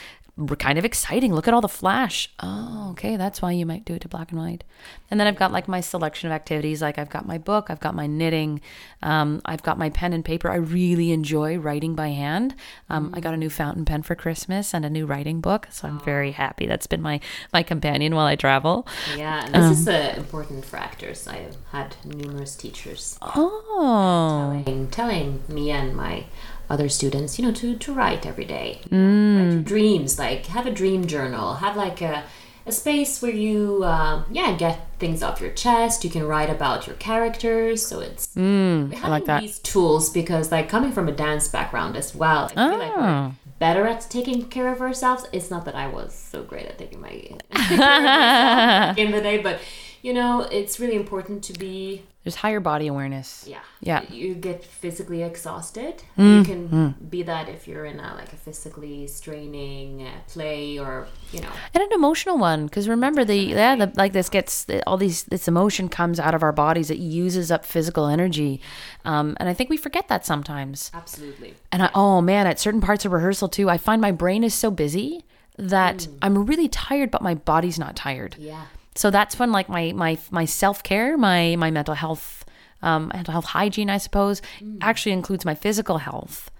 kind 0.57 0.77
of 0.77 0.83
exciting. 0.83 1.33
Look 1.33 1.47
at 1.47 1.53
all 1.53 1.61
the 1.61 1.69
flash. 1.69 2.29
Oh, 2.41 2.89
okay, 2.91 3.15
that's 3.15 3.41
why 3.41 3.53
you 3.53 3.65
might 3.65 3.85
do 3.85 3.93
it 3.93 4.01
to 4.01 4.09
black 4.09 4.31
and 4.31 4.39
white. 4.39 4.63
And 5.09 5.17
then 5.19 5.27
I've 5.27 5.37
got 5.37 5.53
like 5.53 5.67
my 5.67 5.79
selection 5.79 6.29
of 6.29 6.33
activities. 6.35 6.81
Like 6.81 6.97
I've 6.97 7.09
got 7.09 7.25
my 7.25 7.37
book, 7.37 7.67
I've 7.69 7.79
got 7.79 7.95
my 7.95 8.05
knitting, 8.05 8.59
um, 9.01 9.41
I've 9.45 9.63
got 9.63 9.77
my 9.77 9.89
pen 9.89 10.11
and 10.11 10.25
paper. 10.25 10.49
I 10.51 10.55
really 10.55 11.11
enjoy 11.11 11.57
writing 11.57 11.95
by 11.95 12.09
hand. 12.09 12.53
Um, 12.89 13.11
I 13.13 13.21
got 13.21 13.33
a 13.33 13.37
new 13.37 13.49
fountain 13.49 13.85
pen 13.85 14.01
for 14.03 14.15
Christmas 14.15 14.73
and 14.73 14.83
a 14.83 14.89
new 14.89 15.05
writing 15.05 15.39
book, 15.39 15.67
so 15.71 15.87
I'm 15.87 15.99
very 16.01 16.31
happy. 16.31 16.65
That's 16.65 16.87
been 16.87 17.01
my 17.01 17.21
my 17.53 17.63
companion 17.63 18.13
while 18.13 18.25
I 18.25 18.35
travel. 18.35 18.85
Yeah, 19.15 19.45
and 19.45 19.53
this 19.55 19.79
is 19.79 19.87
uh, 19.87 20.13
important 20.17 20.65
for 20.65 20.77
actors. 20.77 21.27
I 21.27 21.37
have 21.37 21.57
had 21.71 21.95
numerous 22.03 22.55
teachers 22.55 23.17
Oh, 23.21 24.61
telling, 24.65 24.87
telling 24.89 25.43
me 25.47 25.71
and 25.71 25.95
my 25.95 26.25
other 26.69 26.89
students, 26.89 27.37
you 27.39 27.45
know, 27.45 27.51
to, 27.53 27.75
to 27.77 27.93
write 27.93 28.25
every 28.25 28.45
day. 28.45 28.81
Know, 28.91 29.55
Write 29.55 29.65
dreams, 29.65 30.17
like 30.19 30.45
have 30.47 30.65
a 30.65 30.71
dream 30.71 31.05
journal, 31.07 31.55
have 31.55 31.75
like 31.77 32.01
a, 32.01 32.23
a 32.65 32.71
space 32.71 33.21
where 33.21 33.31
you, 33.31 33.83
uh, 33.83 34.23
yeah, 34.31 34.55
get 34.57 34.87
things 34.99 35.21
off 35.21 35.39
your 35.41 35.51
chest. 35.51 36.03
You 36.03 36.09
can 36.09 36.23
write 36.23 36.49
about 36.49 36.87
your 36.87 36.95
characters. 36.95 37.85
So 37.85 37.99
it's 37.99 38.27
mm, 38.35 38.93
I 39.03 39.07
like 39.09 39.25
that. 39.25 39.41
these 39.41 39.59
tools 39.59 40.09
because, 40.09 40.51
like, 40.51 40.67
coming 40.69 40.91
from 40.91 41.07
a 41.07 41.11
dance 41.11 41.47
background 41.47 41.95
as 41.95 42.15
well, 42.15 42.49
I 42.55 42.69
feel 42.69 42.79
like 42.79 42.91
Oh. 42.95 43.01
we're 43.01 43.31
better 43.59 43.87
at 43.87 44.01
taking 44.09 44.45
care 44.49 44.69
of 44.71 44.81
ourselves. 44.81 45.25
It's 45.31 45.49
not 45.51 45.63
that 45.65 45.75
I 45.75 45.87
was 45.87 46.13
so 46.13 46.43
great 46.43 46.65
at 46.65 46.77
taking 46.77 46.99
my 47.01 47.09
in 48.97 49.11
the 49.11 49.21
day, 49.21 49.37
but 49.37 49.59
you 50.01 50.13
know, 50.13 50.41
it's 50.51 50.79
really 50.79 50.95
important 50.95 51.43
to 51.45 51.53
be 51.53 52.03
There's 52.25 52.35
higher 52.35 52.59
body 52.59 52.87
awareness. 52.87 53.45
yeah. 53.47 53.59
Yeah. 53.81 54.01
You 54.11 54.33
get 54.33 54.63
physically 54.65 55.21
exhausted. 55.21 56.01
You 56.17 56.43
can 56.43 56.95
be 57.09 57.21
that 57.21 57.47
if 57.47 57.67
you're 57.67 57.85
in 57.85 57.99
a 57.99 58.15
like 58.15 58.33
a 58.33 58.35
physically 58.35 59.05
straining 59.05 60.01
uh, 60.01 60.09
play 60.27 60.79
or 60.79 61.07
you 61.31 61.41
know. 61.41 61.51
and 61.73 61.83
an 61.83 61.89
emotional 61.93 62.37
one 62.39 62.65
because 62.65 62.89
remember 62.89 63.23
the 63.23 63.37
yeah 63.37 63.75
the, 63.75 63.91
like 63.95 64.13
this 64.13 64.27
gets 64.29 64.65
all 64.87 64.97
these 64.97 65.23
this 65.25 65.47
emotion 65.47 65.87
comes 65.87 66.19
out 66.19 66.33
of 66.33 66.41
our 66.41 66.51
bodies 66.51 66.89
it 66.89 66.97
uses 66.97 67.51
up 67.51 67.63
physical 67.63 68.07
energy 68.07 68.59
um, 69.03 69.37
and 69.39 69.47
i 69.49 69.53
think 69.53 69.69
we 69.69 69.77
forget 69.77 70.07
that 70.07 70.25
sometimes 70.25 70.89
Absolutely. 70.93 71.53
and 71.71 71.83
I, 71.83 71.89
oh 71.93 72.21
man 72.21 72.47
at 72.47 72.59
certain 72.59 72.81
parts 72.81 73.05
of 73.05 73.11
rehearsal 73.11 73.49
too 73.49 73.69
i 73.69 73.77
find 73.77 74.01
my 74.01 74.11
brain 74.11 74.43
is 74.43 74.53
so 74.53 74.71
busy 74.71 75.23
that 75.57 76.07
i'm 76.21 76.45
really 76.45 76.67
tired 76.67 77.11
but 77.11 77.21
my 77.21 77.35
body's 77.35 77.77
not 77.79 77.95
tired 77.95 78.35
Yeah. 78.39 78.65
So 78.95 79.11
that's 79.11 79.37
when 79.37 79.51
like 79.51 79.69
my 79.69 79.91
my 79.93 80.17
my 80.31 80.45
self-care 80.45 81.17
my 81.17 81.55
my 81.57 81.69
mental 81.69 81.95
health 81.95 82.45
um, 82.81 83.09
mental 83.13 83.31
health 83.31 83.45
hygiene 83.45 83.89
i 83.89 83.97
suppose 83.97 84.41
actually 84.81 85.11
includes 85.11 85.45
my 85.45 85.55
physical 85.55 85.97
health 85.99 86.51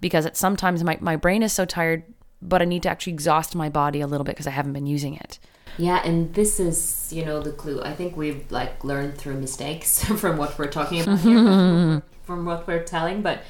because 0.00 0.26
it 0.26 0.36
sometimes 0.36 0.82
my, 0.84 0.98
my 1.00 1.16
brain 1.16 1.42
is 1.42 1.52
so 1.52 1.64
tired 1.64 2.04
but 2.42 2.60
i 2.60 2.64
need 2.64 2.82
to 2.82 2.88
actually 2.88 3.12
exhaust 3.12 3.54
my 3.54 3.68
body 3.68 4.00
a 4.00 4.06
little 4.06 4.24
bit 4.24 4.32
because 4.32 4.46
i 4.46 4.50
haven't 4.50 4.72
been 4.72 4.86
using 4.86 5.14
it 5.14 5.38
Yeah, 5.76 6.00
and 6.04 6.32
this 6.34 6.60
is, 6.60 7.10
you 7.12 7.24
know, 7.24 7.42
the 7.42 7.50
clue. 7.50 7.82
I 7.82 7.92
think 7.94 8.16
we've 8.16 8.46
like 8.50 8.84
learned 8.84 9.18
through 9.18 9.40
mistakes 9.40 10.04
from 10.22 10.36
what 10.36 10.56
we're 10.56 10.70
talking 10.70 11.00
about 11.02 11.18
here, 11.18 12.02
from 12.22 12.44
what 12.44 12.68
we're 12.68 12.84
telling. 12.84 13.22
But 13.22 13.42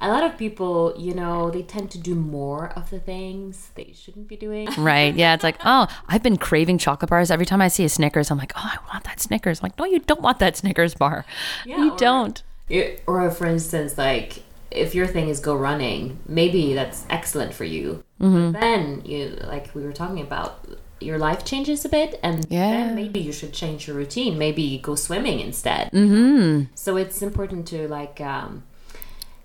a 0.00 0.08
lot 0.08 0.22
of 0.24 0.36
people, 0.38 0.94
you 0.98 1.14
know, 1.14 1.50
they 1.50 1.62
tend 1.62 1.90
to 1.92 1.98
do 1.98 2.14
more 2.14 2.70
of 2.70 2.90
the 2.90 2.98
things 3.00 3.70
they 3.74 3.92
shouldn't 3.94 4.28
be 4.28 4.36
doing. 4.36 4.68
Right. 4.78 5.14
Yeah. 5.14 5.34
It's 5.34 5.44
like, 5.44 5.56
oh, 5.64 5.86
I've 6.08 6.22
been 6.22 6.36
craving 6.36 6.78
chocolate 6.78 7.08
bars. 7.10 7.30
Every 7.30 7.46
time 7.46 7.60
I 7.60 7.68
see 7.68 7.84
a 7.84 7.88
Snickers, 7.88 8.30
I'm 8.30 8.38
like, 8.38 8.52
oh, 8.56 8.60
I 8.74 8.78
want 8.92 9.04
that 9.04 9.20
Snickers. 9.20 9.60
I'm 9.60 9.64
like, 9.66 9.78
no, 9.78 9.84
you 9.84 10.00
don't 10.00 10.20
want 10.20 10.38
that 10.40 10.56
Snickers 10.56 10.94
bar. 10.94 11.24
Yeah, 11.64 11.78
you 11.78 11.92
or- 11.92 11.96
don't. 11.96 12.42
It- 12.68 13.02
or 13.06 13.30
for 13.30 13.46
instance, 13.46 13.96
like 13.98 14.42
if 14.70 14.94
your 14.94 15.06
thing 15.06 15.28
is 15.28 15.38
go 15.40 15.54
running, 15.54 16.18
maybe 16.26 16.74
that's 16.74 17.04
excellent 17.08 17.54
for 17.54 17.64
you. 17.64 18.02
Mm-hmm. 18.20 18.52
But 18.52 18.60
then 18.60 19.02
you, 19.04 19.38
like 19.44 19.74
we 19.74 19.82
were 19.84 19.92
talking 19.92 20.20
about, 20.20 20.66
your 21.00 21.18
life 21.18 21.44
changes 21.44 21.84
a 21.84 21.88
bit, 21.88 22.18
and 22.22 22.46
Yeah. 22.48 22.70
then 22.70 22.94
maybe 22.94 23.20
you 23.20 23.30
should 23.32 23.52
change 23.52 23.86
your 23.86 23.94
routine. 23.96 24.38
Maybe 24.38 24.78
go 24.78 24.94
swimming 24.94 25.38
instead. 25.40 25.90
Mm-hmm. 25.92 26.72
So 26.74 26.96
it's 26.96 27.20
important 27.20 27.66
to 27.68 27.86
like, 27.88 28.20
um, 28.22 28.62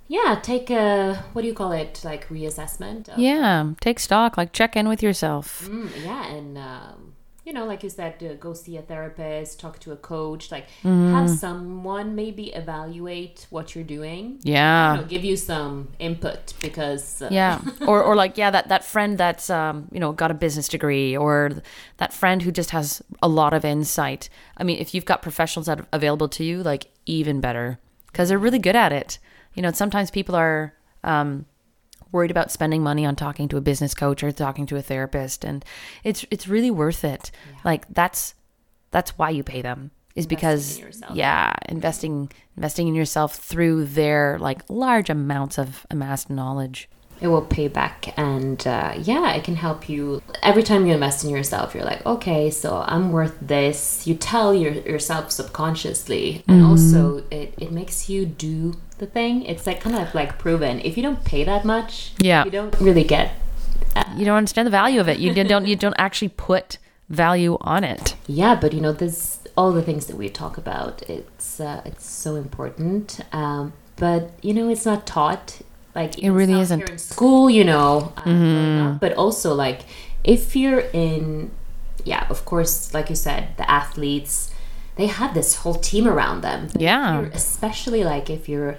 yeah, 0.09 0.39
take 0.41 0.69
a 0.69 1.23
what 1.33 1.43
do 1.43 1.47
you 1.47 1.53
call 1.53 1.71
it, 1.71 2.01
like 2.03 2.27
reassessment. 2.29 3.07
Of, 3.09 3.19
Yeah. 3.19 3.73
Take 3.79 3.99
stock. 3.99 4.35
Like, 4.37 4.51
check 4.51 4.75
in 4.75 4.89
with 4.89 5.01
yourself. 5.01 5.67
Mm, 5.69 5.89
yeah, 6.03 6.25
and 6.35 6.57
um, 6.57 7.13
you 7.45 7.53
know, 7.53 7.65
like 7.65 7.81
you 7.83 7.89
said, 7.89 8.15
uh, 8.23 8.33
go 8.33 8.53
see 8.53 8.75
a 8.77 8.81
therapist, 8.81 9.59
talk 9.59 9.79
to 9.79 9.91
a 9.91 9.95
coach, 9.95 10.51
like 10.51 10.67
Mm-hmm. 10.83 11.13
have 11.15 11.29
someone 11.29 12.13
maybe 12.15 12.45
evaluate 12.53 13.47
what 13.49 13.73
you're 13.73 13.83
doing. 13.97 14.39
Yeah. 14.43 14.95
You 14.95 15.01
know, 15.01 15.07
give 15.07 15.23
you 15.23 15.35
some 15.37 15.87
input 15.99 16.53
because 16.61 17.21
uh, 17.23 17.29
Yeah. 17.31 17.61
or, 17.87 18.03
or 18.03 18.15
like, 18.15 18.37
yeah, 18.37 18.51
that, 18.51 18.67
that 18.69 18.83
friend 18.83 19.17
that's, 19.17 19.49
um, 19.49 19.87
you 19.91 19.99
know, 19.99 20.11
got 20.11 20.29
a 20.31 20.35
business 20.35 20.67
degree 20.67 21.17
or 21.17 21.51
that 21.97 22.13
friend 22.13 22.41
who 22.43 22.51
just 22.51 22.69
has 22.71 23.01
a 23.21 23.27
lot 23.27 23.53
of 23.53 23.65
insight. 23.65 24.29
I 24.57 24.63
mean, 24.63 24.77
if 24.79 24.93
you've 24.93 25.05
got 25.05 25.21
professionals 25.23 25.65
that 25.67 25.79
are 25.81 25.87
available 25.91 26.29
to 26.29 26.43
you, 26.43 26.61
like, 26.61 26.87
even 27.05 27.41
better 27.41 27.79
because 28.07 28.29
they're 28.29 28.37
really 28.47 28.59
good 28.59 28.75
at 28.75 28.91
it. 28.91 29.17
You 29.59 29.63
know, 29.63 29.71
sometimes 29.73 30.09
people 30.09 30.35
are, 30.35 30.73
um, 31.03 31.45
worried 32.13 32.31
about 32.31 32.49
spending 32.49 32.81
money 32.81 33.05
on 33.05 33.13
talking 33.13 33.49
to 33.49 33.57
a 33.57 33.61
business 33.61 33.93
coach 33.93 34.23
or 34.23 34.31
talking 34.31 34.65
to 34.65 34.77
a 34.77 34.81
therapist 34.81 35.43
and 35.43 35.63
it's 36.05 36.25
it's 36.31 36.47
really 36.47 36.71
worth 36.71 37.03
it. 37.03 37.29
Like 37.65 37.85
that's 37.93 38.35
that's 38.91 39.17
why 39.17 39.31
you 39.31 39.43
pay 39.43 39.61
them 39.61 39.91
is 40.15 40.25
because 40.25 40.79
in 40.79 40.91
yeah 41.13 41.53
investing 41.67 42.31
investing 42.57 42.87
in 42.87 42.95
yourself 42.95 43.35
through 43.35 43.83
their 43.83 44.37
like 44.39 44.61
large 44.69 45.09
amounts 45.09 45.57
of 45.57 45.85
amassed 45.91 46.29
knowledge 46.29 46.89
it 47.21 47.27
will 47.27 47.41
pay 47.41 47.67
back 47.67 48.13
and 48.17 48.65
uh, 48.67 48.93
yeah 48.97 49.33
it 49.33 49.43
can 49.43 49.55
help 49.55 49.89
you. 49.89 50.21
Every 50.41 50.63
time 50.63 50.85
you 50.85 50.93
invest 50.93 51.23
in 51.23 51.29
yourself 51.29 51.73
you're 51.75 51.83
like 51.83 52.05
okay 52.05 52.49
so 52.49 52.83
i'm 52.87 53.11
worth 53.11 53.35
this. 53.41 54.05
You 54.07 54.15
tell 54.15 54.53
your, 54.53 54.71
yourself 54.73 55.31
subconsciously. 55.31 56.43
And 56.47 56.61
Mm-hmm. 56.61 56.69
also 56.71 57.23
it, 57.31 57.53
it 57.57 57.71
makes 57.71 58.09
you 58.09 58.25
do 58.25 58.75
the 58.97 59.05
thing. 59.05 59.43
It's 59.43 59.65
like 59.67 59.79
kind 59.81 59.95
of 59.95 60.13
like 60.13 60.37
proven. 60.39 60.79
If 60.81 60.97
you 60.97 61.03
don't 61.03 61.23
pay 61.23 61.43
that 61.43 61.63
much 61.65 62.13
Yeah. 62.19 62.43
you 62.45 62.51
don't 62.51 62.75
really 62.79 63.03
get 63.03 63.31
you 64.15 64.23
don't 64.25 64.37
understand 64.37 64.65
the 64.65 64.71
value 64.71 64.99
of 65.01 65.09
it. 65.09 65.19
You 65.19 65.33
don't 65.33 65.65
you 65.67 65.75
don't 65.75 65.95
actually 65.97 66.29
put 66.29 66.77
value 67.09 67.57
on 67.61 67.83
it. 67.83 68.15
Yeah 68.27 68.55
but 68.55 68.73
you 68.73 68.81
know 68.81 68.93
this 68.93 69.39
all 69.57 69.71
the 69.73 69.81
things 69.81 70.05
that 70.05 70.15
we 70.15 70.29
talk 70.29 70.57
about. 70.57 71.01
It's 71.09 71.59
uh, 71.59 71.81
it's 71.85 72.05
so 72.05 72.35
important. 72.35 73.19
Um, 73.33 73.73
but 73.97 74.31
you 74.41 74.53
know 74.53 74.69
it's 74.69 74.85
not 74.85 75.05
taught 75.05 75.59
like 75.99 76.13
it 76.19 76.31
really 76.31 76.59
isn't. 76.59 76.89
in 76.89 76.97
school 76.97 77.49
you 77.49 77.63
know 77.63 78.13
uh, 78.25 78.83
up, 78.83 78.99
but 79.03 79.11
also 79.13 79.53
like 79.53 79.81
if 80.23 80.55
you're 80.55 80.83
in 80.93 81.51
yeah 82.05 82.23
of 82.29 82.39
course 82.45 82.73
like 82.93 83.07
you 83.09 83.15
said 83.27 83.41
the 83.57 83.67
athletes 83.69 84.33
they 84.99 85.07
have 85.07 85.33
this 85.33 85.49
whole 85.61 85.75
team 85.75 86.05
around 86.13 86.41
them 86.41 86.67
Yeah. 86.75 87.21
Especially 87.33 88.03
like 88.03 88.29
if 88.29 88.49
you're 88.51 88.75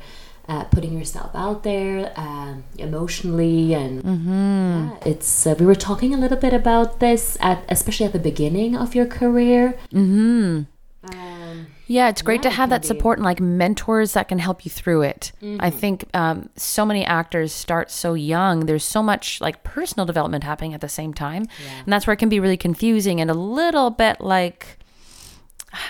uh, 0.51 0.65
putting 0.65 0.93
yourself 0.99 1.31
out 1.35 1.63
there 1.63 2.13
um, 2.17 2.65
emotionally 2.77 3.73
and 3.73 4.03
yeah, 4.05 5.11
it's 5.13 5.47
uh, 5.47 5.55
we 5.59 5.65
were 5.65 5.81
talking 5.91 6.13
a 6.13 6.19
little 6.19 6.37
bit 6.47 6.53
about 6.53 7.01
this 7.01 7.39
at 7.41 7.59
especially 7.69 8.05
at 8.05 8.13
the 8.13 8.25
beginning 8.31 8.77
of 8.77 8.95
your 8.95 9.07
career 9.07 9.79
mm-hmm. 9.93 10.63
Um, 11.03 11.67
Yeah, 11.87 12.09
it's 12.09 12.21
great 12.23 12.45
Yeah, 12.45 12.51
to 12.51 12.57
have 12.57 12.71
that 12.71 12.83
be. 12.83 12.87
support 12.89 13.19
and 13.19 13.25
like 13.25 13.41
mentors 13.41 14.13
that 14.13 14.29
can 14.29 14.39
help 14.39 14.65
you 14.65 14.71
through 14.71 15.03
it. 15.03 15.33
I 15.61 15.71
think 15.71 16.05
um, 16.15 16.51
so 16.57 16.85
many 16.85 17.05
actors 17.05 17.53
start 17.53 17.91
so 17.91 18.15
young. 18.15 18.67
There's 18.67 18.85
so 18.85 19.03
much 19.03 19.41
like 19.41 19.63
personal 19.65 20.05
development 20.07 20.45
happening 20.45 20.75
at 20.75 20.81
the 20.83 20.89
same 20.89 21.15
time, 21.15 21.47
and 21.85 21.93
that's 21.93 22.07
where 22.07 22.13
it 22.13 22.19
can 22.19 22.29
be 22.29 22.41
really 22.41 22.57
confusing 22.59 23.21
and 23.21 23.31
a 23.31 23.35
little 23.35 23.91
bit 23.91 24.21
like. 24.21 24.77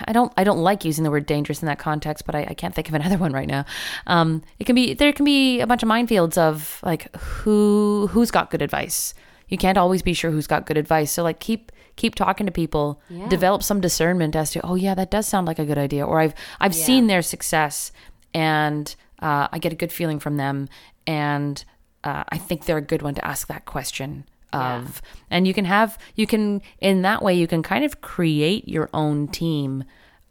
I 0.07 0.13
don't. 0.13 0.31
I 0.37 0.43
don't 0.43 0.59
like 0.59 0.85
using 0.85 1.03
the 1.03 1.09
word 1.09 1.25
dangerous 1.25 1.63
in 1.63 1.65
that 1.65 1.79
context, 1.79 2.27
but 2.27 2.35
I, 2.35 2.45
I 2.51 2.53
can't 2.53 2.75
think 2.75 2.87
of 2.87 2.93
another 2.99 3.17
one 3.17 3.33
right 3.33 3.47
now. 3.47 3.65
Um, 4.05 4.43
it 4.59 4.65
can 4.65 4.75
be 4.75 4.93
there 4.93 5.11
can 5.11 5.25
be 5.25 5.59
a 5.59 5.65
bunch 5.65 5.81
of 5.81 5.89
minefields 5.89 6.37
of 6.37 6.79
like 6.83 7.13
who 7.17 8.07
who's 8.11 8.29
got 8.29 8.51
good 8.51 8.61
advice. 8.61 9.15
You 9.49 9.57
can't 9.57 9.79
always 9.79 10.03
be 10.03 10.13
sure 10.13 10.29
who's 10.29 10.45
got 10.47 10.67
good 10.67 10.77
advice. 10.77 11.11
So 11.11 11.23
like 11.23 11.39
keep 11.39 11.71
keep 11.95 12.15
talking 12.15 12.45
to 12.45 12.51
people. 12.51 13.01
Yeah. 13.09 13.27
Develop 13.29 13.63
some 13.63 13.81
discernment 13.81 14.35
as 14.35 14.51
to 14.51 14.65
oh 14.65 14.75
yeah 14.75 14.95
that 14.95 15.11
does 15.11 15.27
sound 15.27 15.47
like 15.47 15.59
a 15.59 15.65
good 15.65 15.77
idea, 15.77 16.05
or 16.05 16.19
I've 16.19 16.33
I've 16.59 16.73
Yeah. 16.73 16.85
seen 16.85 17.07
their 17.07 17.21
success 17.21 17.91
and 18.33 18.95
uh, 19.21 19.47
I 19.51 19.59
get 19.59 19.71
a 19.71 19.75
good 19.75 19.91
feeling 19.91 20.19
from 20.19 20.37
them, 20.37 20.67
and 21.05 21.63
uh, 22.03 22.23
I 22.29 22.37
think 22.37 22.65
they're 22.65 22.77
a 22.77 22.81
good 22.81 23.01
one 23.01 23.13
to 23.15 23.25
ask 23.25 23.47
that 23.47 23.65
question 23.65 24.25
of 24.53 25.01
and 25.29 25.47
you 25.47 25.53
can 25.53 25.63
have 25.63 25.97
you 26.15 26.27
can 26.27 26.61
in 26.79 27.03
that 27.03 27.21
way 27.23 27.33
you 27.33 27.47
can 27.47 27.63
kind 27.63 27.85
of 27.85 28.01
create 28.01 28.67
your 28.67 28.89
own 28.93 29.25
team 29.29 29.81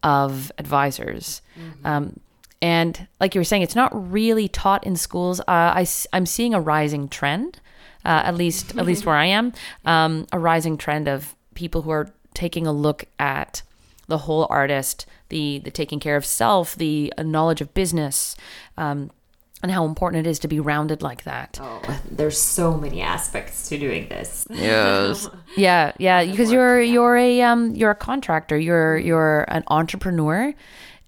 of 0.02 0.52
advisors 0.58 1.40
um, 1.86 2.20
and 2.60 3.06
like 3.18 3.34
you 3.34 3.40
were 3.40 3.44
saying 3.44 3.62
it's 3.62 3.74
not 3.74 3.90
really 4.12 4.46
taught 4.46 4.84
in 4.84 4.94
schools 4.94 5.40
uh, 5.40 5.44
I, 5.48 5.86
i'm 6.12 6.26
seeing 6.26 6.52
a 6.52 6.60
rising 6.60 7.08
trend 7.08 7.60
uh, 8.04 8.08
at 8.26 8.34
least 8.34 8.76
at 8.76 8.84
least 8.84 9.06
where 9.06 9.16
i 9.16 9.24
am 9.24 9.54
um, 9.86 10.26
a 10.32 10.38
rising 10.38 10.76
trend 10.76 11.08
of 11.08 11.34
people 11.60 11.82
who 11.82 11.90
are 11.90 12.08
taking 12.32 12.66
a 12.66 12.72
look 12.72 13.04
at 13.18 13.62
the 14.08 14.18
whole 14.18 14.46
artist 14.50 15.06
the 15.28 15.60
the 15.64 15.70
taking 15.70 16.00
care 16.00 16.16
of 16.16 16.24
self 16.24 16.74
the 16.76 17.12
knowledge 17.18 17.60
of 17.60 17.72
business 17.74 18.34
um, 18.76 19.10
and 19.62 19.70
how 19.70 19.84
important 19.84 20.26
it 20.26 20.30
is 20.30 20.38
to 20.38 20.48
be 20.48 20.58
rounded 20.58 21.02
like 21.02 21.22
that 21.24 21.58
Oh, 21.60 21.82
there's 22.10 22.40
so 22.40 22.76
many 22.76 23.02
aspects 23.02 23.68
to 23.68 23.78
doing 23.78 24.08
this. 24.08 24.46
Yes. 24.48 25.28
yeah, 25.56 25.92
yeah, 25.98 26.24
because 26.24 26.50
you're 26.50 26.80
you're 26.80 27.16
a 27.16 27.42
um 27.42 27.74
you're 27.74 27.90
a 27.90 27.94
contractor, 27.94 28.56
you're 28.58 28.96
you're 28.96 29.44
an 29.48 29.64
entrepreneur 29.68 30.54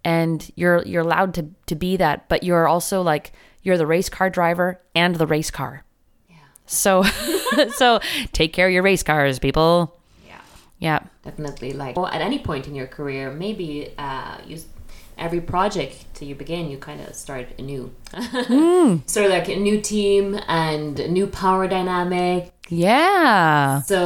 and 0.05 0.51
you're 0.55 0.83
you're 0.85 1.03
allowed 1.03 1.33
to 1.35 1.49
to 1.67 1.75
be 1.75 1.97
that, 1.97 2.29
but 2.29 2.43
you're 2.43 2.69
also 2.69 3.01
like 3.03 3.33
you're 3.63 3.79
the 3.79 3.87
race 3.87 4.11
car 4.11 4.29
driver 4.29 4.81
and 4.95 5.17
the 5.17 5.27
race 5.27 5.51
car. 5.51 5.85
Yeah. 6.29 6.37
So 6.67 7.03
so 7.81 8.01
take 8.33 8.53
care 8.53 8.67
of 8.67 8.73
your 8.73 8.83
race 8.83 9.03
cars, 9.03 9.39
people. 9.39 9.97
Yeah. 10.87 11.01
Definitely 11.29 11.73
like 11.83 11.95
well, 11.97 12.09
at 12.17 12.21
any 12.21 12.39
point 12.49 12.65
in 12.69 12.75
your 12.75 12.89
career 12.97 13.31
maybe 13.45 13.69
uh, 14.07 14.37
you 14.49 14.57
every 15.27 15.41
project 15.55 15.95
that 16.17 16.25
you 16.31 16.35
begin 16.35 16.63
you 16.73 16.79
kind 16.89 17.01
of 17.07 17.15
start 17.15 17.47
anew 17.63 17.85
sort 19.15 19.25
of 19.27 19.31
like 19.39 19.49
a 19.49 19.57
new 19.69 19.79
team 19.81 20.25
and 20.49 20.99
a 20.99 21.09
new 21.19 21.27
power 21.43 21.65
dynamic 21.69 22.41
Yeah. 22.69 23.83
so 23.83 23.99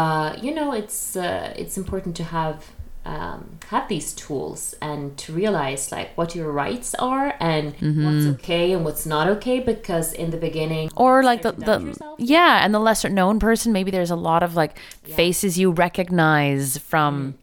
uh, 0.00 0.28
you 0.44 0.52
know 0.54 0.72
it's 0.80 1.16
uh, 1.16 1.52
it's 1.62 1.76
important 1.82 2.12
to 2.20 2.24
have 2.38 2.56
um, 3.04 3.58
have 3.68 3.88
these 3.88 4.12
tools 4.12 4.74
and 4.80 5.16
to 5.18 5.32
realize 5.32 5.90
like 5.90 6.16
what 6.16 6.34
your 6.34 6.52
rights 6.52 6.94
are 6.96 7.34
and 7.40 7.72
what's 8.04 8.26
okay 8.26 8.72
and 8.72 8.84
what's 8.84 9.04
not 9.06 9.26
okay 9.26 9.58
because 9.58 10.12
in 10.12 10.30
the 10.30 10.36
beginning 10.36 10.88
or 10.94 11.22
like 11.24 11.42
the, 11.42 11.52
start 11.52 11.80
to 11.80 11.92
doubt 11.98 12.18
the 12.18 12.24
yeah 12.24 12.64
and 12.64 12.72
the 12.72 12.78
lesser 12.78 13.08
known 13.08 13.40
person 13.40 13.72
maybe 13.72 13.90
there's 13.90 14.12
a 14.12 14.16
lot 14.16 14.44
of 14.44 14.54
like 14.54 14.78
faces 15.02 15.58
you 15.58 15.72
recognize 15.72 16.78
from 16.78 17.34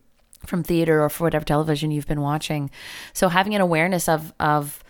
from 0.46 0.64
theater 0.64 1.04
or 1.04 1.10
for 1.10 1.26
whatever 1.26 1.46
television 1.46 1.92
you've 1.92 2.08
been 2.08 2.22
watching. 2.22 2.70
So 3.14 3.30
having 3.30 3.56
an 3.56 3.62
awareness 3.62 4.10
of 4.10 4.34
of 4.40 4.84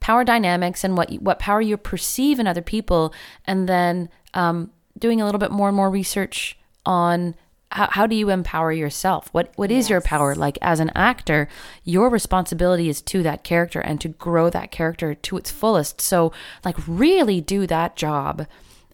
power 0.00 0.24
dynamics 0.24 0.82
and 0.82 0.96
what 0.96 1.12
what 1.14 1.38
power 1.38 1.60
you 1.60 1.76
perceive 1.76 2.40
in 2.40 2.46
other 2.46 2.62
people 2.62 3.12
and 3.44 3.68
then 3.68 4.08
um, 4.34 4.70
doing 4.98 5.20
a 5.20 5.24
little 5.24 5.38
bit 5.38 5.50
more 5.50 5.68
and 5.68 5.76
more 5.76 5.90
research 5.90 6.58
on 6.84 7.34
how, 7.72 7.88
how 7.90 8.06
do 8.06 8.14
you 8.14 8.28
empower 8.28 8.70
yourself? 8.72 9.28
What 9.32 9.52
what 9.56 9.70
is 9.70 9.88
your 9.88 10.00
power? 10.00 10.34
Like 10.34 10.58
as 10.60 10.80
an 10.80 10.90
actor 10.94 11.48
your 11.84 12.08
responsibility 12.08 12.88
is 12.88 13.00
to 13.02 13.22
that 13.22 13.44
character 13.44 13.80
and 13.80 14.00
to 14.00 14.08
grow 14.08 14.50
that 14.50 14.70
character 14.70 15.14
to 15.14 15.36
its 15.36 15.50
fullest. 15.50 16.00
So 16.00 16.32
like 16.64 16.76
really 16.86 17.40
do 17.40 17.66
that 17.66 17.96
job 17.96 18.46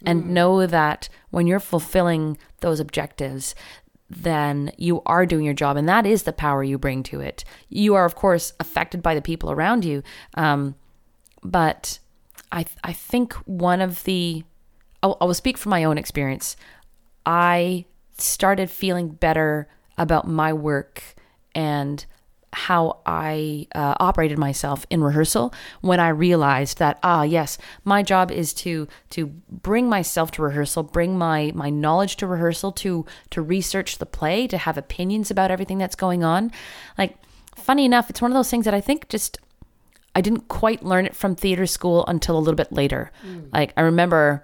and 0.06 0.30
know 0.30 0.64
that 0.64 1.08
when 1.30 1.48
you're 1.48 1.58
fulfilling 1.60 2.38
those 2.60 2.80
objectives 2.80 3.54
then 4.10 4.72
you 4.78 5.02
are 5.04 5.26
doing 5.26 5.44
your 5.44 5.52
job 5.52 5.76
and 5.76 5.86
that 5.88 6.06
is 6.06 6.22
the 6.22 6.32
power 6.32 6.62
you 6.62 6.78
bring 6.78 7.02
to 7.02 7.20
it. 7.20 7.44
You 7.68 7.94
are 7.94 8.04
of 8.04 8.14
course 8.14 8.52
affected 8.60 9.02
by 9.02 9.14
the 9.14 9.22
people 9.22 9.50
around 9.50 9.84
you 9.84 10.02
um, 10.34 10.76
but 11.42 11.98
I 12.52 12.64
I 12.84 12.92
think 12.92 13.34
one 13.44 13.80
of 13.80 14.04
the 14.04 14.44
I 15.02 15.06
will 15.06 15.34
speak 15.34 15.58
from 15.58 15.70
my 15.70 15.84
own 15.84 15.98
experience. 15.98 16.56
I 17.24 17.84
started 18.18 18.70
feeling 18.70 19.08
better 19.08 19.68
about 19.96 20.26
my 20.26 20.52
work 20.52 21.02
and 21.54 22.04
how 22.52 23.00
I 23.04 23.66
uh, 23.74 23.94
operated 24.00 24.38
myself 24.38 24.86
in 24.88 25.02
rehearsal 25.02 25.52
when 25.82 26.00
I 26.00 26.08
realized 26.08 26.78
that 26.78 26.98
ah 27.02 27.22
yes 27.22 27.58
my 27.84 28.02
job 28.02 28.30
is 28.30 28.54
to 28.54 28.88
to 29.10 29.26
bring 29.26 29.88
myself 29.88 30.30
to 30.32 30.42
rehearsal 30.42 30.82
bring 30.82 31.18
my 31.18 31.52
my 31.54 31.68
knowledge 31.68 32.16
to 32.16 32.26
rehearsal 32.26 32.72
to 32.72 33.04
to 33.30 33.42
research 33.42 33.98
the 33.98 34.06
play 34.06 34.46
to 34.46 34.56
have 34.56 34.78
opinions 34.78 35.30
about 35.30 35.50
everything 35.50 35.76
that's 35.76 35.94
going 35.94 36.24
on 36.24 36.50
like 36.96 37.18
funny 37.54 37.84
enough 37.84 38.08
it's 38.08 38.22
one 38.22 38.30
of 38.30 38.34
those 38.34 38.50
things 38.50 38.64
that 38.64 38.72
I 38.72 38.80
think 38.80 39.10
just 39.10 39.38
I 40.14 40.20
didn't 40.20 40.48
quite 40.48 40.82
learn 40.82 41.06
it 41.06 41.14
from 41.14 41.36
theater 41.36 41.66
school 41.66 42.04
until 42.06 42.36
a 42.36 42.40
little 42.40 42.56
bit 42.56 42.72
later. 42.72 43.12
Like 43.52 43.72
I 43.76 43.82
remember 43.82 44.42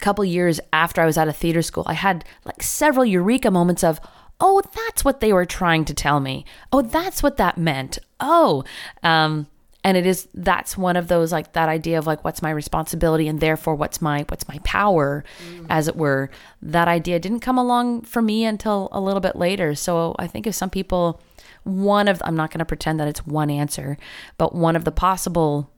couple 0.00 0.24
years 0.24 0.60
after 0.72 1.00
I 1.00 1.06
was 1.06 1.18
out 1.18 1.28
of 1.28 1.36
theater 1.36 1.62
school, 1.62 1.84
I 1.86 1.94
had 1.94 2.24
like 2.44 2.62
several 2.62 3.04
eureka 3.04 3.50
moments 3.50 3.82
of, 3.84 4.00
"Oh, 4.40 4.62
that's 4.74 5.04
what 5.04 5.20
they 5.20 5.32
were 5.32 5.46
trying 5.46 5.84
to 5.86 5.94
tell 5.94 6.20
me. 6.20 6.44
Oh, 6.72 6.82
that's 6.82 7.22
what 7.22 7.36
that 7.38 7.58
meant. 7.58 7.98
Oh." 8.20 8.64
Um 9.02 9.46
and 9.86 9.96
it 9.96 10.04
is 10.04 10.26
that's 10.34 10.76
one 10.76 10.96
of 10.96 11.06
those 11.06 11.30
like 11.30 11.52
that 11.52 11.68
idea 11.68 11.96
of 11.96 12.08
like 12.08 12.24
what's 12.24 12.42
my 12.42 12.50
responsibility 12.50 13.28
and 13.28 13.38
therefore 13.38 13.76
what's 13.76 14.02
my 14.02 14.24
what's 14.28 14.48
my 14.48 14.58
power 14.64 15.22
as 15.70 15.86
it 15.86 15.94
were. 15.94 16.28
That 16.60 16.88
idea 16.88 17.20
didn't 17.20 17.38
come 17.38 17.56
along 17.56 18.02
for 18.02 18.20
me 18.20 18.44
until 18.44 18.88
a 18.90 19.00
little 19.00 19.20
bit 19.20 19.36
later. 19.36 19.76
So 19.76 20.16
I 20.18 20.26
think 20.26 20.44
if 20.48 20.56
some 20.56 20.70
people 20.70 21.20
one 21.62 22.08
of 22.08 22.20
I'm 22.24 22.34
not 22.34 22.50
going 22.50 22.58
to 22.58 22.64
pretend 22.64 22.98
that 22.98 23.06
it's 23.06 23.26
one 23.26 23.48
answer, 23.48 23.96
but 24.38 24.56
one 24.56 24.74
of 24.74 24.84
the 24.84 24.90
possible 24.90 25.70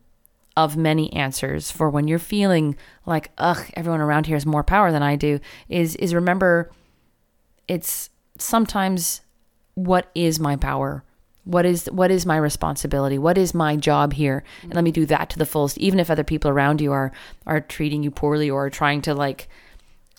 of 0.58 0.76
many 0.76 1.12
answers 1.12 1.70
for 1.70 1.88
when 1.88 2.08
you're 2.08 2.18
feeling 2.18 2.76
like 3.06 3.30
ugh 3.38 3.64
everyone 3.74 4.00
around 4.00 4.26
here 4.26 4.34
has 4.34 4.44
more 4.44 4.64
power 4.64 4.90
than 4.90 5.04
I 5.04 5.14
do 5.14 5.38
is 5.68 5.94
is 5.96 6.12
remember 6.14 6.68
it's 7.68 8.10
sometimes 8.38 9.20
what 9.74 10.10
is 10.16 10.40
my 10.40 10.56
power? 10.56 11.04
What 11.44 11.64
is 11.64 11.86
what 11.92 12.10
is 12.10 12.26
my 12.26 12.36
responsibility? 12.36 13.18
What 13.18 13.38
is 13.38 13.54
my 13.54 13.76
job 13.76 14.12
here? 14.12 14.42
And 14.62 14.74
let 14.74 14.82
me 14.82 14.90
do 14.90 15.06
that 15.06 15.30
to 15.30 15.38
the 15.38 15.46
fullest 15.46 15.78
even 15.78 16.00
if 16.00 16.10
other 16.10 16.24
people 16.24 16.50
around 16.50 16.80
you 16.80 16.92
are 16.92 17.12
are 17.46 17.60
treating 17.60 18.02
you 18.02 18.10
poorly 18.10 18.50
or 18.50 18.68
trying 18.68 19.00
to 19.02 19.14
like 19.14 19.48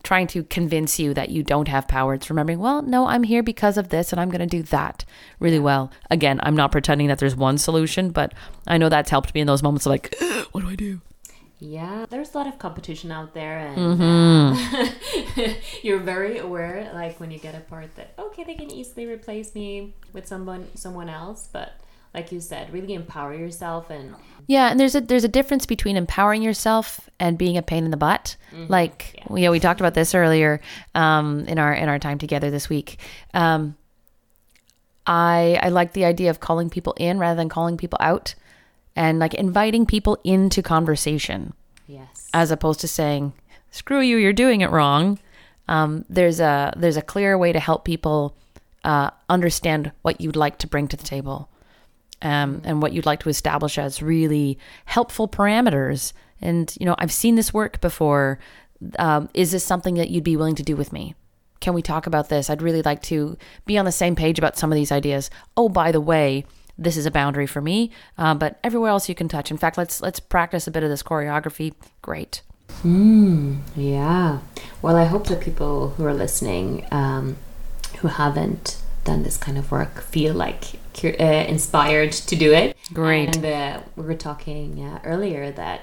trying 0.03 0.27
to 0.27 0.43
convince 0.43 0.99
you 0.99 1.13
that 1.13 1.29
you 1.29 1.43
don't 1.43 1.67
have 1.67 1.87
power. 1.87 2.13
It's 2.13 2.29
remembering, 2.29 2.59
well, 2.59 2.81
no, 2.81 3.07
I'm 3.07 3.23
here 3.23 3.43
because 3.43 3.77
of 3.77 3.89
this 3.89 4.11
and 4.11 4.19
I'm 4.19 4.29
going 4.29 4.39
to 4.39 4.47
do 4.47 4.63
that 4.63 5.05
really 5.39 5.59
well. 5.59 5.91
Again, 6.09 6.39
I'm 6.43 6.55
not 6.55 6.71
pretending 6.71 7.07
that 7.07 7.19
there's 7.19 7.35
one 7.35 7.57
solution, 7.57 8.11
but 8.11 8.33
I 8.67 8.77
know 8.77 8.89
that's 8.89 9.09
helped 9.09 9.33
me 9.33 9.41
in 9.41 9.47
those 9.47 9.63
moments 9.63 9.85
of 9.85 9.91
like, 9.91 10.15
what 10.51 10.61
do 10.61 10.69
I 10.69 10.75
do? 10.75 11.01
Yeah, 11.61 12.05
there's 12.09 12.33
a 12.33 12.37
lot 12.37 12.47
of 12.47 12.57
competition 12.57 13.11
out 13.11 13.33
there, 13.33 13.57
and 13.57 14.01
uh, 14.01 14.85
you're 15.83 15.99
very 15.99 16.37
aware. 16.37 16.89
Like 16.93 17.19
when 17.19 17.31
you 17.31 17.37
get 17.37 17.53
a 17.53 17.59
part 17.59 17.97
that 17.97 18.13
okay, 18.17 18.45
they 18.45 18.55
can 18.55 18.71
easily 18.71 19.05
replace 19.05 19.53
me 19.53 19.93
with 20.13 20.25
someone 20.25 20.69
someone 20.75 21.09
else, 21.09 21.49
but 21.51 21.73
like 22.13 22.31
you 22.31 22.39
said, 22.39 22.73
really 22.73 22.93
empower 22.93 23.33
yourself 23.33 23.89
and 23.89 24.15
Yeah, 24.47 24.69
and 24.69 24.79
there's 24.79 24.95
a 24.95 25.01
there's 25.01 25.23
a 25.23 25.29
difference 25.29 25.65
between 25.65 25.95
empowering 25.95 26.41
yourself 26.41 27.09
and 27.19 27.37
being 27.37 27.57
a 27.57 27.61
pain 27.61 27.85
in 27.85 27.91
the 27.91 27.97
butt. 27.97 28.35
Like 28.67 29.23
yeah. 29.29 29.49
we 29.49 29.59
talked 29.59 29.79
about 29.79 29.93
this 29.93 30.15
earlier 30.15 30.59
um, 30.95 31.45
in 31.45 31.59
our 31.59 31.73
in 31.73 31.87
our 31.87 31.99
time 31.99 32.17
together 32.17 32.49
this 32.49 32.69
week. 32.69 32.99
Um, 33.33 33.75
I 35.05 35.59
I 35.61 35.69
like 35.69 35.93
the 35.93 36.05
idea 36.05 36.29
of 36.29 36.39
calling 36.39 36.69
people 36.69 36.93
in 36.97 37.19
rather 37.19 37.35
than 37.35 37.49
calling 37.49 37.77
people 37.77 37.99
out, 38.01 38.33
and 38.95 39.19
like 39.19 39.35
inviting 39.35 39.85
people 39.85 40.17
into 40.23 40.63
conversation 40.63 41.53
yes, 41.87 42.29
as 42.33 42.49
opposed 42.49 42.79
to 42.79 42.87
saying 42.87 43.33
"screw 43.69 44.01
you, 44.01 44.17
you're 44.17 44.33
doing 44.33 44.61
it 44.61 44.71
wrong." 44.71 45.19
Um, 45.67 46.05
there's 46.09 46.39
a 46.39 46.73
there's 46.75 46.97
a 46.97 47.03
clear 47.03 47.37
way 47.37 47.53
to 47.53 47.59
help 47.59 47.85
people 47.85 48.35
uh, 48.83 49.11
understand 49.29 49.91
what 50.01 50.19
you'd 50.19 50.35
like 50.35 50.57
to 50.59 50.67
bring 50.67 50.87
to 50.87 50.97
the 50.97 51.03
table 51.03 51.49
um, 52.21 52.61
and 52.63 52.81
what 52.81 52.93
you'd 52.93 53.05
like 53.05 53.21
to 53.21 53.29
establish 53.29 53.77
as 53.77 54.01
really 54.01 54.57
helpful 54.85 55.27
parameters. 55.27 56.13
And 56.41 56.73
you 56.79 56.85
know, 56.85 56.95
I've 56.97 57.11
seen 57.11 57.35
this 57.35 57.53
work 57.53 57.81
before. 57.81 58.39
Um, 58.97 59.29
is 59.33 59.51
this 59.51 59.63
something 59.63 59.95
that 59.95 60.09
you'd 60.09 60.23
be 60.23 60.37
willing 60.37 60.55
to 60.55 60.63
do 60.63 60.75
with 60.75 60.93
me? 60.93 61.15
Can 61.59 61.73
we 61.73 61.81
talk 61.81 62.07
about 62.07 62.29
this? 62.29 62.49
I'd 62.49 62.61
really 62.61 62.81
like 62.81 63.01
to 63.03 63.37
be 63.65 63.77
on 63.77 63.85
the 63.85 63.91
same 63.91 64.15
page 64.15 64.39
about 64.39 64.57
some 64.57 64.71
of 64.71 64.75
these 64.75 64.91
ideas. 64.91 65.29
Oh, 65.57 65.67
by 65.67 65.91
the 65.91 65.99
way, 65.99 66.45
this 66.77 66.95
is 66.95 67.05
a 67.05 67.11
boundary 67.11 67.45
for 67.45 67.61
me, 67.61 67.91
uh, 68.17 68.33
but 68.33 68.57
everywhere 68.63 68.91
else 68.91 69.09
you 69.09 69.15
can 69.15 69.27
touch. 69.27 69.51
In 69.51 69.57
fact, 69.57 69.77
let's 69.77 70.01
let's 70.01 70.19
practice 70.19 70.65
a 70.67 70.71
bit 70.71 70.83
of 70.83 70.89
this 70.89 71.03
choreography. 71.03 71.73
Great. 72.01 72.41
yeah. 73.75 74.39
Well, 74.81 74.95
I 74.95 75.05
hope 75.05 75.27
that 75.27 75.41
people 75.41 75.89
who 75.89 76.05
are 76.05 76.13
listening, 76.13 76.87
um, 76.91 77.35
who 77.97 78.07
haven't 78.07 78.77
done 79.03 79.23
this 79.23 79.37
kind 79.37 79.57
of 79.57 79.71
work, 79.71 80.01
feel 80.01 80.33
like 80.33 80.65
uh, 81.03 81.45
inspired 81.47 82.11
to 82.11 82.35
do 82.35 82.53
it. 82.53 82.75
Great. 82.93 83.35
And 83.35 83.45
uh, 83.45 83.81
we 83.95 84.03
were 84.03 84.15
talking 84.15 84.83
uh, 84.83 84.99
earlier 85.03 85.51
that 85.51 85.81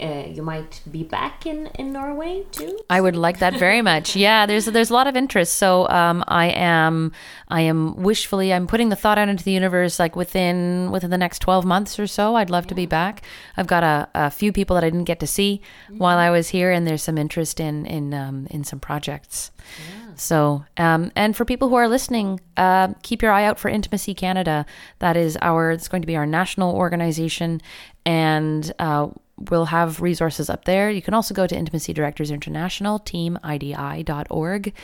uh, 0.00 0.24
you 0.28 0.42
might 0.42 0.80
be 0.90 1.02
back 1.02 1.44
in 1.44 1.66
in 1.74 1.92
Norway 1.92 2.44
too. 2.52 2.78
I 2.88 3.00
would 3.00 3.16
like 3.16 3.40
that 3.40 3.54
very 3.58 3.82
much. 3.82 4.14
Yeah, 4.14 4.46
there's 4.46 4.66
there's 4.66 4.90
a 4.90 4.94
lot 4.94 5.06
of 5.06 5.16
interest. 5.16 5.54
So 5.54 5.88
um, 5.88 6.22
I 6.28 6.46
am 6.46 7.12
I 7.48 7.62
am 7.62 7.96
wishfully 7.96 8.52
I'm 8.52 8.66
putting 8.66 8.90
the 8.90 8.96
thought 8.96 9.18
out 9.18 9.28
into 9.28 9.42
the 9.42 9.50
universe 9.50 9.98
like 9.98 10.14
within 10.14 10.90
within 10.92 11.10
the 11.10 11.18
next 11.18 11.40
12 11.40 11.64
months 11.64 11.98
or 11.98 12.06
so. 12.06 12.36
I'd 12.36 12.50
love 12.50 12.66
to 12.68 12.74
be 12.74 12.86
back. 12.86 13.22
I've 13.56 13.66
got 13.66 13.82
a, 13.82 14.08
a 14.14 14.30
few 14.30 14.52
people 14.52 14.74
that 14.74 14.84
I 14.84 14.90
didn't 14.90 15.06
get 15.06 15.20
to 15.20 15.26
see 15.26 15.60
while 15.90 16.18
I 16.18 16.30
was 16.30 16.50
here, 16.50 16.70
and 16.70 16.86
there's 16.86 17.02
some 17.02 17.18
interest 17.18 17.58
in 17.58 17.84
in 17.86 18.14
um, 18.14 18.46
in 18.50 18.62
some 18.62 18.78
projects. 18.78 19.50
So, 20.20 20.64
um, 20.76 21.12
and 21.14 21.36
for 21.36 21.44
people 21.44 21.68
who 21.68 21.76
are 21.76 21.88
listening, 21.88 22.40
uh, 22.56 22.88
keep 23.02 23.22
your 23.22 23.30
eye 23.30 23.44
out 23.44 23.58
for 23.58 23.68
Intimacy 23.68 24.14
Canada. 24.14 24.66
That 24.98 25.16
is 25.16 25.38
our, 25.40 25.70
it's 25.70 25.88
going 25.88 26.02
to 26.02 26.06
be 26.06 26.16
our 26.16 26.26
national 26.26 26.74
organization, 26.74 27.60
and 28.04 28.72
uh, 28.78 29.08
we'll 29.50 29.66
have 29.66 30.00
resources 30.02 30.50
up 30.50 30.64
there. 30.64 30.90
You 30.90 31.02
can 31.02 31.14
also 31.14 31.34
go 31.34 31.46
to 31.46 31.56
Intimacy 31.56 31.92
Directors 31.92 32.30
International, 32.30 32.98
teamidi.org. 33.00 34.74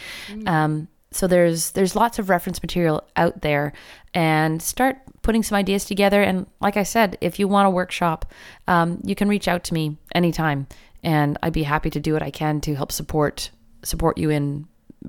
Um, 0.47 0.89
so 1.11 1.27
there's 1.29 1.71
there's 1.73 1.95
lots 1.95 2.19
of 2.19 2.29
reference 2.29 2.63
material 2.63 3.03
out 3.17 3.43
there, 3.43 3.73
and 4.15 4.61
start 4.61 4.99
putting 5.23 5.43
some 5.43 5.57
ideas 5.57 5.85
together. 5.85 6.23
And 6.23 6.47
like 6.61 6.77
I 6.77 6.83
said, 6.83 7.17
if 7.21 7.39
you 7.39 7.49
want 7.49 7.67
a 7.67 7.71
workshop, 7.71 8.33
um, 8.67 9.01
you 9.05 9.15
can 9.15 9.29
reach 9.29 9.49
out 9.49 9.65
to 9.65 9.75
me 9.75 9.97
anytime, 10.15 10.67
and 11.03 11.39
I'd 11.43 11.53
be 11.53 11.63
happy 11.63 11.91
to 11.91 12.01
do 12.01 12.13
what 12.13 12.23
I 12.23 12.31
can 12.31 12.61
to 12.63 12.75
help 12.75 12.93
support 12.93 13.51
support 13.85 14.19
you 14.19 14.31
in 14.31 14.67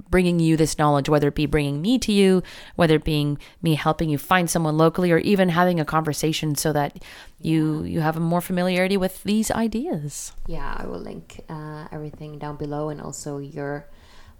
bringing 0.09 0.39
you 0.39 0.57
this 0.57 0.77
knowledge, 0.77 1.09
whether 1.09 1.27
it 1.29 1.35
be 1.35 1.45
bringing 1.45 1.81
me 1.81 1.97
to 1.99 2.11
you, 2.11 2.43
whether 2.75 2.95
it 2.95 3.03
being 3.03 3.37
me 3.61 3.75
helping 3.75 4.09
you 4.09 4.17
find 4.17 4.49
someone 4.49 4.77
locally, 4.77 5.11
or 5.11 5.17
even 5.19 5.49
having 5.49 5.79
a 5.79 5.85
conversation 5.85 6.55
so 6.55 6.73
that 6.73 7.01
you 7.41 7.83
you 7.83 8.01
have 8.01 8.17
a 8.17 8.19
more 8.19 8.41
familiarity 8.41 8.97
with 8.97 9.23
these 9.23 9.51
ideas. 9.51 10.33
Yeah, 10.47 10.75
I 10.77 10.85
will 10.85 10.99
link 10.99 11.41
uh, 11.49 11.87
everything 11.91 12.39
down 12.39 12.57
below 12.57 12.89
and 12.89 13.01
also 13.01 13.37
your 13.37 13.87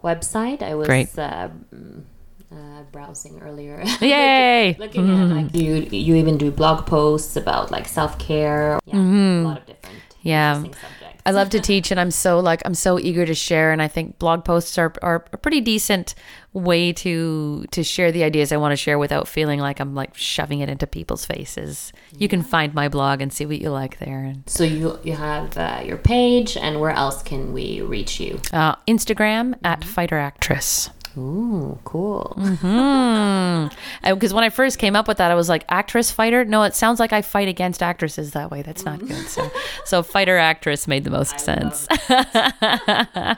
website. 0.03 0.61
I 0.61 0.75
was. 0.75 1.17
Uh, 1.17 1.49
mm, 1.73 2.03
uh, 2.51 2.83
browsing 2.91 3.41
earlier. 3.41 3.83
Yay! 4.01 4.75
Looking 4.79 5.09
at 5.09 5.27
like 5.29 5.55
you, 5.55 5.87
you 5.91 6.15
even 6.15 6.37
do 6.37 6.51
blog 6.51 6.85
posts 6.85 7.35
about 7.35 7.71
like 7.71 7.87
self 7.87 8.17
care. 8.19 8.79
Yeah, 8.85 8.95
a 8.95 9.43
lot 9.43 9.57
of 9.57 9.65
different 9.65 9.95
Mm-hmm. 10.25 10.29
Yeah. 10.29 10.55
interesting 10.57 10.89
subjects. 10.89 11.14
I 11.25 11.31
love 11.31 11.49
to 11.51 11.59
teach, 11.59 11.89
and 11.89 11.99
I'm 11.99 12.11
so 12.11 12.39
like 12.39 12.61
I'm 12.65 12.75
so 12.75 12.99
eager 12.99 13.25
to 13.25 13.33
share. 13.33 13.71
And 13.71 13.81
I 13.81 13.87
think 13.87 14.19
blog 14.19 14.45
posts 14.45 14.77
are 14.77 14.93
are 15.01 15.25
a 15.33 15.37
pretty 15.37 15.59
decent 15.61 16.13
way 16.53 16.93
to 16.93 17.65
to 17.71 17.83
share 17.83 18.11
the 18.11 18.23
ideas 18.23 18.51
I 18.51 18.57
want 18.57 18.71
to 18.71 18.77
share 18.77 18.99
without 18.99 19.27
feeling 19.27 19.59
like 19.59 19.79
I'm 19.79 19.95
like 19.95 20.15
shoving 20.15 20.59
it 20.59 20.69
into 20.69 20.85
people's 20.87 21.25
faces. 21.25 21.91
You 22.17 22.27
can 22.27 22.41
find 22.43 22.73
my 22.73 22.89
blog 22.89 23.21
and 23.21 23.33
see 23.33 23.45
what 23.45 23.59
you 23.59 23.71
like 23.71 23.97
there. 23.99 24.35
So 24.45 24.63
you 24.63 24.99
you 25.03 25.13
have 25.13 25.57
uh, 25.57 25.81
your 25.83 25.97
page, 25.97 26.57
and 26.57 26.79
where 26.79 26.91
else 26.91 27.23
can 27.23 27.53
we 27.53 27.81
reach 27.81 28.19
you? 28.19 28.39
uh, 28.53 28.75
Instagram 28.87 29.55
at 29.63 29.83
fighter 29.83 30.17
actress. 30.17 30.89
Ooh, 31.17 31.79
cool. 31.83 32.35
Because 34.03 34.33
when 34.33 34.43
I 34.43 34.49
first 34.49 34.77
came 34.77 34.95
up 34.95 35.07
with 35.07 35.17
that, 35.17 35.31
I 35.31 35.35
was 35.35 35.49
like, 35.49 35.65
actress 35.67 36.11
fighter. 36.11 36.45
No, 36.45 36.63
it 36.63 36.75
sounds 36.75 36.99
like 36.99 37.11
I 37.11 37.21
fight 37.23 37.47
against 37.47 37.81
actresses 37.81 38.31
that 38.31 38.51
way. 38.51 38.61
That's 38.61 38.85
not 38.85 38.99
good. 38.99 39.27
So, 39.27 39.49
so 39.85 40.03
fighter 40.03 40.37
actress 40.37 40.87
made 40.87 41.03
the 41.03 41.09
most 41.09 41.39
sense. 41.39 41.87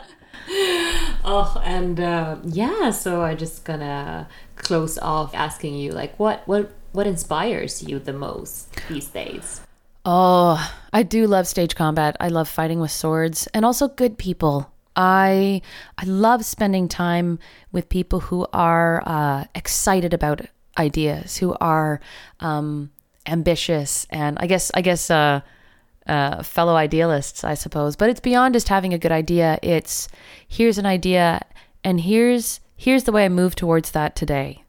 Oh, 1.30 1.62
and 1.66 2.00
uh, 2.00 2.38
yeah, 2.46 2.92
so 2.92 3.22
I 3.22 3.36
just 3.36 3.66
gonna 3.66 4.30
close 4.56 4.98
off 4.98 5.36
asking 5.36 5.76
you 5.76 5.92
like 5.92 6.18
what 6.18 6.48
what 6.48 6.72
what 6.94 7.06
inspires 7.06 7.84
you 7.84 8.00
the 8.00 8.14
most 8.14 8.70
these 8.88 9.08
days? 9.08 9.60
Oh, 10.06 10.74
I 10.94 11.04
do 11.04 11.28
love 11.28 11.48
stage 11.48 11.76
combat. 11.76 12.16
I 12.22 12.30
love 12.30 12.48
fighting 12.48 12.80
with 12.80 12.92
swords 12.92 13.48
and 13.54 13.66
also 13.66 13.90
good 13.90 14.18
people. 14.18 14.72
I 14.98 15.62
I 15.98 16.06
love 16.06 16.44
spending 16.44 16.88
time 16.88 17.40
with 17.72 17.88
people 17.88 18.20
who 18.20 18.48
are 18.52 19.04
uh, 19.06 19.46
excited 19.56 20.14
about 20.14 20.42
ideas, 20.78 21.38
who 21.38 21.56
are 21.62 22.02
um, 22.40 22.92
ambitious, 23.28 24.08
and 24.10 24.38
I 24.40 24.48
guess 24.48 24.72
I 24.74 24.82
guess 24.82 25.10
uh, 25.12 25.42
uh, 26.08 26.42
fellow 26.44 26.76
idealists, 26.76 27.44
I 27.44 27.54
suppose. 27.54 27.96
But 27.96 28.10
it's 28.10 28.20
beyond 28.20 28.56
just 28.56 28.70
having 28.70 28.94
a 28.94 28.98
good 28.98 29.12
idea. 29.12 29.60
It's 29.62 30.08
here's 30.48 30.80
an 30.80 30.88
idea, 30.88 31.46
and 31.84 32.02
here's 32.02 32.60
here's 32.76 33.04
the 33.04 33.12
way 33.12 33.26
I 33.26 33.30
move 33.30 33.56
towards 33.56 33.92
that 33.92 34.16
today. 34.16 34.64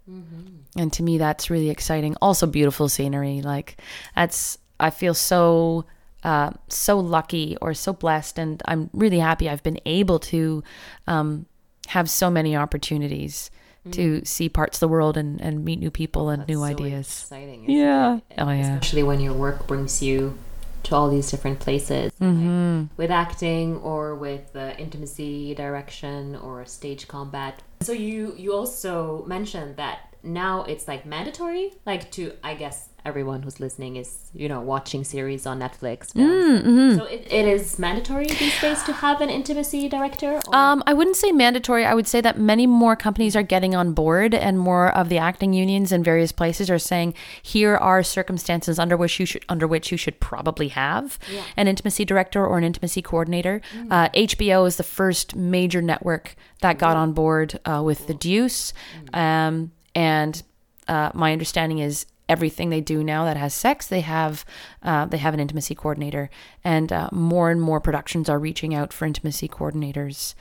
And 0.77 0.93
to 0.93 1.03
me, 1.03 1.19
that's 1.19 1.51
really 1.51 1.71
exciting. 1.71 2.17
Also, 2.21 2.47
beautiful 2.47 2.89
scenery. 2.89 3.41
Like 3.41 3.81
that's 4.15 4.59
I 4.79 4.91
feel 4.91 5.15
so 5.15 5.87
uh, 6.25 6.51
so 6.69 6.99
lucky 6.99 7.57
or 7.61 7.75
so 7.75 7.93
blessed, 7.93 8.39
and 8.39 8.63
I'm 8.67 8.91
really 8.93 9.19
happy 9.21 9.49
I've 9.49 9.63
been 9.63 9.81
able 9.87 10.19
to 10.21 10.63
um, 11.07 11.47
have 11.89 12.11
so 12.11 12.31
many 12.31 12.57
opportunities 12.57 13.51
to 13.93 14.23
see 14.25 14.51
parts 14.51 14.77
of 14.77 14.81
the 14.81 14.89
world 14.89 15.17
and, 15.17 15.41
and 15.41 15.65
meet 15.65 15.79
new 15.79 15.91
people 15.91 16.29
and 16.29 16.47
new 16.47 16.59
So 16.59 16.65
ideas. 16.65 17.07
Exciting. 17.07 17.71
Yeah. 17.71 18.17
it? 18.17 18.23
Oh 18.37 18.51
yeah. 18.51 18.75
Especially 18.75 19.03
when 19.03 19.19
your 19.21 19.33
work 19.33 19.67
brings 19.67 20.03
you 20.03 20.37
to 20.83 20.95
all 20.95 21.09
these 21.09 21.31
different 21.31 21.59
places, 21.61 22.13
Mm-hmm. 22.21 22.83
like 22.83 22.89
with 22.99 23.11
acting 23.11 23.77
or 23.79 24.15
with 24.15 24.55
uh, 24.55 24.75
intimacy 24.79 25.55
direction 25.55 26.37
or 26.37 26.67
stage 26.67 27.09
combat. 27.09 27.63
So 27.81 27.93
you 27.93 28.35
you 28.37 28.53
also 28.53 29.25
mentioned 29.27 29.77
that 29.77 30.15
now 30.23 30.65
it's 30.65 30.87
like 30.87 31.07
mandatory, 31.07 31.73
like 31.87 32.11
to 32.13 32.33
I 32.45 32.55
guess 32.55 32.91
everyone 33.09 33.43
who's 33.43 33.59
listening 33.59 33.97
is 33.97 34.31
you 34.35 34.49
know 34.49 34.61
watching 34.61 35.03
series 35.03 35.47
on 35.47 35.59
Netflix. 35.59 36.13
films. 36.13 36.63
Mm-hmm. 36.63 36.99
So 36.99 37.05
it, 37.05 37.27
it 37.33 37.47
is 37.49 37.79
mandatory 37.79 38.27
these 38.27 38.61
days 38.61 38.83
to 38.85 38.93
have 38.93 39.21
an 39.21 39.31
intimacy 39.31 39.89
director. 39.89 40.41
Or? 40.47 40.55
Um, 40.55 40.83
I 40.87 40.93
wouldn't 40.93 41.17
say 41.17 41.33
mandatory. 41.33 41.85
I 41.85 41.95
would 41.95 42.07
say 42.07 42.21
that 42.21 42.39
many 42.39 42.67
more 42.67 42.95
companies 42.95 43.35
are 43.35 43.43
getting 43.43 43.75
on 43.75 43.93
board, 43.93 44.35
and 44.35 44.59
more 44.59 44.95
of 44.95 45.09
the 45.09 45.19
acting 45.19 45.53
unions 45.55 45.91
in 45.91 46.05
various 46.05 46.33
places 46.33 46.71
are 46.71 46.79
saying, 46.79 47.15
"Here 47.43 47.77
are 47.77 48.03
circumstances 48.03 48.79
under 48.79 48.97
which 48.97 49.19
you 49.19 49.27
should 49.27 49.45
under 49.49 49.67
which 49.67 49.91
you 49.91 49.97
should 49.97 50.21
probably 50.21 50.69
have 50.69 51.19
an 51.57 51.67
intimacy 51.67 52.05
director 52.05 52.47
or 52.47 52.59
an 52.59 52.65
intimacy 52.65 53.03
coordinator." 53.03 53.61
Uh, 53.91 54.09
HBO 54.11 54.67
is 54.67 54.77
the 54.77 54.83
first 54.83 55.35
major 55.35 55.81
network 55.81 56.37
that 56.61 56.79
got 56.79 56.97
on 56.97 57.13
board 57.13 57.59
uh, 57.65 57.83
with 57.85 58.07
the 58.07 58.15
Deuce, 58.15 58.75
um, 59.15 59.73
and 59.95 60.43
uh, 60.89 61.11
my 61.15 61.33
understanding 61.33 61.79
is 61.79 62.07
everything 62.29 62.71
they 62.71 62.81
do 62.81 63.03
now 63.03 63.25
that 63.25 63.37
has 63.37 63.55
sex 63.55 63.87
they 63.87 64.01
have 64.01 64.45
uh, 64.83 65.07
they 65.07 65.19
have 65.19 65.35
an 65.35 65.41
intimacy 65.41 65.75
coordinator. 65.75 66.31
And 66.65 66.93
uh, 66.93 67.09
more 67.13 67.51
and 67.51 67.61
more 67.61 67.81
productions 67.81 68.29
are 68.29 68.39
reaching 68.39 68.75
out 68.75 68.93
for 68.93 69.07
intimacy 69.07 69.49
coordinators. 69.49 70.35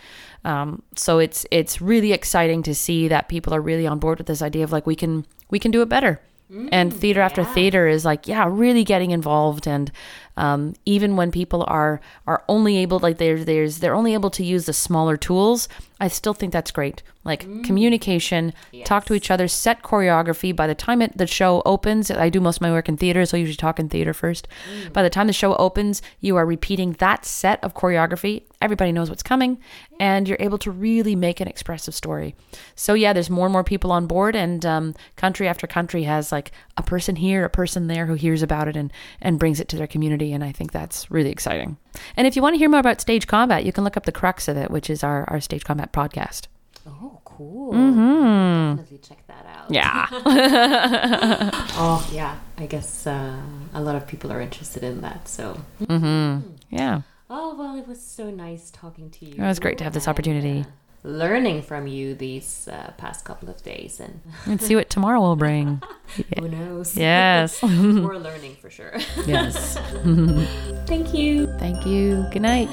Um, 0.44 0.84
so 0.96 1.20
it's 1.20 1.46
it's 1.52 1.82
really 1.82 2.14
exciting 2.14 2.64
to 2.64 2.76
see 2.76 3.08
that 3.08 3.30
people 3.30 3.54
are 3.54 3.62
really 3.62 3.88
on 3.88 4.00
board 4.00 4.18
with 4.18 4.28
this 4.28 4.42
idea 4.42 4.64
of 4.64 4.72
like 4.72 4.86
we 4.86 4.96
can 4.96 5.26
we 5.50 5.60
can 5.60 5.72
do 5.72 5.82
it 5.82 5.90
better. 5.90 6.20
And 6.72 6.94
theater 6.94 7.20
after 7.20 7.44
theater 7.44 7.88
is 7.88 8.06
like 8.06 8.26
yeah 8.28 8.48
really 8.50 8.86
getting 8.86 9.12
involved 9.12 9.68
and 9.68 9.92
um, 10.38 10.76
even 10.86 11.16
when 11.16 11.32
people 11.32 11.66
are 11.68 12.00
are 12.26 12.44
only 12.48 12.78
able 12.78 13.00
like 13.00 13.18
there's 13.18 13.46
there's 13.46 13.80
they're 13.80 13.96
only 13.96 14.14
able 14.14 14.30
to 14.30 14.44
use 14.44 14.66
the 14.66 14.74
smaller 14.74 15.18
tools 15.18 15.68
i 16.00 16.08
still 16.08 16.34
think 16.34 16.54
that's 16.54 16.72
great. 16.72 17.02
Like 17.24 17.42
communication 17.64 18.54
talk 18.86 19.04
to 19.08 19.14
each 19.14 19.30
other 19.30 19.50
set 19.50 19.84
choreography. 19.84 20.56
By 20.56 20.66
the 20.66 20.76
time 20.76 21.02
it, 21.02 21.18
the 21.18 21.28
show 21.28 21.62
opens 21.66 22.10
i 22.10 22.30
do 22.30 22.40
most 22.40 22.58
of 22.58 22.62
my 22.62 22.72
work 22.72 22.88
in 22.88 22.96
theater 22.96 23.26
so 23.26 23.36
i 23.36 23.40
usually 23.40 23.58
talk 23.58 23.80
in 23.80 23.90
theater 23.90 24.14
first. 24.14 24.48
By 24.94 25.04
the 25.04 25.10
time 25.10 25.28
the 25.28 25.34
show 25.34 25.56
opens 25.56 26.02
you 26.22 26.38
are 26.38 26.46
repeating 26.46 26.94
that 26.94 27.26
set 27.26 27.62
of 27.64 27.74
choreography. 27.74 28.44
Everybody 28.62 28.92
knows 28.92 29.10
what's 29.10 29.24
coming 29.24 29.60
and 30.00 30.28
you're 30.28 30.38
able 30.40 30.58
to 30.60 30.72
really 30.72 31.16
make 31.16 31.42
an 31.42 31.48
expressive 31.48 31.96
story. 31.96 32.36
So 32.76 32.94
yeah 32.94 33.12
there's 33.12 33.30
more 33.30 33.48
and 33.48 33.54
more 33.54 33.64
people 33.64 33.92
on 33.92 34.08
board 34.08 34.36
and 34.36 34.66
um, 34.66 34.96
country 35.16 35.48
after 35.48 35.68
country 35.68 36.04
has 36.04 36.32
like 36.32 36.52
a 36.78 36.84
person 36.84 37.18
here 37.18 37.44
a 37.44 37.50
person 37.50 37.88
there 37.88 38.06
who 38.06 38.14
hears 38.14 38.42
about 38.42 38.68
it 38.68 38.78
and 38.78 38.94
and 39.20 39.40
brings 39.40 39.60
it 39.60 39.68
to 39.70 39.76
their 39.76 39.88
community 39.88 40.27
and 40.34 40.44
i 40.44 40.52
think 40.52 40.72
that's 40.72 41.10
really 41.12 41.30
exciting 41.32 41.78
and 42.16 42.28
if 42.28 42.36
you 42.36 42.42
want 42.42 42.54
to 42.54 42.58
hear 42.60 42.70
more 42.70 42.80
about 42.80 43.02
stage 43.02 43.28
combat 43.28 43.66
you 43.66 43.72
can 43.74 43.84
look 43.84 43.98
up 43.98 44.06
the 44.06 44.12
crux 44.12 44.48
of 44.48 44.58
it 44.58 44.70
which 44.72 44.90
is 44.90 45.04
our, 45.04 45.24
our 45.30 45.40
stage 45.42 45.64
combat 45.64 45.92
podcast 45.94 46.48
oh, 46.88 47.20
cool. 47.26 47.72
Definitely 47.72 48.98
check 49.00 49.26
that 49.28 49.46
out. 49.46 49.70
yeah 49.72 50.08
Oh, 51.80 52.08
yeah. 52.12 52.38
I 52.58 52.66
guess 52.66 53.06
uh, 53.06 53.40
a 53.74 53.82
lot 53.82 53.96
of 53.96 54.08
people 54.08 54.32
are 54.32 54.42
interested 54.42 54.84
in 54.84 55.02
that. 55.02 55.28
So, 55.28 55.60
mhm 55.82 56.44
yeah 56.70 57.02
oh 57.30 57.56
well, 57.58 57.78
it 57.78 57.88
was 57.88 58.02
so 58.02 58.30
nice 58.30 58.72
talking 58.72 59.10
to 59.12 59.26
you. 59.26 59.34
It 59.34 59.40
was 59.48 59.60
great 59.60 59.78
to 59.80 59.84
have 59.84 59.94
this 59.94 60.06
and, 60.08 60.12
opportunity. 60.12 60.62
uh, 60.62 60.66
learning 61.08 61.62
from 61.64 61.88
you 61.88 62.14
these 62.16 62.68
uh, 62.68 62.92
past 62.98 63.24
couple 63.24 63.50
of 63.50 63.64
days, 63.64 64.00
and 64.00 64.20
and 64.46 64.62
see 64.62 64.76
what 64.76 64.90
tomorrow 64.90 65.20
will 65.22 65.36
bring 65.40 65.82
who 66.40 66.48
knows? 66.50 66.96
yes 67.08 67.64
More 67.64 68.20
learning 68.20 68.56
for 68.60 68.70
sure. 68.70 68.94
yes 69.26 69.78
Thank 70.86 71.14
you. 71.14 71.48
thank 71.58 71.86
you 71.86 72.26
good 72.32 72.42
night 72.44 72.70